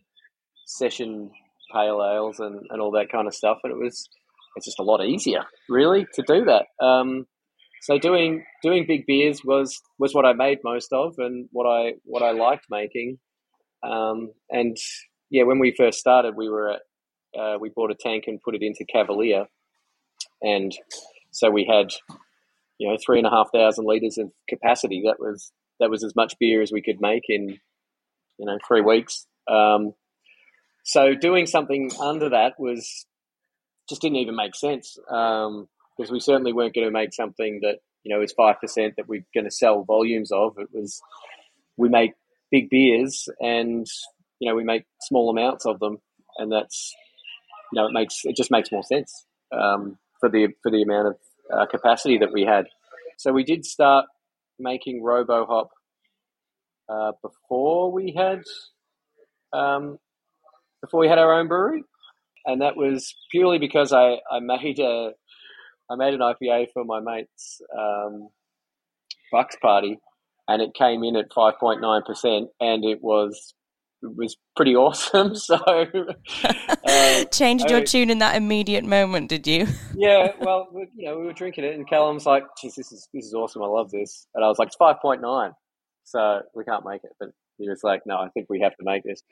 session 0.67 1.31
pale 1.73 2.05
ales 2.05 2.41
and, 2.41 2.61
and 2.69 2.83
all 2.83 2.91
that 2.91 3.11
kind 3.11 3.27
of 3.27 3.35
stuff, 3.35 3.57
and 3.65 3.73
it 3.73 3.83
was 3.83 4.07
it's 4.57 4.67
just 4.67 4.79
a 4.79 4.83
lot 4.83 5.03
easier, 5.03 5.45
really, 5.71 6.07
to 6.13 6.23
do 6.27 6.45
that. 6.45 6.67
Um, 6.85 7.27
so 7.81 7.97
doing 7.97 8.45
doing 8.63 8.85
big 8.87 9.07
beers 9.07 9.41
was 9.43 9.81
was 9.99 10.15
what 10.15 10.27
I 10.27 10.35
made 10.35 10.59
most 10.63 10.93
of, 10.93 11.15
and 11.17 11.49
what 11.53 11.65
I 11.65 11.95
what 12.05 12.23
I 12.23 12.33
liked 12.33 12.67
making. 12.69 13.19
Um, 13.83 14.33
and 14.51 14.77
yeah, 15.31 15.45
when 15.45 15.59
we 15.59 15.75
first 15.77 15.99
started, 15.99 16.37
we 16.37 16.49
were 16.49 16.71
at 16.73 16.81
uh, 17.39 17.59
we 17.61 17.69
bought 17.69 17.91
a 17.91 17.95
tank 17.95 18.25
and 18.27 18.43
put 18.43 18.55
it 18.55 18.63
into 18.63 18.85
Cavalier, 18.85 19.47
and 20.43 20.73
so 21.31 21.51
we 21.51 21.65
had 21.65 21.91
you 22.79 22.89
know 22.89 22.97
three 23.05 23.19
and 23.19 23.27
a 23.27 23.31
half 23.31 23.51
thousand 23.53 23.87
liters 23.87 24.19
of 24.19 24.31
capacity. 24.49 25.03
That 25.05 25.21
was 25.21 25.53
that 25.81 25.91
was 25.91 26.05
as 26.05 26.17
much 26.17 26.35
beer 26.41 26.63
as 26.63 26.73
we 26.73 26.83
could 26.83 27.01
make 27.01 27.25
in 27.29 27.59
you 28.39 28.47
know 28.47 28.59
three 28.67 28.81
weeks. 28.81 29.27
Um, 29.49 29.95
so 30.85 31.15
doing 31.15 31.47
something 31.47 31.91
under 32.01 32.31
that 32.31 32.55
was 32.59 33.07
just 33.89 34.01
didn't 34.01 34.17
even 34.17 34.37
make 34.37 34.55
sense 34.55 34.99
um, 35.11 35.69
because 35.97 36.11
we 36.11 36.21
certainly 36.21 36.53
weren't 36.53 36.75
going 36.75 36.87
to 36.87 36.93
make 36.93 37.13
something 37.13 37.61
that 37.63 37.79
you 38.05 38.15
know 38.15 38.23
is 38.23 38.33
five 38.33 38.61
percent 38.61 38.95
that 38.97 39.09
we're 39.09 39.27
going 39.35 39.45
to 39.45 39.51
sell 39.51 39.85
volumes 39.85 40.33
of. 40.33 40.55
It 40.59 40.69
was 40.73 41.01
we 41.77 41.89
make 41.89 42.13
big 42.51 42.71
beers 42.71 43.29
and 43.41 43.87
you 44.41 44.49
know 44.49 44.55
we 44.55 44.65
make 44.65 44.85
small 45.03 45.31
amounts 45.31 45.67
of 45.67 45.79
them, 45.81 45.99
and 46.39 46.51
that's 46.51 46.95
you 47.73 47.81
know 47.81 47.87
it 47.87 47.93
makes 47.93 48.21
it 48.25 48.37
just 48.37 48.51
makes 48.51 48.71
more 48.73 48.83
sense 48.83 49.27
um, 49.53 49.99
for 50.21 50.29
the 50.29 50.49
for 50.63 50.71
the 50.71 50.83
amount 50.83 51.09
of 51.09 51.17
uh, 51.53 51.67
capacity 51.67 52.19
that 52.19 52.33
we 52.33 52.43
had. 52.43 52.67
So 53.19 53.33
we 53.33 53.45
did 53.45 53.65
start 53.65 54.07
making 54.59 55.03
RoboHop 55.03 55.69
uh, 56.89 57.13
before 57.23 57.93
we 57.93 58.15
had 58.17 58.43
um, 59.53 59.99
before 60.81 61.01
we 61.01 61.09
had 61.09 61.19
our 61.19 61.35
own 61.35 61.49
brewery, 61.49 61.83
and 62.47 62.63
that 62.63 62.77
was 62.77 63.15
purely 63.31 63.59
because 63.59 63.93
I, 63.93 64.19
I 64.31 64.41
made 64.41 64.79
a 64.79 65.13
I 65.91 65.97
made 65.97 66.15
an 66.15 66.21
IPA 66.21 66.69
for 66.73 66.85
my 66.85 67.01
mate's 67.01 67.61
um, 67.77 68.29
Bucks 69.33 69.57
party, 69.61 69.99
and 70.49 70.63
it 70.63 70.75
came 70.75 71.05
in 71.05 71.15
at 71.15 71.33
five 71.33 71.55
point 71.61 71.81
nine 71.81 72.03
percent, 72.03 72.49
and 72.61 72.85
it 72.85 73.01
was 73.03 73.55
it 74.03 74.17
was 74.17 74.37
pretty 74.57 74.75
awesome. 74.77 75.35
So 75.35 75.57
uh, 75.57 77.25
Changed 77.31 77.71
your 77.71 77.85
tune 77.85 78.11
in 78.11 78.19
that 78.19 78.37
immediate 78.37 78.85
moment, 78.85 79.29
did 79.29 79.47
you? 79.47 79.67
yeah, 79.95 80.33
well, 80.41 80.69
we, 80.73 80.89
you 80.97 81.09
know, 81.09 81.19
we 81.19 81.27
were 81.27 81.33
drinking 81.33 81.65
it, 81.65 81.75
and 81.75 81.89
Callum's 81.89 82.27
like, 82.27 82.45
"Geez, 82.61 82.75
this 82.75 82.91
is 82.91 83.09
this 83.13 83.27
is 83.27 83.35
awesome. 83.35 83.63
I 83.63 83.67
love 83.67 83.91
this." 83.91 84.27
And 84.35 84.45
I 84.45 84.49
was 84.49 84.59
like, 84.59 84.69
"It's 84.69 84.77
five 84.77 84.97
point 85.01 85.21
nine, 85.21 85.53
so 86.05 86.41
we 86.55 86.65
can't 86.65 86.85
make 86.87 87.05
it." 87.05 87.13
But 87.21 87.31
he 87.59 87.69
was 87.69 87.81
like, 87.85 88.03
"No, 88.07 88.17
I 88.17 88.29
think 88.31 88.49
we 88.49 88.61
have 88.61 88.77
to 88.77 88.85
make 88.85 89.05
this." 89.05 89.23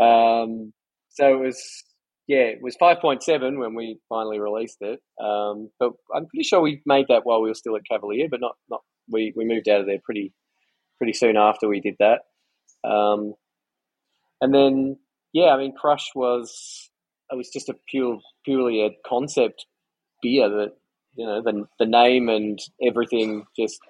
Um, 0.00 0.72
so 1.10 1.34
it 1.34 1.40
was, 1.40 1.84
yeah, 2.26 2.38
it 2.38 2.62
was 2.62 2.76
five 2.78 3.00
point 3.00 3.22
seven 3.22 3.58
when 3.58 3.74
we 3.74 3.98
finally 4.08 4.40
released 4.40 4.78
it. 4.80 5.00
Um, 5.22 5.70
but 5.78 5.92
I'm 6.14 6.26
pretty 6.26 6.44
sure 6.44 6.60
we 6.60 6.80
made 6.86 7.06
that 7.08 7.24
while 7.24 7.42
we 7.42 7.48
were 7.48 7.54
still 7.54 7.76
at 7.76 7.82
Cavalier, 7.90 8.28
but 8.30 8.40
not 8.40 8.56
not 8.70 8.80
we 9.10 9.32
we 9.36 9.44
moved 9.44 9.68
out 9.68 9.80
of 9.80 9.86
there 9.86 9.98
pretty 10.04 10.32
pretty 10.98 11.12
soon 11.12 11.36
after 11.36 11.68
we 11.68 11.80
did 11.80 11.96
that. 12.00 12.20
Um, 12.88 13.34
and 14.40 14.54
then, 14.54 14.98
yeah, 15.32 15.48
I 15.48 15.58
mean, 15.58 15.74
Crush 15.74 16.10
was 16.14 16.90
it 17.30 17.36
was 17.36 17.50
just 17.50 17.68
a 17.68 17.74
pure 17.88 18.20
purely 18.44 18.82
a 18.82 18.90
concept 19.06 19.66
beer 20.22 20.48
that 20.48 20.72
you 21.14 21.26
know 21.26 21.42
the 21.42 21.64
the 21.78 21.86
name 21.86 22.28
and 22.28 22.58
everything 22.82 23.44
just 23.58 23.80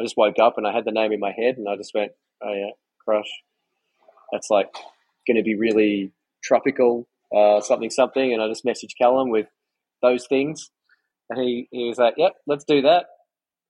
I 0.00 0.04
just 0.04 0.16
woke 0.16 0.38
up 0.38 0.54
and 0.56 0.66
I 0.66 0.72
had 0.72 0.84
the 0.84 0.92
name 0.92 1.12
in 1.12 1.20
my 1.20 1.32
head 1.36 1.56
and 1.56 1.68
I 1.68 1.76
just 1.76 1.94
went 1.94 2.12
oh 2.42 2.52
yeah 2.52 2.70
crush. 3.04 3.30
That's 4.32 4.50
like 4.50 4.72
going 5.26 5.36
to 5.36 5.42
be 5.42 5.54
really 5.54 6.12
tropical 6.42 7.08
uh, 7.34 7.60
something 7.60 7.90
something 7.90 8.32
and 8.32 8.42
I 8.42 8.48
just 8.48 8.64
messaged 8.64 8.96
Callum 9.00 9.30
with 9.30 9.46
those 10.02 10.26
things. 10.26 10.70
And 11.28 11.40
he, 11.40 11.68
he 11.70 11.88
was 11.88 11.98
like 11.98 12.14
yep 12.16 12.34
let's 12.46 12.64
do 12.64 12.82
that. 12.82 13.06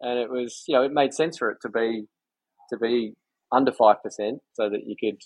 And 0.01 0.19
it 0.19 0.31
was 0.31 0.65
you 0.67 0.75
know 0.75 0.83
it 0.83 0.93
made 0.93 1.15
sense 1.15 1.39
for 1.39 1.51
it 1.51 1.59
to 1.63 1.69
be 1.69 2.07
to 2.71 2.77
be 2.77 3.15
under 3.53 3.73
five 3.73 4.03
percent 4.03 4.41
so 4.55 4.69
that 4.69 4.87
you 4.87 4.97
could 4.99 5.21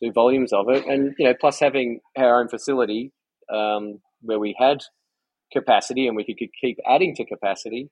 do 0.00 0.12
volumes 0.12 0.52
of 0.52 0.68
it 0.70 0.86
and 0.86 1.14
you 1.18 1.26
know 1.26 1.34
plus 1.38 1.60
having 1.60 2.00
our 2.16 2.40
own 2.40 2.48
facility 2.48 3.12
um, 3.52 4.00
where 4.22 4.38
we 4.38 4.54
had 4.58 4.82
capacity 5.52 6.06
and 6.06 6.16
we 6.16 6.24
could 6.24 6.36
keep 6.60 6.78
adding 6.88 7.14
to 7.16 7.24
capacity, 7.24 7.90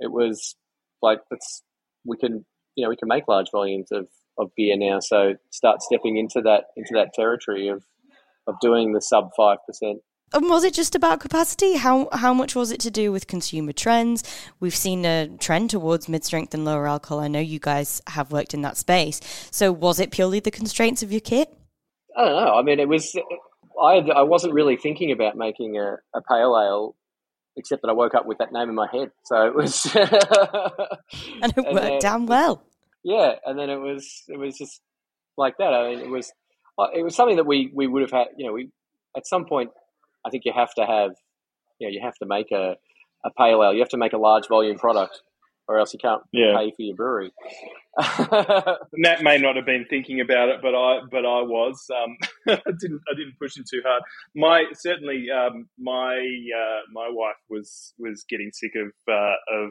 it 0.00 0.10
was 0.10 0.56
like 1.00 1.20
let's 1.30 1.62
we 2.04 2.16
can 2.16 2.44
you 2.74 2.84
know 2.84 2.90
we 2.90 2.96
can 2.96 3.08
make 3.08 3.28
large 3.28 3.50
volumes 3.50 3.88
of, 3.92 4.08
of 4.38 4.50
beer 4.56 4.76
now. 4.76 5.00
So 5.00 5.34
start 5.50 5.82
stepping 5.82 6.16
into 6.16 6.40
that 6.42 6.64
into 6.76 6.94
that 6.94 7.12
territory 7.14 7.68
of 7.68 7.84
of 8.46 8.56
doing 8.60 8.92
the 8.92 9.00
sub 9.00 9.30
five 9.36 9.58
percent 9.66 10.00
and 10.34 10.48
was 10.48 10.64
it 10.64 10.74
just 10.74 10.94
about 10.94 11.20
capacity? 11.20 11.74
How 11.74 12.08
how 12.12 12.32
much 12.32 12.54
was 12.54 12.70
it 12.70 12.80
to 12.80 12.90
do 12.90 13.12
with 13.12 13.26
consumer 13.26 13.72
trends? 13.72 14.24
We've 14.60 14.74
seen 14.74 15.04
a 15.04 15.28
trend 15.38 15.70
towards 15.70 16.08
mid 16.08 16.24
strength 16.24 16.54
and 16.54 16.64
lower 16.64 16.86
alcohol. 16.86 17.20
I 17.20 17.28
know 17.28 17.40
you 17.40 17.58
guys 17.58 18.00
have 18.08 18.32
worked 18.32 18.54
in 18.54 18.62
that 18.62 18.76
space. 18.76 19.20
So 19.50 19.72
was 19.72 20.00
it 20.00 20.10
purely 20.10 20.40
the 20.40 20.50
constraints 20.50 21.02
of 21.02 21.12
your 21.12 21.20
kit? 21.20 21.52
I 22.16 22.24
don't 22.24 22.44
know. 22.44 22.54
I 22.54 22.62
mean, 22.62 22.80
it 22.80 22.88
was. 22.88 23.14
I 23.80 23.96
I 23.98 24.22
wasn't 24.22 24.54
really 24.54 24.76
thinking 24.76 25.12
about 25.12 25.36
making 25.36 25.78
a, 25.78 25.96
a 26.14 26.22
pale 26.22 26.56
ale, 26.58 26.96
except 27.56 27.82
that 27.82 27.88
I 27.88 27.92
woke 27.92 28.14
up 28.14 28.26
with 28.26 28.38
that 28.38 28.52
name 28.52 28.68
in 28.68 28.74
my 28.74 28.88
head. 28.90 29.10
So 29.24 29.46
it 29.46 29.54
was, 29.54 29.84
and 29.94 30.08
it 30.12 31.56
and 31.56 31.74
worked 31.74 32.02
damn 32.02 32.26
well. 32.26 32.62
Yeah, 33.04 33.34
and 33.44 33.58
then 33.58 33.70
it 33.70 33.80
was 33.80 34.22
it 34.28 34.38
was 34.38 34.56
just 34.56 34.80
like 35.36 35.56
that. 35.58 35.74
I 35.74 35.90
mean, 35.90 36.00
it 36.00 36.08
was 36.10 36.32
uh, 36.78 36.88
it 36.94 37.02
was 37.02 37.14
something 37.14 37.36
that 37.36 37.46
we 37.46 37.70
we 37.74 37.86
would 37.86 38.02
have 38.02 38.12
had. 38.12 38.28
You 38.36 38.46
know, 38.46 38.52
we 38.52 38.70
at 39.16 39.26
some 39.26 39.44
point 39.44 39.70
I 40.24 40.30
think 40.30 40.44
you 40.44 40.52
have 40.54 40.72
to 40.74 40.86
have, 40.86 41.12
you 41.78 41.86
know, 41.86 41.92
you 41.92 42.00
have 42.02 42.16
to 42.16 42.26
make 42.26 42.50
a, 42.52 42.76
a 43.24 43.30
pale 43.36 43.62
ale. 43.62 43.72
You 43.72 43.80
have 43.80 43.88
to 43.90 43.96
make 43.96 44.12
a 44.12 44.18
large 44.18 44.48
volume 44.48 44.78
product, 44.78 45.20
or 45.68 45.78
else 45.78 45.92
you 45.92 45.98
can't 45.98 46.22
yeah. 46.32 46.54
pay 46.56 46.70
for 46.70 46.82
your 46.82 46.96
brewery. 46.96 47.32
Nat 48.94 49.22
may 49.22 49.38
not 49.38 49.56
have 49.56 49.66
been 49.66 49.86
thinking 49.88 50.20
about 50.20 50.48
it, 50.48 50.60
but 50.62 50.74
I, 50.74 51.00
but 51.10 51.24
I 51.26 51.42
was. 51.42 51.84
Um, 51.90 52.16
I 52.66 52.72
didn't, 52.80 53.00
I 53.10 53.14
didn't 53.14 53.38
push 53.40 53.56
him 53.56 53.64
too 53.70 53.82
hard. 53.84 54.02
My 54.34 54.64
certainly, 54.74 55.26
um, 55.30 55.68
my, 55.78 56.16
uh, 56.16 56.80
my 56.92 57.08
wife 57.10 57.36
was 57.50 57.94
was 57.98 58.24
getting 58.28 58.50
sick 58.52 58.72
of 58.76 58.92
uh, 59.12 59.34
of 59.52 59.70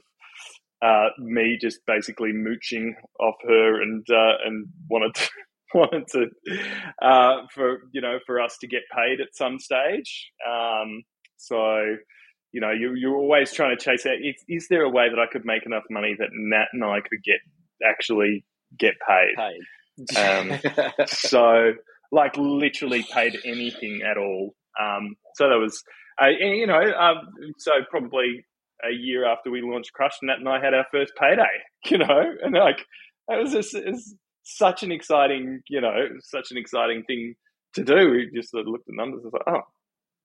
uh, 0.81 1.09
me 1.19 1.57
just 1.59 1.79
basically 1.85 2.31
mooching 2.31 2.95
off 3.19 3.35
her 3.43 3.81
and 3.81 4.05
uh, 4.09 4.37
and 4.45 4.67
wanted 4.89 5.13
to, 5.15 5.29
wanted 5.75 6.07
to 6.09 6.27
uh, 7.01 7.47
for 7.53 7.79
you 7.91 8.01
know 8.01 8.19
for 8.25 8.41
us 8.41 8.57
to 8.61 8.67
get 8.67 8.81
paid 8.95 9.21
at 9.21 9.35
some 9.35 9.59
stage. 9.59 10.31
Um, 10.47 11.03
so 11.37 11.95
you 12.51 12.61
know 12.61 12.71
you, 12.71 12.93
you're 12.95 13.15
always 13.15 13.51
trying 13.51 13.77
to 13.77 13.83
chase 13.83 14.05
out. 14.05 14.15
Is, 14.21 14.35
is, 14.47 14.67
there 14.69 14.83
a 14.83 14.89
way 14.89 15.09
that 15.09 15.19
I 15.19 15.25
could 15.31 15.45
make 15.45 15.65
enough 15.65 15.83
money 15.89 16.15
that 16.17 16.29
Nat 16.33 16.67
and 16.73 16.83
I 16.83 16.99
could 17.01 17.23
get 17.23 17.39
actually 17.87 18.45
get 18.77 18.93
paid? 19.07 19.35
Paid. 20.07 20.17
Um, 20.17 20.59
so 21.07 21.73
like 22.11 22.35
literally 22.37 23.05
paid 23.11 23.37
anything 23.45 24.01
at 24.09 24.17
all. 24.17 24.53
Um, 24.81 25.15
so 25.35 25.49
that 25.49 25.55
was 25.55 25.83
uh, 26.21 26.27
you 26.27 26.67
know 26.67 26.81
um, 26.81 27.17
so 27.57 27.71
probably 27.89 28.45
a 28.83 28.91
year 28.93 29.25
after 29.25 29.51
we 29.51 29.61
launched 29.61 29.93
Crush, 29.93 30.13
Nat 30.23 30.39
and 30.39 30.49
I 30.49 30.63
had 30.63 30.73
our 30.73 30.85
first 30.91 31.13
payday. 31.19 31.43
You 31.89 31.97
know, 31.97 32.23
and 32.43 32.53
like 32.53 32.85
it 33.27 33.41
was 33.41 33.53
just. 33.53 33.75
It 34.43 34.49
was, 34.49 34.57
such 34.57 34.83
an 34.83 34.91
exciting, 34.91 35.61
you 35.69 35.81
know, 35.81 36.07
such 36.21 36.51
an 36.51 36.57
exciting 36.57 37.03
thing 37.05 37.35
to 37.75 37.83
do. 37.83 38.11
We 38.11 38.29
just 38.35 38.51
sort 38.51 38.61
of 38.61 38.67
looked 38.67 38.87
at 38.89 38.95
numbers 38.95 39.23
and 39.23 39.31
thought, 39.31 39.43
oh, 39.47 39.61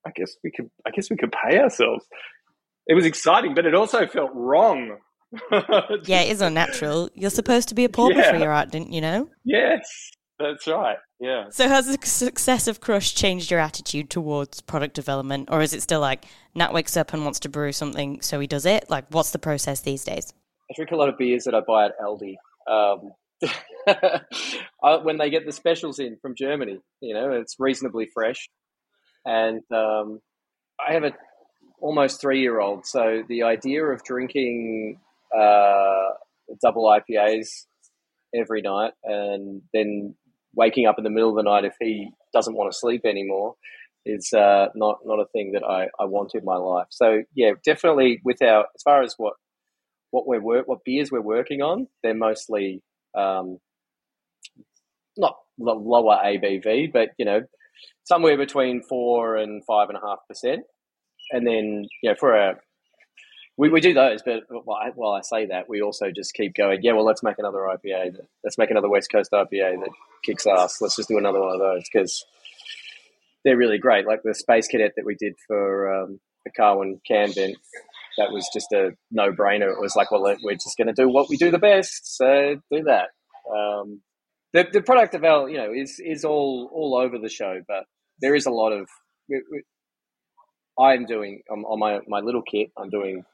I 0.07 0.11
guess 0.15 0.37
we 0.43 0.51
could, 0.51 0.71
I 0.87 0.91
guess 0.91 1.11
we 1.11 1.17
could 1.17 1.33
pay 1.33 1.59
ourselves. 1.59 2.05
It 2.87 2.95
was 2.95 3.05
exciting, 3.05 3.55
but 3.55 3.67
it 3.67 3.75
also 3.75 4.07
felt 4.07 4.31
wrong. 4.35 4.99
yeah, 6.05 6.23
it 6.23 6.31
is 6.31 6.41
unnatural. 6.41 7.11
You're 7.15 7.31
supposed 7.31 7.69
to 7.69 7.75
be 7.75 7.85
a 7.85 7.89
pauper 7.89 8.15
yeah. 8.15 8.31
for 8.31 8.37
your 8.37 8.53
art, 8.53 8.71
didn't 8.71 8.93
you 8.93 9.01
know? 9.01 9.29
Yes, 9.45 10.11
that's 10.39 10.67
right. 10.67 10.99
Yeah. 11.19 11.47
So 11.51 11.69
has 11.69 11.87
the 11.87 11.99
success 12.07 12.69
of 12.69 12.81
Crush 12.81 13.15
changed 13.15 13.51
your 13.51 13.61
attitude 13.61 14.11
towards 14.11 14.61
product 14.61 14.95
development, 14.95 15.49
or 15.51 15.63
is 15.63 15.73
it 15.73 15.83
still 15.83 16.01
like 16.01 16.27
Nat 16.55 16.73
wakes 16.73 16.97
up 16.97 17.13
and 17.13 17.25
wants 17.25 17.41
to 17.41 17.49
brew 17.49 17.73
something, 17.73 18.21
so 18.21 18.39
he 18.39 18.47
does 18.47 18.67
it? 18.67 18.89
Like, 18.91 19.07
what's 19.11 19.31
the 19.31 19.39
process 19.39 19.81
these 19.81 20.05
days? 20.05 20.33
I 20.71 20.75
drink 20.77 20.91
a 20.91 20.97
lot 20.97 21.09
of 21.09 21.19
beers 21.19 21.45
that 21.45 21.55
I 21.55 21.61
buy 21.61 21.87
at 21.87 21.99
Aldi. 22.01 22.37
Um, 22.71 23.13
when 25.03 25.19
they 25.19 25.31
get 25.31 25.47
the 25.47 25.53
specials 25.53 25.99
in 25.99 26.17
from 26.21 26.35
Germany. 26.37 26.81
You 27.01 27.15
know, 27.15 27.33
it's 27.33 27.57
reasonably 27.59 28.09
fresh, 28.13 28.49
and 29.25 29.63
um, 29.73 30.21
I 30.81 30.93
have 30.93 31.05
a 31.05 31.13
almost 31.81 32.21
three 32.21 32.41
year 32.41 32.61
old, 32.61 32.87
so 32.87 33.23
the 33.29 33.43
idea 33.45 33.85
of 33.85 34.03
drinking 34.03 35.01
uh, 35.37 36.09
double 36.63 36.85
IPAs 36.85 37.67
every 38.35 38.63
night 38.63 38.93
and 39.05 39.63
then 39.73 40.15
waking 40.55 40.87
up 40.87 40.99
in 40.99 41.05
the 41.05 41.11
middle 41.11 41.31
of 41.31 41.37
the 41.37 41.43
night 41.43 41.65
if 41.65 41.75
he 41.81 42.11
doesn't 42.33 42.55
want 42.55 42.73
to 42.73 42.79
sleep 42.79 43.03
anymore 43.05 43.55
is 44.05 44.33
uh, 44.33 44.67
not 44.75 44.99
not 45.05 45.21
a 45.21 45.27
thing 45.27 45.53
that 45.53 45.65
I, 45.65 45.89
I 46.01 46.05
want 46.05 46.35
in 46.35 46.45
my 46.45 46.57
life. 46.57 46.87
So 46.91 47.23
yeah, 47.35 47.53
definitely 47.65 48.21
with 48.25 48.41
our 48.43 48.67
as 48.75 48.83
far 48.83 49.03
as 49.03 49.15
what 49.17 49.35
what 50.11 50.27
we're 50.27 50.41
work 50.41 50.69
what 50.69 50.85
beers 50.85 51.11
we're 51.11 51.21
working 51.21 51.61
on, 51.61 51.89
they're 52.03 52.15
mostly 52.15 52.83
um, 53.17 53.59
not 55.17 55.37
lower 55.59 56.19
ABV, 56.25 56.93
but 56.93 57.11
you 57.19 57.25
know, 57.25 57.43
somewhere 58.05 58.37
between 58.37 58.83
four 58.83 59.37
and 59.37 59.65
five 59.65 59.89
and 59.89 59.99
a 59.99 60.07
half 60.07 60.19
percent. 60.29 60.65
And 61.33 61.47
then, 61.47 61.87
you 62.03 62.11
know, 62.11 62.17
for 62.19 62.35
a 62.35 62.57
we, 63.59 63.71
we 63.71 63.81
do 63.81 63.95
those, 63.95 64.23
but 64.23 64.43
while 64.49 65.13
I 65.13 65.23
say 65.23 65.47
that, 65.47 65.69
we 65.69 65.81
also 65.81 66.11
just 66.15 66.35
keep 66.35 66.55
going. 66.55 66.81
Yeah, 66.83 66.93
well, 66.93 67.07
let's 67.07 67.23
make 67.23 67.39
another 67.39 67.61
IPA. 67.61 68.13
That, 68.13 68.27
let's 68.45 68.59
make 68.59 68.71
another 68.71 68.91
West 68.91 69.11
Coast 69.11 69.33
IPA 69.33 69.81
that 69.81 69.91
kicks 70.25 70.47
ass. 70.47 70.81
Let's 70.81 70.97
just 70.97 71.09
do 71.09 71.17
another 71.17 71.41
one 71.41 71.55
of 71.55 71.59
those 71.59 71.85
because 71.91 72.25
they're 73.45 73.57
really 73.57 73.79
great. 73.79 74.07
Like 74.07 74.23
the 74.23 74.35
Space 74.35 74.69
Cadet 74.69 74.93
that 74.97 75.07
we 75.07 75.15
did 75.15 75.37
for 75.47 76.03
um, 76.03 76.21
the 76.45 76.51
Carwyn 76.51 77.01
Canvent, 77.11 77.57
that 78.19 78.33
was 78.33 78.49
just 78.53 78.73
a 78.73 78.93
no 79.11 79.33
brainer. 79.33 79.71
It 79.71 79.81
was 79.81 79.95
like, 79.97 80.11
well, 80.11 80.23
we're 80.43 80.55
just 80.55 80.77
going 80.77 80.89
to 80.89 80.93
do 80.93 81.09
what 81.09 81.29
we 81.29 81.37
do 81.37 81.51
the 81.51 81.59
best, 81.59 82.17
so 82.17 82.57
do 82.71 82.83
that. 82.85 83.09
Um, 83.55 84.01
the, 84.53 84.67
the 84.73 84.83
product 84.83 85.13
development, 85.13 85.53
you 85.53 85.59
know, 85.59 85.73
is 85.73 86.01
is 86.05 86.25
all 86.25 86.71
all 86.73 86.97
over 86.97 87.19
the 87.19 87.29
show, 87.29 87.61
but 87.67 87.85
there 88.21 88.35
is 88.35 88.47
a 88.47 88.51
lot 88.51 88.73
of. 88.73 88.89
I'm 90.79 91.07
doing 91.07 91.43
on, 91.51 91.61
on 91.65 91.79
my 91.79 92.01
my 92.07 92.21
little 92.21 92.43
kit. 92.43 92.71
I'm 92.77 92.91
doing 92.91 93.25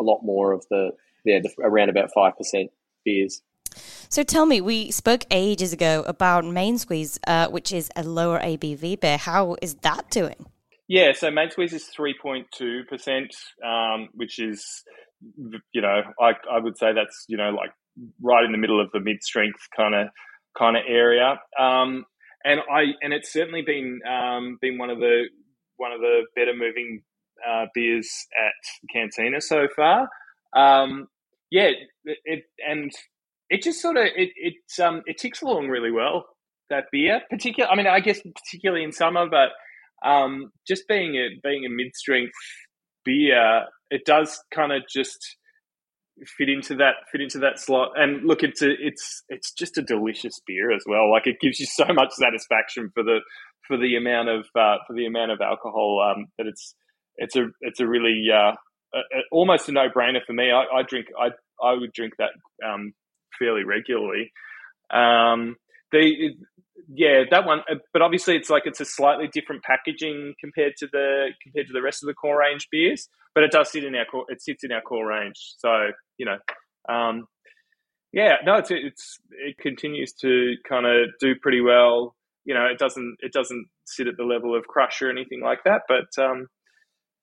a 0.00 0.04
lot 0.04 0.20
more 0.22 0.52
of 0.52 0.64
the 0.70 0.90
yeah 1.24 1.40
the, 1.40 1.50
around 1.62 1.88
about 1.88 2.10
five 2.14 2.36
percent 2.36 2.70
beers. 3.04 3.42
So 4.08 4.22
tell 4.24 4.46
me, 4.46 4.60
we 4.60 4.90
spoke 4.90 5.24
ages 5.30 5.72
ago 5.72 6.02
about 6.06 6.44
Main 6.44 6.78
Squeeze, 6.78 7.20
uh, 7.26 7.48
which 7.48 7.72
is 7.72 7.90
a 7.94 8.02
lower 8.02 8.40
ABV 8.40 9.00
beer. 9.00 9.16
How 9.16 9.56
is 9.62 9.74
that 9.76 10.10
doing? 10.10 10.46
Yeah, 10.90 11.12
so 11.12 11.30
Main 11.30 11.52
Squeeze 11.52 11.72
is 11.72 11.88
3.2%, 11.96 13.28
um, 13.64 14.08
which 14.12 14.40
is, 14.40 14.82
you 15.72 15.80
know, 15.80 16.02
I, 16.20 16.32
I 16.50 16.58
would 16.58 16.76
say 16.76 16.92
that's, 16.92 17.26
you 17.28 17.36
know, 17.36 17.50
like 17.50 17.70
right 18.20 18.44
in 18.44 18.50
the 18.50 18.58
middle 18.58 18.80
of 18.80 18.90
the 18.92 18.98
mid 18.98 19.22
strength 19.22 19.60
kind 19.76 19.94
of 19.94 20.08
kind 20.58 20.76
of 20.76 20.82
area. 20.88 21.38
Um, 21.56 22.06
and 22.44 22.58
I 22.68 22.86
and 23.02 23.12
it's 23.12 23.32
certainly 23.32 23.62
been 23.62 24.00
um, 24.04 24.58
been 24.60 24.78
one 24.78 24.90
of 24.90 24.98
the 24.98 25.26
one 25.76 25.92
of 25.92 26.00
the 26.00 26.22
better 26.34 26.54
moving 26.56 27.02
uh, 27.48 27.66
beers 27.72 28.10
at 28.36 28.90
Cantina 28.92 29.40
so 29.40 29.68
far. 29.76 30.08
Um, 30.56 31.06
yeah, 31.52 31.70
it, 32.04 32.18
it, 32.24 32.44
and 32.68 32.90
it 33.48 33.62
just 33.62 33.80
sort 33.80 33.96
of 33.96 34.06
it 34.16 34.30
it 34.34 34.82
um 34.82 35.02
it 35.06 35.18
ticks 35.18 35.40
along 35.40 35.68
really 35.68 35.92
well 35.92 36.24
that 36.68 36.86
beer. 36.90 37.20
Particular, 37.30 37.70
I 37.70 37.76
mean, 37.76 37.86
I 37.86 38.00
guess 38.00 38.18
particularly 38.20 38.82
in 38.82 38.90
summer, 38.90 39.28
but 39.28 39.50
um, 40.04 40.50
just 40.66 40.86
being 40.88 41.16
a 41.16 41.28
being 41.42 41.64
a 41.64 41.70
mid 41.70 41.94
strength 41.94 42.32
beer, 43.04 43.64
it 43.90 44.04
does 44.04 44.40
kind 44.52 44.72
of 44.72 44.82
just 44.88 45.36
fit 46.36 46.48
into 46.48 46.76
that 46.76 46.94
fit 47.10 47.20
into 47.20 47.38
that 47.38 47.58
slot. 47.58 47.92
And 47.96 48.24
look, 48.24 48.42
it's 48.42 48.62
a, 48.62 48.70
it's 48.70 49.22
it's 49.28 49.52
just 49.52 49.78
a 49.78 49.82
delicious 49.82 50.40
beer 50.46 50.72
as 50.72 50.84
well. 50.86 51.10
Like 51.10 51.26
it 51.26 51.40
gives 51.40 51.60
you 51.60 51.66
so 51.66 51.86
much 51.92 52.12
satisfaction 52.12 52.90
for 52.94 53.02
the 53.02 53.20
for 53.66 53.76
the 53.76 53.96
amount 53.96 54.28
of 54.28 54.46
uh, 54.56 54.76
for 54.86 54.94
the 54.94 55.06
amount 55.06 55.30
of 55.32 55.40
alcohol 55.40 56.00
um, 56.10 56.26
that 56.38 56.46
it's 56.46 56.74
it's 57.16 57.36
a 57.36 57.46
it's 57.60 57.80
a 57.80 57.86
really 57.86 58.26
uh, 58.32 58.52
a, 58.94 58.98
a, 58.98 59.20
almost 59.30 59.68
a 59.68 59.72
no 59.72 59.88
brainer 59.88 60.24
for 60.26 60.32
me. 60.32 60.50
I, 60.50 60.64
I, 60.78 60.82
drink 60.82 61.06
I 61.18 61.28
I 61.64 61.74
would 61.74 61.92
drink 61.92 62.14
that 62.18 62.30
um, 62.66 62.92
fairly 63.38 63.64
regularly. 63.64 64.32
Um, 64.92 65.56
the 65.92 66.34
yeah, 66.92 67.22
that 67.30 67.46
one. 67.46 67.60
Uh, 67.70 67.76
but 67.92 68.02
obviously, 68.02 68.36
it's 68.36 68.50
like 68.50 68.64
it's 68.66 68.80
a 68.80 68.84
slightly 68.84 69.28
different 69.28 69.62
packaging 69.62 70.34
compared 70.40 70.74
to 70.78 70.88
the 70.90 71.28
compared 71.42 71.68
to 71.68 71.72
the 71.72 71.82
rest 71.82 72.02
of 72.02 72.08
the 72.08 72.14
core 72.14 72.38
range 72.40 72.68
beers. 72.70 73.08
But 73.34 73.44
it 73.44 73.52
does 73.52 73.70
sit 73.70 73.84
in 73.84 73.94
our 73.94 74.04
core. 74.04 74.24
It 74.28 74.42
sits 74.42 74.64
in 74.64 74.72
our 74.72 74.80
core 74.80 75.06
range. 75.06 75.54
So 75.58 75.90
you 76.18 76.26
know, 76.26 76.38
um, 76.92 77.26
yeah, 78.12 78.36
no, 78.44 78.56
it's 78.56 78.70
it's 78.72 79.18
it 79.30 79.56
continues 79.58 80.12
to 80.14 80.54
kind 80.68 80.86
of 80.86 81.10
do 81.20 81.34
pretty 81.40 81.60
well. 81.60 82.16
You 82.44 82.54
know, 82.54 82.66
it 82.66 82.78
doesn't 82.78 83.18
it 83.20 83.32
doesn't 83.32 83.66
sit 83.84 84.08
at 84.08 84.16
the 84.16 84.24
level 84.24 84.56
of 84.56 84.66
Crush 84.66 85.00
or 85.00 85.10
anything 85.10 85.42
like 85.42 85.62
that. 85.64 85.82
But 85.86 86.22
um, 86.22 86.48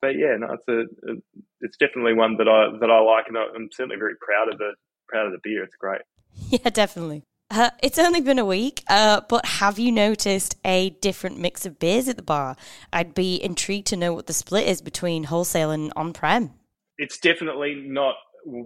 but 0.01 0.15
yeah, 0.15 0.37
no, 0.39 0.53
it's 0.53 0.67
a, 0.69 1.15
it's 1.59 1.77
definitely 1.77 2.13
one 2.13 2.37
that 2.37 2.47
I 2.47 2.77
that 2.79 2.89
I 2.89 3.01
like, 3.01 3.25
and 3.27 3.37
I'm 3.37 3.69
certainly 3.73 3.97
very 3.97 4.15
proud 4.21 4.53
of 4.53 4.59
the 4.59 4.75
proud 5.09 5.25
of 5.25 5.33
the 5.33 5.39
beer. 5.43 5.63
It's 5.63 5.75
great. 5.75 6.01
Yeah, 6.49 6.69
definitely. 6.69 7.23
Uh, 7.49 7.69
it's 7.81 7.97
only 7.97 8.19
been 8.19 8.39
a 8.39 8.45
week, 8.45 8.83
uh, 8.89 9.21
but 9.29 9.45
have 9.45 9.79
you 9.79 9.91
noticed 9.91 10.57
a 10.65 10.89
different 11.01 11.39
mix 11.39 11.65
of 11.65 11.79
beers 11.79 12.09
at 12.09 12.17
the 12.17 12.21
bar? 12.21 12.57
I'd 12.91 13.13
be 13.13 13.41
intrigued 13.41 13.87
to 13.87 13.95
know 13.95 14.13
what 14.13 14.27
the 14.27 14.33
split 14.33 14.67
is 14.67 14.81
between 14.81 15.23
wholesale 15.23 15.71
and 15.71 15.93
on 15.95 16.11
prem. 16.11 16.51
It's 16.97 17.17
definitely 17.19 17.75
not, 17.75 18.15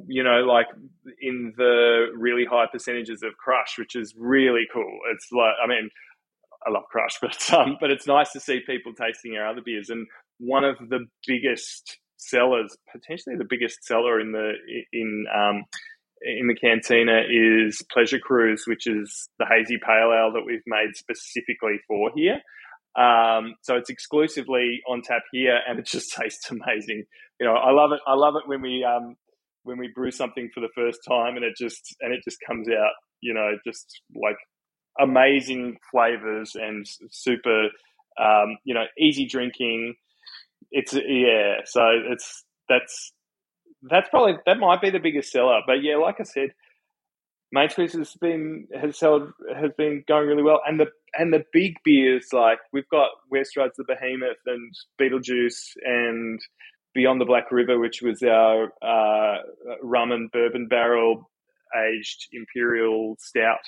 you 0.08 0.24
know, 0.24 0.46
like 0.46 0.66
in 1.22 1.54
the 1.58 2.08
really 2.16 2.46
high 2.46 2.66
percentages 2.72 3.22
of 3.22 3.38
crush, 3.38 3.78
which 3.78 3.96
is 3.96 4.16
really 4.18 4.66
cool. 4.74 5.00
It's 5.14 5.28
like, 5.32 5.54
I 5.64 5.68
mean, 5.68 5.90
I 6.66 6.72
love 6.72 6.84
crush, 6.90 7.18
but 7.22 7.54
um, 7.54 7.78
but 7.80 7.92
it's 7.92 8.08
nice 8.08 8.32
to 8.32 8.40
see 8.40 8.62
people 8.66 8.94
tasting 8.94 9.36
our 9.38 9.48
other 9.48 9.62
beers. 9.64 9.90
And 9.90 10.08
one 10.40 10.64
of 10.64 10.78
the 10.90 11.06
biggest 11.28 12.00
sellers, 12.18 12.76
potentially 12.92 13.36
the 13.36 13.46
biggest 13.48 13.84
seller 13.84 14.20
in 14.20 14.32
the 14.32 14.54
in 14.92 15.26
um, 15.36 15.66
in 16.24 16.48
the 16.48 16.56
cantina 16.56 17.22
is 17.30 17.84
Pleasure 17.92 18.20
Cruise, 18.20 18.64
which 18.68 18.88
is 18.88 19.30
the 19.40 19.46
hazy 19.46 19.78
pale 19.78 20.14
ale 20.14 20.32
that 20.34 20.44
we've 20.46 20.64
made 20.68 20.96
specifically 20.96 21.80
for 21.88 22.12
here. 22.16 22.42
Um, 22.96 23.56
so 23.62 23.76
it's 23.76 23.90
exclusively 23.90 24.82
on 24.88 25.02
tap 25.02 25.24
here, 25.32 25.60
and 25.68 25.80
it 25.80 25.86
just 25.86 26.14
tastes 26.20 26.50
amazing. 26.52 27.06
You 27.40 27.48
know, 27.48 27.56
I 27.56 27.72
love 27.72 27.92
it. 27.92 28.00
I 28.06 28.14
love 28.14 28.36
it 28.36 28.48
when 28.48 28.62
we 28.62 28.84
um, 28.84 29.16
when 29.64 29.78
we 29.78 29.90
brew 29.94 30.12
something 30.12 30.50
for 30.54 30.60
the 30.60 30.70
first 30.76 31.00
time, 31.08 31.36
and 31.36 31.46
it 31.46 31.56
just 31.58 31.96
and 32.02 32.14
it 32.14 32.22
just 32.24 32.38
comes 32.46 32.68
out. 32.70 32.92
You 33.22 33.34
know, 33.34 33.52
just 33.66 34.02
like 34.16 34.38
amazing 35.00 35.78
flavors 35.92 36.52
and 36.56 36.86
super. 37.10 37.70
Um, 38.20 38.58
you 38.66 38.74
know, 38.74 38.84
easy 39.00 39.26
drinking. 39.26 39.96
It's 40.72 40.94
yeah. 40.94 41.62
So 41.66 41.82
it's 42.12 42.44
that's 42.68 43.14
that's 43.90 44.10
probably 44.10 44.36
that 44.46 44.60
might 44.60 44.82
be 44.82 44.90
the 44.90 45.00
biggest 45.00 45.32
seller. 45.32 45.62
But 45.66 45.84
yeah, 45.84 45.98
like 45.98 46.20
I 46.20 46.24
said, 46.24 46.54
Main 47.52 47.70
Squeeze 47.70 47.94
has 47.94 48.14
been 48.16 48.68
has 48.80 48.98
sold 48.98 49.32
has 49.56 49.72
been 49.78 50.04
going 50.08 50.28
really 50.28 50.44
well, 50.44 50.62
and 50.66 50.80
the 50.80 50.88
and 51.18 51.34
the 51.34 51.44
big 51.52 51.76
beers 51.84 52.28
like 52.32 52.60
we've 52.72 52.90
got 52.90 53.10
Where 53.30 53.44
Strides 53.44 53.76
the 53.78 53.84
Behemoth 53.84 54.38
and 54.46 54.74
Beetlejuice 55.00 55.76
and 55.84 56.40
Beyond 56.94 57.22
the 57.22 57.26
Black 57.26 57.52
River, 57.52 57.80
which 57.80 58.02
was 58.02 58.22
our 58.24 58.72
uh, 58.82 59.38
rum 59.82 60.12
and 60.12 60.32
bourbon 60.32 60.68
barrel 60.68 61.30
aged 61.76 62.28
imperial 62.34 63.16
stout 63.20 63.64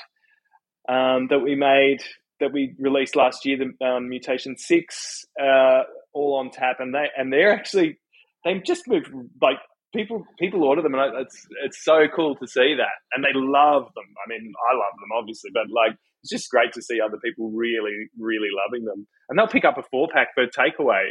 um, 0.89 1.27
that 1.29 1.39
we 1.39 1.55
made 1.55 2.01
that 2.39 2.51
we 2.51 2.75
released 2.79 3.15
last 3.15 3.45
year, 3.45 3.57
the 3.57 3.85
um, 3.85 4.09
Mutation 4.09 4.57
Six, 4.57 5.25
uh, 5.41 5.83
all 6.13 6.35
on 6.35 6.51
tap, 6.51 6.79
and 6.79 6.93
they 6.93 7.07
and 7.17 7.31
they're 7.31 7.53
actually 7.53 7.99
they 8.43 8.59
just 8.59 8.87
moved 8.87 9.09
like 9.41 9.59
people 9.95 10.23
people 10.39 10.63
order 10.63 10.81
them, 10.81 10.95
and 10.95 11.15
it's 11.19 11.47
it's 11.63 11.83
so 11.83 12.07
cool 12.13 12.35
to 12.35 12.47
see 12.47 12.75
that, 12.77 12.97
and 13.13 13.23
they 13.23 13.33
love 13.33 13.83
them. 13.95 14.05
I 14.25 14.29
mean, 14.29 14.51
I 14.71 14.75
love 14.75 14.93
them 14.99 15.09
obviously, 15.17 15.51
but 15.53 15.69
like 15.69 15.97
it's 16.21 16.31
just 16.31 16.49
great 16.49 16.73
to 16.73 16.81
see 16.81 16.99
other 16.99 17.17
people 17.23 17.51
really 17.51 18.09
really 18.19 18.49
loving 18.51 18.85
them, 18.85 19.07
and 19.29 19.37
they'll 19.37 19.47
pick 19.47 19.65
up 19.65 19.77
a 19.77 19.83
four 19.91 20.07
pack 20.13 20.29
for 20.33 20.45
takeaway. 20.47 21.09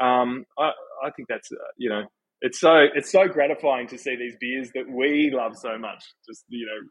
Um, 0.00 0.44
I 0.58 0.72
I 1.04 1.10
think 1.16 1.28
that's 1.28 1.50
uh, 1.52 1.72
you 1.76 1.88
know 1.88 2.04
it's 2.42 2.60
so 2.60 2.86
it's 2.94 3.10
so 3.10 3.28
gratifying 3.28 3.88
to 3.88 3.98
see 3.98 4.16
these 4.16 4.36
beers 4.40 4.70
that 4.74 4.88
we 4.88 5.32
love 5.34 5.56
so 5.56 5.78
much. 5.78 6.04
Just 6.28 6.44
you 6.48 6.66
know 6.66 6.88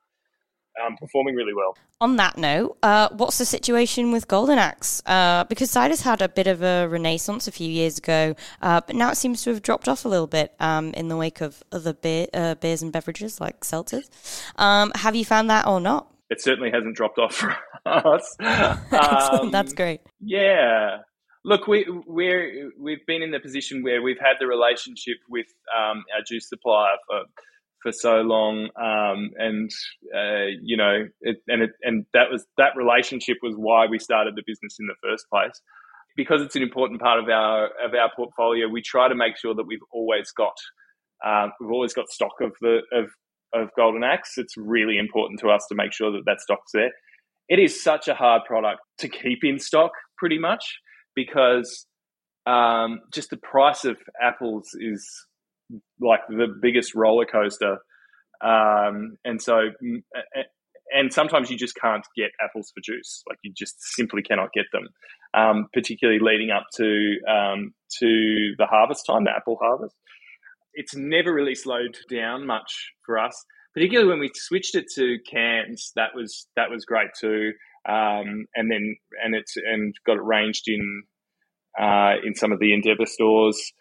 um, 0.84 0.98
performing 0.98 1.36
really 1.36 1.54
well. 1.54 1.78
On 2.02 2.16
that 2.18 2.38
note, 2.38 2.78
uh, 2.84 3.10
what's 3.12 3.38
the 3.38 3.46
situation 3.46 4.12
with 4.12 4.28
Golden 4.28 4.58
Axe? 4.58 5.02
Uh, 5.06 5.44
because 5.46 5.72
cider's 5.72 6.02
had 6.02 6.22
a 6.22 6.30
bit 6.30 6.48
of 6.48 6.62
a 6.62 6.88
renaissance 6.88 7.48
a 7.48 7.52
few 7.52 7.70
years 7.70 7.98
ago, 7.98 8.36
uh, 8.62 8.82
but 8.86 8.96
now 8.96 9.10
it 9.10 9.16
seems 9.16 9.44
to 9.44 9.52
have 9.52 9.62
dropped 9.62 9.88
off 9.88 10.06
a 10.06 10.08
little 10.08 10.28
bit 10.28 10.54
um, 10.60 10.94
in 10.94 11.08
the 11.08 11.18
wake 11.18 11.42
of 11.42 11.64
other 11.72 11.94
beer, 11.94 12.28
uh, 12.34 12.56
beers 12.56 12.82
and 12.82 12.92
beverages 12.92 13.40
like 13.40 13.62
seltzers. 13.62 14.10
Um, 14.58 14.92
have 14.96 15.16
you 15.16 15.26
found 15.26 15.50
that 15.50 15.68
or 15.68 15.80
not? 15.80 16.12
It 16.30 16.42
certainly 16.42 16.72
hasn't 16.72 16.96
dropped 16.96 17.20
off 17.20 17.36
for 17.36 17.56
us. 17.86 18.36
That's 18.40 19.72
um, 19.72 19.76
great. 19.76 20.02
Yeah. 20.20 20.98
Look, 21.44 21.68
we 21.68 21.86
we're 22.08 22.72
we've 22.80 23.06
been 23.06 23.22
in 23.22 23.30
the 23.30 23.40
position 23.40 23.84
where 23.84 24.02
we've 24.02 24.20
had 24.20 24.38
the 24.40 24.48
relationship 24.48 25.18
with 25.30 25.46
um, 25.78 26.04
our 26.16 26.24
juice 26.28 26.50
supplier 26.50 26.96
for 27.08 27.22
for 27.86 27.92
so 27.92 28.22
long, 28.22 28.70
um, 28.82 29.30
and 29.38 29.70
uh, 30.14 30.48
you 30.60 30.76
know, 30.76 31.08
it, 31.22 31.38
and 31.48 31.62
it, 31.62 31.70
and 31.84 32.06
that 32.14 32.32
was 32.32 32.44
that 32.58 32.76
relationship 32.76 33.38
was 33.44 33.54
why 33.56 33.86
we 33.86 34.00
started 34.00 34.36
the 34.36 34.42
business 34.46 34.78
in 34.80 34.88
the 34.88 34.96
first 35.04 35.30
place. 35.32 35.62
Because 36.18 36.42
it's 36.42 36.56
an 36.56 36.64
important 36.64 37.00
part 37.00 37.20
of 37.20 37.30
our 37.30 37.66
of 37.66 37.94
our 37.94 38.10
portfolio, 38.16 38.68
we 38.68 38.82
try 38.82 39.08
to 39.08 39.14
make 39.14 39.38
sure 39.38 39.54
that 39.54 39.68
we've 39.68 39.86
always 39.92 40.32
got 40.32 40.56
um, 41.24 41.52
we've 41.60 41.70
always 41.70 41.94
got 41.94 42.10
stock 42.10 42.34
of 42.42 42.54
the 42.60 42.80
of 42.92 43.12
of 43.54 43.70
Golden 43.78 44.04
Axe. 44.04 44.34
It's 44.38 44.58
really 44.58 44.98
important 44.98 45.40
to 45.42 45.50
us 45.50 45.64
to 45.70 45.76
make 45.76 45.94
sure 45.94 46.12
that 46.12 46.24
that 46.26 46.42
stock's 46.42 46.72
there. 46.74 46.92
It 47.50 47.60
is 47.60 47.84
such 47.84 48.08
a 48.08 48.16
hard 48.16 48.42
product 48.48 48.80
to 48.98 49.08
keep 49.08 49.44
in 49.44 49.60
stock, 49.60 49.92
pretty 50.18 50.40
much, 50.40 50.80
because 51.16 51.86
um, 52.48 53.02
just 53.14 53.30
the 53.30 53.38
price 53.38 53.86
of 53.86 53.98
apples 54.20 54.70
is 54.74 55.08
like 56.00 56.22
the 56.28 56.48
biggest 56.62 56.96
roller 56.96 57.26
coaster. 57.26 57.78
Um, 58.44 59.18
and 59.24 59.42
so, 59.42 59.70
and 60.92 61.12
sometimes 61.12 61.50
you 61.50 61.58
just 61.58 61.76
can't 61.76 62.06
get 62.16 62.32
apples 62.44 62.72
for 62.74 62.82
juice. 62.84 63.24
Like 63.28 63.40
you 63.44 63.52
just 63.56 63.76
simply 63.96 64.22
cannot 64.22 64.50
get 64.54 64.66
them, 64.72 64.88
um, 65.34 65.68
particularly 65.74 66.20
leading 66.22 66.52
up 66.52 66.66
to 66.76 67.18
um, 67.28 67.74
to 68.00 68.54
the 68.58 68.66
harvest 68.66 69.06
time, 69.06 69.24
the 69.24 69.32
apple 69.32 69.58
harvest. 69.62 69.96
It's 70.74 70.96
never 70.96 71.34
really 71.34 71.56
slowed 71.56 71.98
down 72.10 72.46
much 72.46 72.92
for 73.06 73.18
us, 73.18 73.46
particularly 73.74 74.10
when 74.10 74.20
we 74.20 74.30
switched 74.34 74.76
it 74.76 74.86
to 74.96 75.18
cans. 75.30 75.92
That 75.96 76.14
was 76.14 76.48
that 76.56 76.70
was 76.70 76.86
great 76.86 77.10
too. 77.20 77.54
Um, 77.88 78.46
and 78.56 78.72
then 78.72 78.96
and 79.24 79.36
it's 79.36 79.56
and 79.58 79.96
got 80.06 80.18
it 80.18 80.24
ranged 80.24 80.68
in 80.68 81.04
uh, 81.80 82.14
in 82.24 82.36
some 82.36 82.52
of 82.52 82.60
the 82.60 82.74
Endeavour 82.74 83.06
stores 83.06 83.74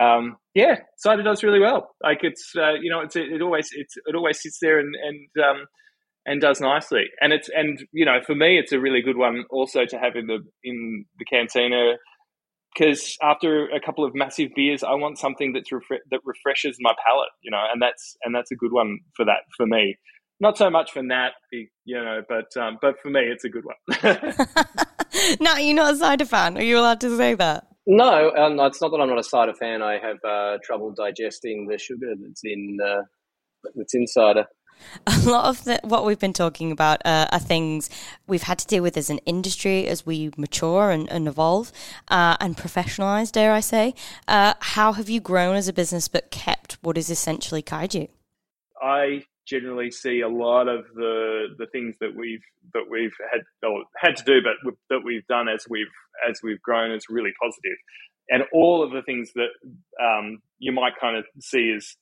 um, 0.00 0.36
yeah, 0.54 0.76
cider 0.96 1.22
does 1.22 1.42
really 1.42 1.60
well. 1.60 1.90
Like 2.02 2.20
it's 2.22 2.52
uh, 2.56 2.74
you 2.80 2.90
know 2.90 3.00
it's 3.00 3.16
it, 3.16 3.40
always 3.40 3.68
it's 3.72 3.94
it 4.06 4.14
always 4.14 4.40
sits 4.40 4.58
there 4.60 4.78
and 4.78 4.94
and 4.94 5.44
um, 5.44 5.66
and 6.26 6.40
does 6.40 6.60
nicely. 6.60 7.04
And 7.20 7.32
it's 7.32 7.48
and 7.54 7.78
you 7.92 8.04
know 8.04 8.18
for 8.26 8.34
me 8.34 8.58
it's 8.58 8.72
a 8.72 8.80
really 8.80 9.02
good 9.02 9.16
one 9.16 9.44
also 9.50 9.84
to 9.84 9.98
have 9.98 10.16
in 10.16 10.26
the 10.26 10.38
in 10.62 11.04
the 11.18 11.24
cantina 11.24 11.94
because 12.74 13.16
after 13.22 13.68
a 13.68 13.80
couple 13.80 14.04
of 14.04 14.14
massive 14.14 14.50
beers, 14.56 14.82
I 14.82 14.94
want 14.94 15.18
something 15.18 15.52
that's 15.52 15.70
refre- 15.70 16.02
that 16.10 16.20
refreshes 16.24 16.76
my 16.80 16.92
palate. 17.06 17.30
You 17.42 17.50
know, 17.50 17.62
and 17.72 17.80
that's 17.80 18.16
and 18.24 18.34
that's 18.34 18.50
a 18.50 18.56
good 18.56 18.72
one 18.72 18.98
for 19.16 19.24
that 19.24 19.42
for 19.56 19.66
me. 19.66 19.96
Not 20.40 20.58
so 20.58 20.68
much 20.68 20.90
for 20.90 21.02
Nat, 21.02 21.30
you 21.52 21.68
know, 21.86 22.22
but 22.28 22.56
um, 22.60 22.78
but 22.82 22.96
for 23.00 23.10
me, 23.10 23.20
it's 23.20 23.44
a 23.44 23.48
good 23.48 23.64
one. 23.64 23.76
Nat, 25.40 25.58
you're 25.60 25.76
not 25.76 25.94
a 25.94 25.96
cider 25.96 26.24
fan. 26.24 26.58
Are 26.58 26.62
you 26.62 26.78
allowed 26.78 27.00
to 27.02 27.16
say 27.16 27.34
that? 27.34 27.66
No, 27.86 28.32
um, 28.34 28.58
it's 28.60 28.80
not 28.80 28.90
that 28.92 29.00
I'm 29.00 29.08
not 29.08 29.18
a 29.18 29.24
cider 29.24 29.54
fan. 29.54 29.82
I 29.82 29.98
have 29.98 30.16
uh, 30.24 30.58
trouble 30.62 30.92
digesting 30.92 31.66
the 31.68 31.78
sugar 31.78 32.14
that's 32.18 32.40
in 32.42 32.78
uh, 32.82 33.02
that's 33.74 33.94
in 33.94 34.06
cider. 34.06 34.46
A 35.06 35.18
lot 35.28 35.44
of 35.44 35.64
the, 35.64 35.80
what 35.84 36.04
we've 36.04 36.18
been 36.18 36.32
talking 36.32 36.72
about 36.72 37.00
uh, 37.04 37.26
are 37.30 37.38
things 37.38 37.88
we've 38.26 38.42
had 38.42 38.58
to 38.58 38.66
deal 38.66 38.82
with 38.82 38.96
as 38.96 39.10
an 39.10 39.18
industry 39.18 39.86
as 39.86 40.04
we 40.04 40.32
mature 40.36 40.90
and, 40.90 41.08
and 41.10 41.28
evolve 41.28 41.72
uh, 42.08 42.36
and 42.40 42.56
professionalize, 42.56 43.30
dare 43.30 43.52
I 43.52 43.60
say. 43.60 43.94
Uh, 44.26 44.54
how 44.60 44.92
have 44.92 45.08
you 45.08 45.20
grown 45.20 45.56
as 45.56 45.68
a 45.68 45.72
business 45.72 46.08
but 46.08 46.30
kept 46.30 46.78
what 46.82 46.98
is 46.98 47.08
essentially 47.08 47.62
kaiju? 47.62 48.08
I 48.82 49.24
generally 49.46 49.90
see 49.90 50.20
a 50.20 50.28
lot 50.28 50.68
of 50.68 50.84
the 50.94 51.48
the 51.58 51.66
things 51.72 51.96
that 52.00 52.14
we've 52.16 52.42
that 52.72 52.84
we've 52.90 53.14
had 53.32 53.40
or 53.66 53.84
had 53.98 54.16
to 54.16 54.24
do, 54.24 54.40
but 54.42 54.74
that 54.90 55.00
we've 55.04 55.26
done 55.26 55.48
as 55.48 55.66
we've 55.68 55.86
as 56.28 56.40
we've 56.42 56.62
grown 56.62 56.92
is 56.92 57.06
really 57.08 57.32
positive, 57.40 57.78
and 58.28 58.44
all 58.52 58.82
of 58.82 58.92
the 58.92 59.02
things 59.02 59.32
that 59.34 59.50
um, 60.02 60.38
you 60.58 60.72
might 60.72 60.92
kind 61.00 61.16
of 61.16 61.24
see 61.40 61.72
as 61.76 61.96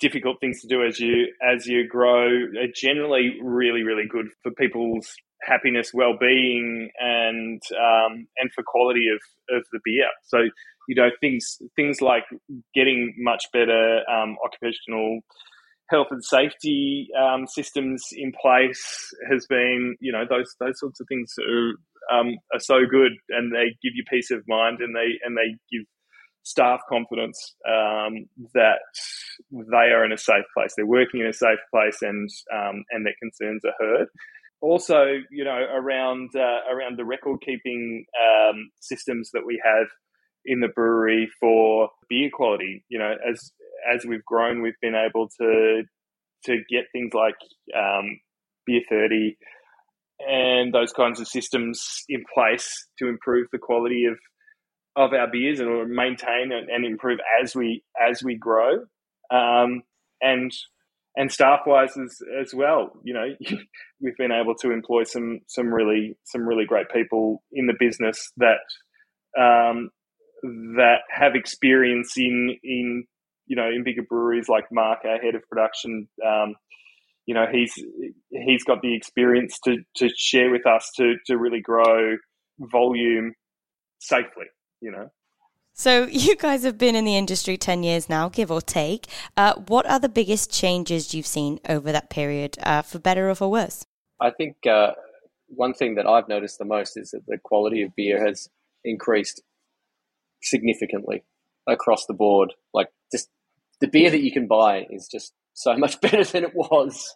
difficult 0.00 0.38
things 0.40 0.60
to 0.60 0.66
do 0.66 0.84
as 0.84 0.98
you 0.98 1.26
as 1.42 1.66
you 1.66 1.86
grow 1.88 2.26
are 2.26 2.72
generally 2.74 3.38
really 3.42 3.82
really 3.82 4.06
good 4.08 4.26
for 4.42 4.52
people's 4.52 5.14
happiness, 5.42 5.90
well 5.92 6.16
being, 6.18 6.90
and 6.98 7.62
um, 7.72 8.26
and 8.38 8.52
for 8.54 8.62
quality 8.66 9.08
of 9.08 9.56
of 9.56 9.64
the 9.72 9.80
beer. 9.84 10.08
So 10.24 10.38
you 10.88 10.94
know 10.94 11.10
things 11.20 11.58
things 11.76 12.00
like 12.00 12.24
getting 12.74 13.14
much 13.18 13.44
better 13.52 14.00
um, 14.10 14.36
occupational 14.44 15.20
health 15.94 16.08
and 16.10 16.24
safety 16.24 17.08
um, 17.18 17.46
systems 17.46 18.02
in 18.12 18.32
place 18.40 19.14
has 19.30 19.46
been, 19.46 19.96
you 20.00 20.12
know, 20.12 20.24
those 20.28 20.54
those 20.60 20.78
sorts 20.78 21.00
of 21.00 21.06
things 21.08 21.32
are, 21.38 22.18
um, 22.18 22.36
are 22.52 22.60
so 22.60 22.80
good, 22.90 23.12
and 23.30 23.52
they 23.52 23.76
give 23.82 23.94
you 23.94 24.04
peace 24.10 24.30
of 24.30 24.42
mind, 24.48 24.78
and 24.80 24.94
they 24.94 25.18
and 25.24 25.36
they 25.36 25.56
give 25.70 25.86
staff 26.42 26.80
confidence 26.88 27.54
um, 27.66 28.26
that 28.54 28.80
they 29.50 29.88
are 29.94 30.04
in 30.04 30.12
a 30.12 30.18
safe 30.18 30.44
place. 30.56 30.74
They're 30.76 30.86
working 30.86 31.20
in 31.20 31.26
a 31.26 31.32
safe 31.32 31.62
place, 31.72 31.98
and 32.02 32.28
um, 32.52 32.84
and 32.90 33.06
their 33.06 33.14
concerns 33.20 33.62
are 33.64 33.74
heard. 33.78 34.08
Also, 34.60 35.04
you 35.30 35.44
know, 35.44 35.60
around 35.74 36.30
uh, 36.34 36.72
around 36.72 36.98
the 36.98 37.04
record 37.04 37.40
keeping 37.44 38.04
um, 38.20 38.70
systems 38.80 39.30
that 39.32 39.46
we 39.46 39.60
have 39.64 39.86
in 40.46 40.60
the 40.60 40.68
brewery 40.68 41.30
for 41.40 41.88
beer 42.08 42.30
quality. 42.32 42.84
You 42.88 42.98
know, 42.98 43.14
as 43.30 43.52
as 43.92 44.04
we've 44.06 44.24
grown, 44.24 44.62
we've 44.62 44.80
been 44.80 44.94
able 44.94 45.28
to 45.40 45.82
to 46.44 46.58
get 46.70 46.84
things 46.92 47.12
like 47.14 47.36
um, 47.76 48.20
beer 48.66 48.82
thirty, 48.88 49.36
and 50.20 50.72
those 50.72 50.92
kinds 50.92 51.20
of 51.20 51.28
systems 51.28 52.04
in 52.08 52.24
place 52.32 52.86
to 52.98 53.08
improve 53.08 53.48
the 53.52 53.58
quality 53.58 54.06
of 54.06 54.18
of 54.96 55.12
our 55.12 55.28
beers 55.30 55.60
and 55.60 55.90
maintain 55.90 56.52
and, 56.52 56.84
improve 56.84 57.18
as 57.42 57.54
we 57.54 57.82
as 58.00 58.22
we 58.22 58.36
grow, 58.36 58.74
um, 59.30 59.82
and 60.20 60.52
and 61.16 61.30
staff 61.30 61.60
wise 61.66 61.96
as 61.96 62.18
as 62.40 62.54
well. 62.54 62.92
You 63.02 63.14
know, 63.14 63.26
we've 64.00 64.16
been 64.16 64.32
able 64.32 64.54
to 64.56 64.70
employ 64.70 65.04
some 65.04 65.40
some 65.48 65.72
really 65.72 66.16
some 66.24 66.46
really 66.46 66.64
great 66.64 66.90
people 66.90 67.42
in 67.52 67.66
the 67.66 67.74
business 67.78 68.30
that 68.36 68.60
um, 69.38 69.90
that 70.76 71.00
have 71.10 71.34
experience 71.34 72.14
in 72.16 72.56
in 72.62 73.04
you 73.46 73.56
know 73.56 73.68
in 73.68 73.84
bigger 73.84 74.02
breweries 74.02 74.48
like 74.48 74.64
Mark, 74.72 75.00
our 75.04 75.18
head 75.18 75.34
of 75.34 75.48
production. 75.48 76.08
Um, 76.24 76.56
you 77.26 77.34
know, 77.34 77.46
he's 77.50 77.72
he's 78.30 78.64
got 78.64 78.82
the 78.82 78.94
experience 78.94 79.58
to 79.64 79.78
to 79.96 80.10
share 80.16 80.50
with 80.50 80.66
us 80.66 80.90
to 80.96 81.14
to 81.26 81.38
really 81.38 81.60
grow 81.60 82.16
volume 82.58 83.34
safely 83.98 84.44
you 84.84 84.92
know. 84.92 85.10
So, 85.72 86.04
you 86.06 86.36
guys 86.36 86.62
have 86.62 86.78
been 86.78 86.94
in 86.94 87.04
the 87.04 87.16
industry 87.16 87.56
10 87.56 87.82
years 87.82 88.08
now, 88.08 88.28
give 88.28 88.52
or 88.52 88.60
take. 88.60 89.08
Uh, 89.36 89.54
what 89.54 89.86
are 89.90 89.98
the 89.98 90.08
biggest 90.08 90.52
changes 90.52 91.14
you've 91.14 91.26
seen 91.26 91.58
over 91.68 91.90
that 91.90 92.10
period, 92.10 92.58
uh, 92.62 92.82
for 92.82 93.00
better 93.00 93.28
or 93.28 93.34
for 93.34 93.50
worse? 93.50 93.84
I 94.20 94.30
think 94.30 94.66
uh, 94.66 94.92
one 95.48 95.74
thing 95.74 95.96
that 95.96 96.06
I've 96.06 96.28
noticed 96.28 96.58
the 96.58 96.64
most 96.64 96.96
is 96.96 97.10
that 97.10 97.26
the 97.26 97.38
quality 97.42 97.82
of 97.82 97.96
beer 97.96 98.24
has 98.24 98.48
increased 98.84 99.42
significantly 100.42 101.24
across 101.66 102.06
the 102.06 102.14
board. 102.14 102.52
Like, 102.72 102.90
just 103.03 103.03
the 103.84 103.90
beer 103.90 104.10
that 104.10 104.22
you 104.22 104.32
can 104.32 104.46
buy 104.46 104.86
is 104.88 105.08
just 105.08 105.34
so 105.52 105.76
much 105.76 106.00
better 106.00 106.24
than 106.24 106.44
it 106.44 106.54
was. 106.54 107.14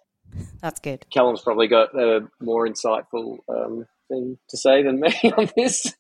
That's 0.61 0.81
good. 0.81 1.07
Callum's 1.11 1.41
probably 1.41 1.69
got 1.69 1.95
a 1.95 2.29
more 2.41 2.69
insightful 2.69 3.39
um, 3.49 3.87
thing 4.09 4.37
to 4.51 4.59
say 4.59 4.83
than 4.83 5.01
me 5.01 5.15
on 5.37 5.49
this. 5.57 5.95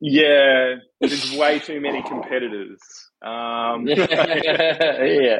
Yeah, 0.00 0.74
there's 1.00 1.34
way 1.34 1.60
too 1.60 1.80
many 1.80 2.02
competitors. 2.02 2.78
Um, 3.22 3.86
yeah. 3.86 5.38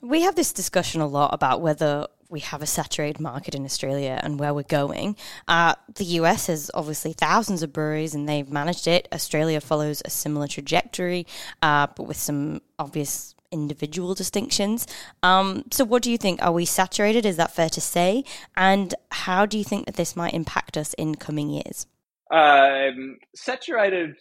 We 0.00 0.22
have 0.22 0.34
this 0.34 0.54
discussion 0.54 1.02
a 1.02 1.06
lot 1.06 1.34
about 1.34 1.60
whether 1.60 2.06
we 2.28 2.40
have 2.40 2.62
a 2.62 2.66
saturated 2.66 3.20
market 3.20 3.54
in 3.54 3.64
Australia 3.64 4.20
and 4.22 4.38
where 4.38 4.52
we're 4.52 4.62
going. 4.62 5.16
Uh, 5.46 5.74
the 5.94 6.04
US 6.04 6.46
has 6.48 6.70
obviously 6.74 7.12
thousands 7.12 7.62
of 7.62 7.72
breweries 7.72 8.14
and 8.14 8.28
they've 8.28 8.50
managed 8.50 8.86
it. 8.86 9.08
Australia 9.12 9.60
follows 9.60 10.02
a 10.04 10.10
similar 10.10 10.46
trajectory, 10.46 11.26
uh, 11.62 11.86
but 11.96 12.04
with 12.04 12.16
some 12.16 12.60
obvious 12.78 13.34
individual 13.50 14.14
distinctions. 14.14 14.86
Um, 15.22 15.64
so, 15.70 15.84
what 15.84 16.02
do 16.02 16.10
you 16.10 16.18
think? 16.18 16.42
Are 16.42 16.52
we 16.52 16.64
saturated? 16.64 17.24
Is 17.24 17.36
that 17.36 17.54
fair 17.54 17.70
to 17.70 17.80
say? 17.80 18.24
And 18.56 18.94
how 19.10 19.46
do 19.46 19.56
you 19.56 19.64
think 19.64 19.86
that 19.86 19.96
this 19.96 20.16
might 20.16 20.34
impact 20.34 20.76
us 20.76 20.94
in 20.94 21.14
coming 21.14 21.48
years? 21.50 21.86
Um, 22.30 23.18
saturated. 23.34 24.16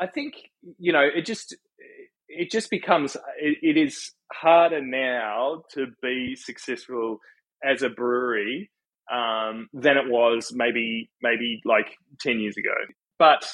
I 0.00 0.06
think 0.06 0.50
you 0.78 0.92
know 0.92 1.02
it 1.02 1.26
just 1.26 1.54
it 2.38 2.50
just 2.50 2.70
becomes 2.70 3.16
it, 3.40 3.58
it 3.62 3.76
is 3.76 4.12
harder 4.32 4.80
now 4.80 5.62
to 5.72 5.86
be 6.02 6.36
successful 6.36 7.18
as 7.64 7.82
a 7.82 7.88
brewery 7.88 8.70
um, 9.12 9.68
than 9.72 9.96
it 9.96 10.08
was 10.08 10.52
maybe 10.54 11.10
maybe 11.22 11.60
like 11.64 11.86
ten 12.20 12.40
years 12.40 12.56
ago. 12.56 12.74
But 13.18 13.46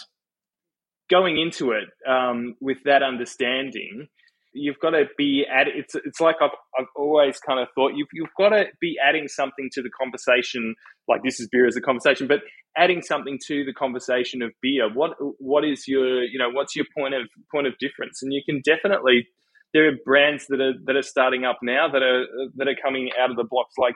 going 1.11 1.39
into 1.39 1.73
it 1.73 1.89
um, 2.09 2.57
with 2.61 2.79
that 2.85 3.03
understanding, 3.03 4.09
you've 4.55 4.79
got 4.81 4.91
to 4.91 5.05
be 5.17 5.45
at 5.51 5.67
it's 5.69 5.95
it's 5.95 6.21
like 6.21 6.37
I've 6.41 6.51
I've 6.79 6.87
always 6.97 7.39
kind 7.39 7.61
of 7.61 7.69
thought 7.75 7.93
you've 7.95 8.09
you've 8.13 8.35
got 8.37 8.51
to 8.51 8.67
be 8.81 8.97
adding 9.03 9.29
something 9.29 9.69
to 9.73 9.83
the 9.83 9.91
conversation 9.91 10.75
like 11.09 11.23
this 11.23 11.41
is 11.41 11.49
beer 11.51 11.67
as 11.67 11.77
a 11.77 11.81
conversation 11.81 12.27
but 12.27 12.41
adding 12.77 13.03
something 13.03 13.39
to 13.47 13.65
the 13.65 13.73
conversation 13.73 14.43
of 14.43 14.51
beer 14.61 14.89
what 14.93 15.13
what 15.39 15.65
is 15.65 15.87
your 15.87 16.23
you 16.23 16.39
know 16.39 16.51
what's 16.51 16.75
your 16.75 16.87
point 16.97 17.15
of 17.15 17.29
point 17.53 17.67
of 17.67 17.75
difference? 17.79 18.23
And 18.23 18.33
you 18.33 18.43
can 18.45 18.63
definitely 18.65 19.29
there 19.75 19.89
are 19.89 19.97
brands 20.05 20.47
that 20.49 20.61
are 20.61 20.75
that 20.85 20.97
are 20.97 21.03
starting 21.03 21.45
up 21.45 21.59
now 21.63 21.89
that 21.89 22.03
are 22.03 22.27
that 22.57 22.69
are 22.69 22.77
coming 22.83 23.11
out 23.21 23.31
of 23.31 23.37
the 23.37 23.45
blocks 23.45 23.75
like 23.79 23.95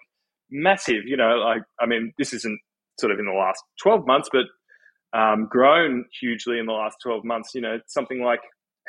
massive 0.50 1.02
you 1.06 1.16
know 1.16 1.36
like 1.44 1.62
I 1.80 1.86
mean 1.86 2.12
this 2.18 2.32
isn't 2.32 2.58
sort 2.98 3.12
of 3.12 3.18
in 3.18 3.26
the 3.26 3.32
last 3.32 3.62
12 3.82 4.06
months 4.06 4.28
but 4.32 4.46
um, 5.18 5.48
grown 5.50 6.04
hugely 6.20 6.58
in 6.58 6.66
the 6.66 6.72
last 6.72 6.96
12 7.02 7.24
months 7.24 7.50
you 7.54 7.60
know 7.60 7.78
something 7.86 8.22
like 8.22 8.40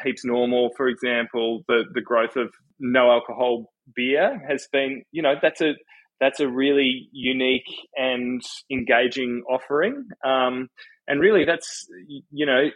heaps 0.03 0.23
normal, 0.25 0.71
for 0.75 0.87
example, 0.87 1.63
the 1.67 1.83
the 1.93 2.01
growth 2.01 2.35
of 2.35 2.53
no 2.79 3.11
alcohol 3.11 3.71
beer 3.95 4.41
has 4.47 4.67
been, 4.71 5.03
you 5.11 5.21
know, 5.21 5.35
that's 5.41 5.61
a 5.61 5.73
that's 6.19 6.39
a 6.39 6.47
really 6.47 7.09
unique 7.11 7.69
and 7.95 8.41
engaging 8.71 9.43
offering. 9.49 10.07
Um, 10.25 10.69
and 11.07 11.21
really, 11.21 11.45
that's 11.45 11.87
you 12.07 12.45
know, 12.45 12.69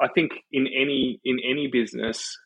I 0.00 0.08
think 0.08 0.32
in 0.52 0.66
any 0.66 1.20
in 1.24 1.38
any 1.38 1.68
business, 1.72 2.36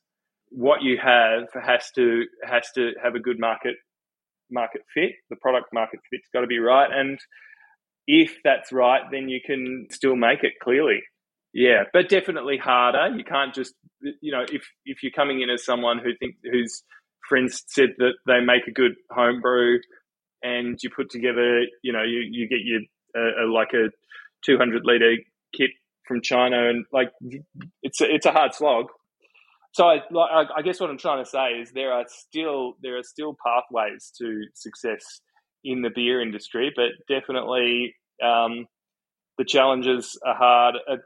what 0.50 0.82
you 0.82 0.98
have 1.02 1.44
has 1.60 1.90
to 1.96 2.24
has 2.44 2.68
to 2.74 2.92
have 3.02 3.14
a 3.14 3.20
good 3.20 3.38
market 3.38 3.76
market 4.50 4.82
fit. 4.92 5.12
The 5.30 5.36
product 5.36 5.66
market 5.72 6.00
fit's 6.10 6.28
got 6.32 6.42
to 6.42 6.46
be 6.46 6.58
right, 6.58 6.90
and 6.92 7.18
if 8.06 8.36
that's 8.44 8.72
right, 8.72 9.02
then 9.10 9.28
you 9.28 9.40
can 9.44 9.86
still 9.90 10.16
make 10.16 10.44
it 10.44 10.52
clearly. 10.62 11.00
Yeah, 11.54 11.84
but 11.92 12.08
definitely 12.08 12.58
harder. 12.58 13.16
You 13.16 13.24
can't 13.24 13.54
just, 13.54 13.74
you 14.02 14.32
know, 14.32 14.44
if 14.52 14.64
if 14.84 15.02
you're 15.04 15.12
coming 15.12 15.40
in 15.40 15.50
as 15.50 15.64
someone 15.64 15.98
who 16.00 16.10
think 16.18 16.34
whose 16.50 16.82
friends 17.28 17.62
said 17.68 17.90
that 17.98 18.14
they 18.26 18.40
make 18.40 18.66
a 18.66 18.72
good 18.72 18.94
homebrew, 19.12 19.78
and 20.42 20.76
you 20.82 20.90
put 20.90 21.10
together, 21.10 21.60
you 21.82 21.92
know, 21.92 22.02
you 22.02 22.22
you 22.28 22.48
get 22.48 22.58
your 22.64 22.80
uh, 23.16 23.48
like 23.52 23.72
a 23.72 23.90
200 24.44 24.82
liter 24.84 25.14
kit 25.56 25.70
from 26.08 26.22
China, 26.22 26.68
and 26.68 26.86
like 26.92 27.10
it's 27.82 28.00
a, 28.00 28.12
it's 28.12 28.26
a 28.26 28.32
hard 28.32 28.52
slog. 28.52 28.86
So 29.72 29.86
I, 29.88 30.00
like, 30.10 30.48
I 30.56 30.62
guess 30.62 30.80
what 30.80 30.90
I'm 30.90 30.98
trying 30.98 31.24
to 31.24 31.28
say 31.30 31.52
is 31.60 31.72
there 31.72 31.92
are 31.92 32.04
still 32.08 32.74
there 32.82 32.98
are 32.98 33.04
still 33.04 33.36
pathways 33.46 34.12
to 34.18 34.42
success 34.54 35.20
in 35.64 35.82
the 35.82 35.90
beer 35.94 36.20
industry, 36.20 36.72
but 36.74 36.90
definitely 37.08 37.94
um, 38.24 38.66
the 39.38 39.44
challenges 39.44 40.18
are 40.24 40.34
hard. 40.34 40.76
Uh, 40.88 40.96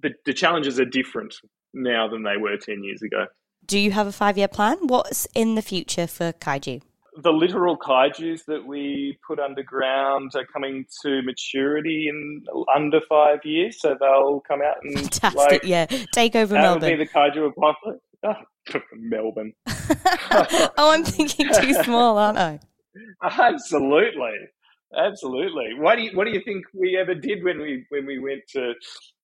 the, 0.00 0.10
the 0.24 0.32
challenges 0.32 0.80
are 0.80 0.84
different 0.84 1.34
now 1.74 2.08
than 2.08 2.22
they 2.22 2.36
were 2.36 2.56
10 2.56 2.82
years 2.82 3.02
ago. 3.02 3.26
Do 3.64 3.78
you 3.78 3.92
have 3.92 4.06
a 4.06 4.12
five 4.12 4.36
year 4.36 4.48
plan? 4.48 4.76
What's 4.82 5.26
in 5.34 5.54
the 5.54 5.62
future 5.62 6.06
for 6.06 6.32
Kaiju? 6.32 6.82
The 7.22 7.30
literal 7.30 7.76
kaijus 7.76 8.46
that 8.46 8.66
we 8.66 9.18
put 9.26 9.38
underground 9.38 10.32
are 10.34 10.46
coming 10.46 10.86
to 11.02 11.20
maturity 11.22 12.06
in 12.08 12.42
under 12.74 13.02
five 13.06 13.40
years, 13.44 13.82
so 13.82 13.94
they'll 14.00 14.40
come 14.48 14.62
out 14.62 14.76
and 14.82 14.94
Fantastic, 14.94 15.34
like, 15.36 15.64
yeah, 15.64 15.84
take 16.14 16.34
over 16.34 16.54
Melbourne. 16.54 16.90
Will 16.90 16.96
be 16.96 17.04
the 17.04 17.10
kaiju 17.10 17.50
apocalypse. 17.50 18.00
Oh, 18.24 18.34
Melbourne. 18.94 19.52
oh, 19.68 20.70
I'm 20.78 21.04
thinking 21.04 21.50
too 21.52 21.74
small, 21.84 22.16
aren't 22.16 22.38
I? 22.38 22.60
Absolutely. 23.22 24.32
Absolutely. 24.96 25.74
What 25.78 25.96
do 25.96 26.02
you 26.02 26.10
What 26.14 26.26
do 26.26 26.32
you 26.32 26.42
think 26.44 26.64
we 26.74 26.96
ever 26.96 27.14
did 27.14 27.42
when 27.42 27.60
we 27.60 27.84
when 27.88 28.06
we 28.06 28.18
went 28.18 28.42
to, 28.50 28.74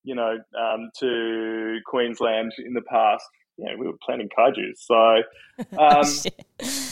you 0.03 0.14
know, 0.14 0.39
um, 0.59 0.91
to 1.01 1.79
Queensland 1.87 2.53
in 2.59 2.75
the 2.75 2.83
past? 2.83 3.25
Yeah, 3.59 3.75
we 3.79 3.87
were 3.87 3.99
planning 4.05 4.29
kaiju. 4.39 4.73
So, 4.77 4.95
um, 5.79 6.05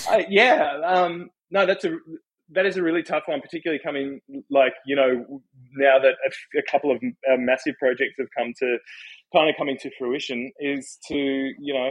I, 0.08 0.26
yeah, 0.28 0.80
um, 0.84 1.30
no, 1.50 1.64
that's 1.64 1.84
a 1.84 1.96
that 2.50 2.66
is 2.66 2.76
a 2.76 2.82
really 2.82 3.02
tough 3.02 3.24
one, 3.26 3.40
particularly 3.40 3.80
coming 3.82 4.20
like 4.50 4.74
you 4.84 4.96
know 4.96 5.42
now 5.76 5.98
that 5.98 6.14
a, 6.26 6.58
a 6.58 6.62
couple 6.70 6.90
of 6.90 6.98
uh, 6.98 7.36
massive 7.38 7.74
projects 7.78 8.16
have 8.18 8.28
come 8.36 8.52
to 8.58 8.78
kind 9.34 9.48
of 9.48 9.56
coming 9.56 9.78
to 9.78 9.90
fruition. 9.98 10.52
Is 10.58 10.98
to 11.08 11.14
you 11.14 11.74
know, 11.74 11.90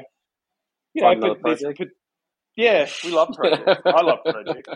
you 0.93 1.01
know, 1.01 1.35
put, 1.41 1.61
put, 1.77 1.89
yeah, 2.55 2.87
we 3.03 3.11
love 3.11 3.29
projects. 3.35 3.81
I 3.85 4.01
love 4.01 4.19
projects. 4.25 4.69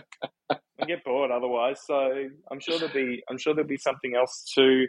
I 0.50 0.84
get 0.86 1.04
bored 1.04 1.30
otherwise, 1.30 1.80
so 1.86 2.28
I'm 2.50 2.60
sure 2.60 2.78
there'll 2.78 2.94
be 2.94 3.22
I'm 3.28 3.38
sure 3.38 3.54
there'll 3.54 3.68
be 3.68 3.78
something 3.78 4.14
else 4.16 4.50
to 4.54 4.86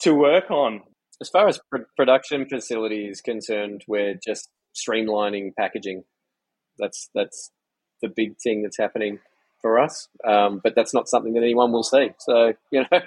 to 0.00 0.14
work 0.14 0.50
on. 0.50 0.82
As 1.20 1.28
far 1.28 1.48
as 1.48 1.60
pr- 1.70 1.86
production 1.96 2.46
facility 2.48 3.06
is 3.06 3.20
concerned, 3.20 3.84
we're 3.86 4.14
just 4.14 4.48
streamlining 4.74 5.54
packaging. 5.58 6.04
That's 6.78 7.08
that's 7.14 7.50
the 8.02 8.08
big 8.08 8.36
thing 8.42 8.62
that's 8.62 8.78
happening 8.78 9.18
for 9.62 9.78
us. 9.78 10.08
Um, 10.26 10.60
but 10.62 10.74
that's 10.74 10.92
not 10.92 11.08
something 11.08 11.32
that 11.32 11.42
anyone 11.42 11.72
will 11.72 11.82
see. 11.82 12.10
So 12.18 12.52
you 12.70 12.82
know. 12.82 13.00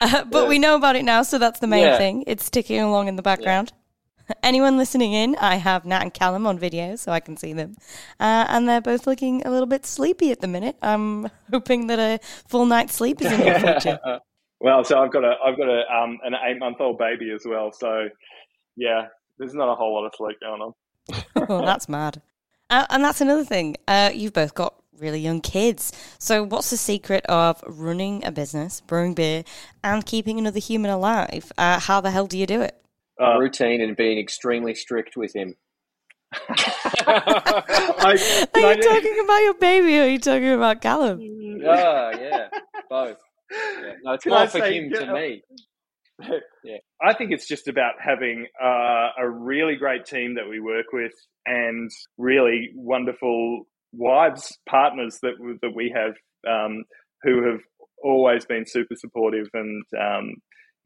uh, 0.00 0.24
but 0.24 0.42
yeah. 0.42 0.48
we 0.48 0.58
know 0.58 0.76
about 0.76 0.96
it 0.96 1.04
now, 1.04 1.22
so 1.22 1.38
that's 1.38 1.60
the 1.60 1.66
main 1.66 1.84
yeah. 1.84 1.96
thing. 1.96 2.24
It's 2.26 2.50
ticking 2.50 2.80
along 2.80 3.08
in 3.08 3.16
the 3.16 3.22
background. 3.22 3.72
Yeah. 3.72 3.87
Anyone 4.42 4.76
listening 4.76 5.12
in, 5.12 5.36
I 5.36 5.56
have 5.56 5.84
Nat 5.84 6.02
and 6.02 6.14
Callum 6.14 6.46
on 6.46 6.58
video 6.58 6.96
so 6.96 7.12
I 7.12 7.20
can 7.20 7.36
see 7.36 7.52
them. 7.52 7.76
Uh, 8.20 8.46
and 8.48 8.68
they're 8.68 8.80
both 8.80 9.06
looking 9.06 9.44
a 9.46 9.50
little 9.50 9.66
bit 9.66 9.86
sleepy 9.86 10.30
at 10.30 10.40
the 10.40 10.48
minute. 10.48 10.76
I'm 10.82 11.30
hoping 11.50 11.86
that 11.88 11.98
a 11.98 12.18
full 12.48 12.66
night's 12.66 12.94
sleep 12.94 13.20
is 13.20 13.32
in 13.32 13.46
your 13.46 13.58
future. 13.58 13.98
well, 14.60 14.84
so 14.84 15.00
I've 15.00 15.12
got 15.12 15.24
a 15.24 15.34
I've 15.44 15.56
got 15.56 15.68
a 15.68 15.82
um, 15.92 16.18
an 16.24 16.34
eight 16.46 16.58
month 16.58 16.80
old 16.80 16.98
baby 16.98 17.30
as 17.30 17.42
well. 17.46 17.72
So 17.72 18.08
yeah, 18.76 19.06
there's 19.38 19.54
not 19.54 19.70
a 19.70 19.74
whole 19.74 19.94
lot 19.94 20.06
of 20.06 20.14
sleep 20.16 20.38
going 20.40 20.60
on. 20.60 20.74
oh, 21.48 21.64
that's 21.64 21.88
mad. 21.88 22.22
Uh, 22.70 22.86
and 22.90 23.02
that's 23.02 23.20
another 23.20 23.44
thing. 23.44 23.76
Uh, 23.86 24.10
you've 24.12 24.34
both 24.34 24.54
got 24.54 24.74
really 24.98 25.20
young 25.20 25.40
kids. 25.40 25.92
So, 26.18 26.44
what's 26.44 26.70
the 26.70 26.76
secret 26.76 27.24
of 27.26 27.62
running 27.66 28.24
a 28.24 28.32
business, 28.32 28.80
brewing 28.82 29.14
beer, 29.14 29.44
and 29.82 30.04
keeping 30.04 30.38
another 30.38 30.58
human 30.58 30.90
alive? 30.90 31.50
Uh, 31.56 31.80
how 31.80 32.00
the 32.00 32.10
hell 32.10 32.26
do 32.26 32.36
you 32.36 32.46
do 32.46 32.60
it? 32.60 32.78
Uh, 33.20 33.38
Routine 33.38 33.80
and 33.80 33.96
being 33.96 34.18
extremely 34.18 34.74
strict 34.74 35.16
with 35.16 35.34
him. 35.34 35.54
I, 36.32 36.38
are 38.54 38.60
you 38.60 38.68
I, 38.68 38.76
talking 38.76 39.20
about 39.24 39.38
your 39.38 39.54
baby 39.54 39.98
or 39.98 40.02
are 40.02 40.08
you 40.08 40.18
talking 40.18 40.52
about 40.52 40.82
Callum? 40.82 41.20
Oh, 41.20 42.10
yeah, 42.10 42.48
both. 42.88 43.16
Yeah. 43.50 43.92
No, 44.02 44.12
it's 44.12 44.26
more 44.26 44.46
for 44.46 44.60
say, 44.60 44.74
him 44.74 44.92
to 44.92 45.12
me. 45.12 45.42
Yeah. 46.64 46.78
I 47.02 47.14
think 47.14 47.32
it's 47.32 47.46
just 47.46 47.68
about 47.68 47.94
having 48.00 48.46
uh, 48.62 49.08
a 49.18 49.28
really 49.28 49.76
great 49.76 50.04
team 50.04 50.34
that 50.34 50.48
we 50.48 50.60
work 50.60 50.86
with 50.92 51.12
and 51.46 51.90
really 52.18 52.70
wonderful 52.74 53.64
wives, 53.92 54.58
partners 54.68 55.18
that 55.22 55.34
that 55.62 55.74
we 55.74 55.94
have 55.94 56.14
um, 56.48 56.84
who 57.22 57.48
have 57.48 57.60
always 58.02 58.44
been 58.44 58.64
super 58.66 58.96
supportive 58.96 59.48
and 59.54 59.84
um, 59.98 60.34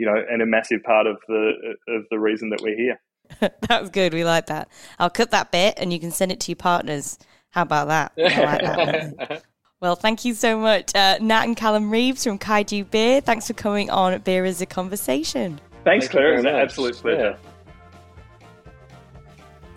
you 0.03 0.07
know 0.07 0.21
and 0.29 0.43
a 0.43 0.47
massive 0.47 0.83
part 0.83 1.07
of 1.07 1.17
the 1.29 1.77
of 1.87 2.03
the 2.11 2.19
reason 2.19 2.51
that 2.51 2.61
we're 2.61 2.77
here. 2.77 3.01
that 3.69 3.81
was 3.81 3.89
good. 3.89 4.13
We 4.13 4.25
like 4.25 4.47
that. 4.47 4.69
I'll 4.99 5.11
cut 5.11 5.31
that 5.31 5.53
bit 5.53 5.75
and 5.77 5.93
you 5.93 6.01
can 6.01 6.11
send 6.11 6.33
it 6.33 6.41
to 6.41 6.51
your 6.51 6.57
partners. 6.57 7.19
How 7.51 7.63
about 7.63 7.87
that? 7.87 8.13
Like 8.17 8.63
that 8.63 9.43
well, 9.81 9.95
thank 9.95 10.25
you 10.25 10.35
so 10.35 10.59
much, 10.59 10.93
uh, 10.97 11.19
Nat 11.21 11.45
and 11.45 11.57
Callum 11.57 11.89
Reeves 11.89 12.25
from 12.25 12.37
Kaiju 12.37 12.91
Beer. 12.91 13.21
Thanks 13.21 13.47
for 13.47 13.53
coming 13.53 13.91
on 13.91 14.19
Beer 14.23 14.45
as 14.45 14.61
a 14.61 14.67
Conversation. 14.67 15.61
Thanks, 15.85 16.07
Thank 16.07 16.11
Claire. 16.11 16.35
It's 16.35 16.45
an 16.45 16.49
absolute 16.49 16.97
pleasure. 16.97 17.39
Yeah. 17.39 17.51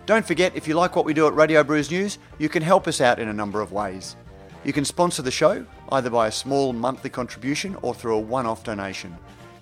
Don't 0.07 0.26
forget, 0.26 0.55
if 0.55 0.67
you 0.67 0.73
like 0.73 0.95
what 0.95 1.05
we 1.05 1.13
do 1.13 1.28
at 1.28 1.36
Radio 1.36 1.63
Brews 1.63 1.91
News, 1.91 2.17
you 2.39 2.49
can 2.49 2.63
help 2.63 2.88
us 2.88 2.99
out 2.99 3.19
in 3.19 3.28
a 3.28 3.34
number 3.34 3.61
of 3.61 3.71
ways. 3.71 4.15
You 4.63 4.73
can 4.73 4.86
sponsor 4.86 5.21
the 5.21 5.32
show, 5.32 5.65
either 5.91 6.09
by 6.09 6.28
a 6.28 6.32
small 6.32 6.73
monthly 6.73 7.11
contribution 7.11 7.78
or 7.84 7.93
through 7.93 8.15
a 8.15 8.19
one 8.19 8.47
off 8.47 8.63
donation. 8.63 9.15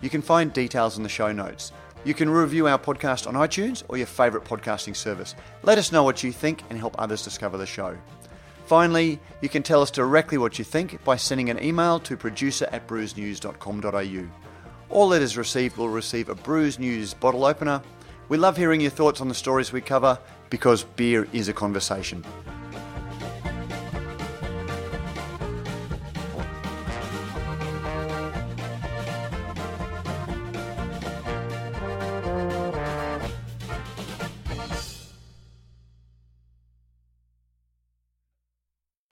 You 0.04 0.10
can 0.10 0.22
find 0.22 0.52
details 0.52 0.98
in 0.98 1.04
the 1.04 1.08
show 1.08 1.32
notes. 1.32 1.72
You 2.04 2.14
can 2.14 2.30
review 2.30 2.68
our 2.68 2.78
podcast 2.78 3.26
on 3.26 3.36
iTunes 3.36 3.84
or 3.88 3.96
your 3.96 4.06
favourite 4.06 4.46
podcasting 4.46 4.98
service. 4.98 5.34
Let 5.62 5.78
us 5.78 5.94
know 5.94 6.04
what 6.04 6.24
you 6.24 6.34
think 6.34 6.62
and 6.70 6.78
help 6.78 6.94
others 7.00 7.24
discover 7.24 7.58
the 7.58 7.66
show. 7.66 7.98
Finally, 8.66 9.18
you 9.40 9.48
can 9.48 9.64
tell 9.64 9.82
us 9.82 9.90
directly 9.90 10.38
what 10.38 10.60
you 10.60 10.66
think 10.66 11.02
by 11.06 11.16
sending 11.16 11.50
an 11.50 11.64
email 11.64 12.02
to 12.02 12.18
producer 12.18 12.68
at. 12.74 12.84
All 14.90 15.08
letters 15.08 15.38
received 15.38 15.78
will 15.78 15.88
receive 15.88 16.28
a 16.28 16.36
Brews 16.36 16.80
News 16.80 17.14
bottle 17.14 17.46
opener. 17.46 17.82
We 18.28 18.38
love 18.38 18.58
hearing 18.58 18.82
your 18.82 18.92
thoughts 18.92 19.22
on 19.22 19.30
the 19.30 19.34
stories 19.34 19.72
we 19.72 19.80
cover 19.80 20.20
because 20.50 20.84
beer 20.84 21.30
is 21.32 21.48
a 21.48 21.54
conversation. 21.54 22.26